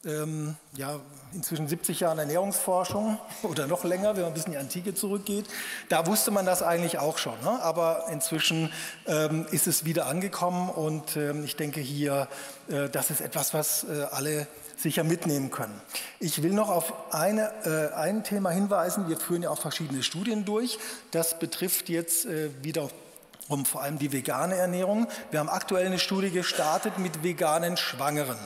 ähm, 0.05 0.57
ja, 0.77 1.01
inzwischen 1.33 1.67
70 1.67 2.01
Jahren 2.01 2.19
Ernährungsforschung 2.19 3.19
oder 3.43 3.67
noch 3.67 3.85
länger, 3.85 4.17
wenn 4.17 4.23
man 4.23 4.33
ein 4.33 4.35
bisschen 4.35 4.53
in 4.53 4.59
die 4.59 4.65
Antike 4.65 4.95
zurückgeht. 4.95 5.47
Da 5.89 6.07
wusste 6.07 6.31
man 6.31 6.47
das 6.47 6.63
eigentlich 6.63 6.99
auch 6.99 7.19
schon. 7.19 7.39
Ne? 7.43 7.63
Aber 7.63 8.07
inzwischen 8.11 8.73
ähm, 9.07 9.47
ist 9.51 9.67
es 9.67 9.85
wieder 9.85 10.07
angekommen 10.07 10.69
und 10.69 11.17
ähm, 11.17 11.45
ich 11.45 11.57
denke 11.57 11.81
hier, 11.81 12.29
äh, 12.69 12.89
das 12.89 13.11
ist 13.11 13.21
etwas, 13.21 13.55
was 13.55 13.85
äh, 13.85 14.07
alle 14.11 14.47
sicher 14.77 15.05
mitnehmen 15.05 15.51
können. 15.51 15.81
Ich 16.19 16.43
will 16.43 16.53
noch 16.53 16.69
auf 16.69 16.93
eine, 17.13 17.51
äh, 17.65 17.95
ein 17.95 18.25
Thema 18.25 18.51
hinweisen. 18.51 19.09
Wir 19.09 19.17
führen 19.17 19.43
ja 19.43 19.51
auch 19.51 19.61
verschiedene 19.61 20.03
Studien 20.03 20.45
durch. 20.45 20.79
Das 21.11 21.39
betrifft 21.39 21.89
jetzt 21.89 22.27
äh, 22.27 22.51
wieder 22.63 22.89
um 23.49 23.65
vor 23.65 23.83
allem 23.83 23.99
die 23.99 24.13
vegane 24.13 24.55
Ernährung. 24.55 25.07
Wir 25.31 25.41
haben 25.41 25.49
aktuell 25.49 25.87
eine 25.87 25.99
Studie 25.99 26.31
gestartet 26.31 26.99
mit 26.99 27.23
veganen 27.23 27.77
Schwangeren. 27.77 28.39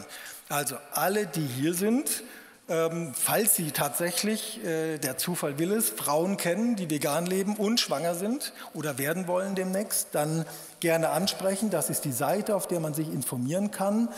Also 0.49 0.77
alle, 0.93 1.27
die 1.27 1.47
hier 1.47 1.75
sind, 1.75 2.23
ähm, 2.71 3.15
falls 3.15 3.55
Sie 3.55 3.71
tatsächlich, 3.71 4.63
äh, 4.63 4.99
der 4.99 5.17
Zufall 5.17 5.59
will 5.59 5.73
es, 5.73 5.89
Frauen 5.89 6.37
kennen, 6.37 6.77
die 6.77 6.91
vegan 6.91 7.25
leben 7.25 7.57
und 7.57 7.81
schwanger 7.81 8.15
sind 8.15 8.53
oder 8.75 8.99
werden 8.99 9.27
wollen 9.27 9.55
demnächst, 9.55 10.09
dann 10.13 10.45
gerne 10.81 11.09
ansprechen. 11.09 11.71
Das 11.71 11.89
ist 11.89 12.05
die 12.05 12.13
Seite, 12.13 12.55
auf 12.55 12.67
der 12.67 12.81
man 12.81 12.93
sich 12.93 13.09
informieren 13.09 13.71
kann. 13.71 14.11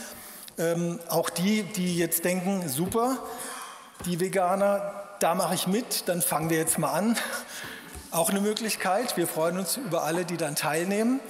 Ähm, 0.59 0.99
auch 1.09 1.31
die, 1.31 1.63
die 1.63 1.97
jetzt 1.97 2.25
denken, 2.25 2.69
super, 2.69 3.19
die 4.05 4.19
Veganer, 4.19 4.95
da 5.21 5.37
mache 5.37 5.55
ich 5.55 5.69
mit, 5.69 6.09
dann 6.09 6.21
fangen 6.21 6.51
wir 6.51 6.59
jetzt 6.59 6.77
mal 6.77 6.93
an. 6.93 7.17
Auch 8.13 8.31
eine 8.31 8.41
Möglichkeit. 8.41 9.17
Wir 9.17 9.29
freuen 9.29 9.57
uns 9.57 9.77
über 9.77 10.03
alle, 10.03 10.25
die 10.25 10.37
dann 10.37 10.57
teilnehmen. 10.57 11.21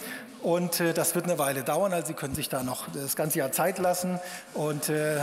Und 0.41 0.81
äh, 0.81 0.95
das 0.95 1.15
wird 1.15 1.27
eine 1.27 1.39
Weile 1.39 1.63
dauern, 1.63 1.93
also 1.93 2.07
Sie 2.07 2.15
können 2.15 2.35
sich 2.35 2.49
da 2.49 2.63
noch 2.63 2.87
das 2.95 3.17
ganze 3.17 3.39
Jahr 3.39 3.53
Zeit 3.53 3.79
lassen. 3.79 4.19
Und, 4.55 4.89
äh, 4.89 5.19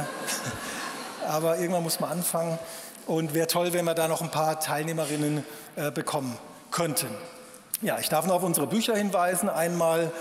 aber 1.28 1.58
irgendwann 1.58 1.82
muss 1.82 2.00
man 2.00 2.12
anfangen. 2.12 2.60
Und 3.08 3.34
wäre 3.34 3.48
toll, 3.48 3.74
wenn 3.74 3.86
wir 3.86 3.96
da 3.96 4.08
noch 4.08 4.22
ein 4.22 4.30
paar 4.30 4.60
Teilnehmerinnen 4.60 5.44
äh, 5.78 5.90
bekommen 5.90 6.38
könnten. 6.70 7.08
Ja, 7.82 7.98
ich 7.98 8.10
darf 8.10 8.28
noch 8.28 8.36
auf 8.36 8.44
unsere 8.44 8.68
Bücher 8.68 8.96
hinweisen. 8.96 9.50
Einmal 9.50 10.12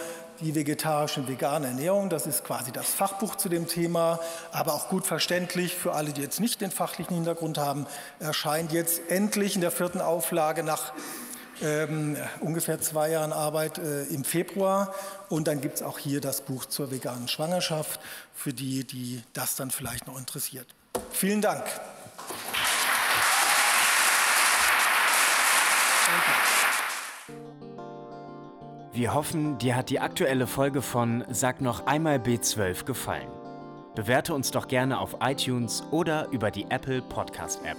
die 0.40 0.54
vegetarische 0.54 1.20
und 1.20 1.28
vegane 1.28 1.66
Ernährung, 1.66 2.08
das 2.08 2.26
ist 2.26 2.44
quasi 2.44 2.72
das 2.72 2.88
Fachbuch 2.88 3.36
zu 3.36 3.48
dem 3.50 3.66
Thema, 3.68 4.20
aber 4.52 4.74
auch 4.74 4.88
gut 4.88 5.06
verständlich 5.06 5.74
für 5.74 5.92
alle, 5.92 6.12
die 6.12 6.20
jetzt 6.20 6.40
nicht 6.40 6.60
den 6.60 6.70
fachlichen 6.70 7.14
Hintergrund 7.14 7.58
haben, 7.58 7.86
erscheint 8.20 8.72
jetzt 8.72 9.00
endlich 9.08 9.54
in 9.54 9.62
der 9.62 9.70
vierten 9.70 10.00
Auflage 10.00 10.62
nach 10.62 10.92
ähm, 11.62 12.16
ungefähr 12.40 12.80
zwei 12.80 13.10
Jahren 13.10 13.32
Arbeit 13.32 13.78
äh, 13.78 14.04
im 14.04 14.24
Februar. 14.24 14.94
Und 15.28 15.48
dann 15.48 15.60
gibt 15.60 15.76
es 15.76 15.82
auch 15.82 15.98
hier 15.98 16.20
das 16.20 16.42
Buch 16.42 16.66
zur 16.66 16.90
veganen 16.90 17.28
Schwangerschaft 17.28 18.00
für 18.34 18.52
die, 18.52 18.84
die 18.84 19.22
das 19.32 19.56
dann 19.56 19.70
vielleicht 19.70 20.06
noch 20.06 20.18
interessiert. 20.18 20.66
Vielen 21.10 21.40
Dank. 21.40 21.64
Wir 28.92 29.12
hoffen, 29.12 29.58
dir 29.58 29.76
hat 29.76 29.90
die 29.90 30.00
aktuelle 30.00 30.46
Folge 30.46 30.80
von 30.80 31.22
Sag 31.28 31.60
noch 31.60 31.86
einmal 31.86 32.16
B12 32.16 32.84
gefallen. 32.84 33.28
Bewerte 33.94 34.32
uns 34.32 34.50
doch 34.50 34.68
gerne 34.68 34.98
auf 35.00 35.16
iTunes 35.20 35.82
oder 35.90 36.28
über 36.30 36.50
die 36.50 36.64
Apple 36.70 37.02
Podcast 37.02 37.60
App. 37.64 37.76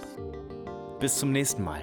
Bis 1.00 1.18
zum 1.18 1.32
nächsten 1.32 1.64
Mal. 1.64 1.82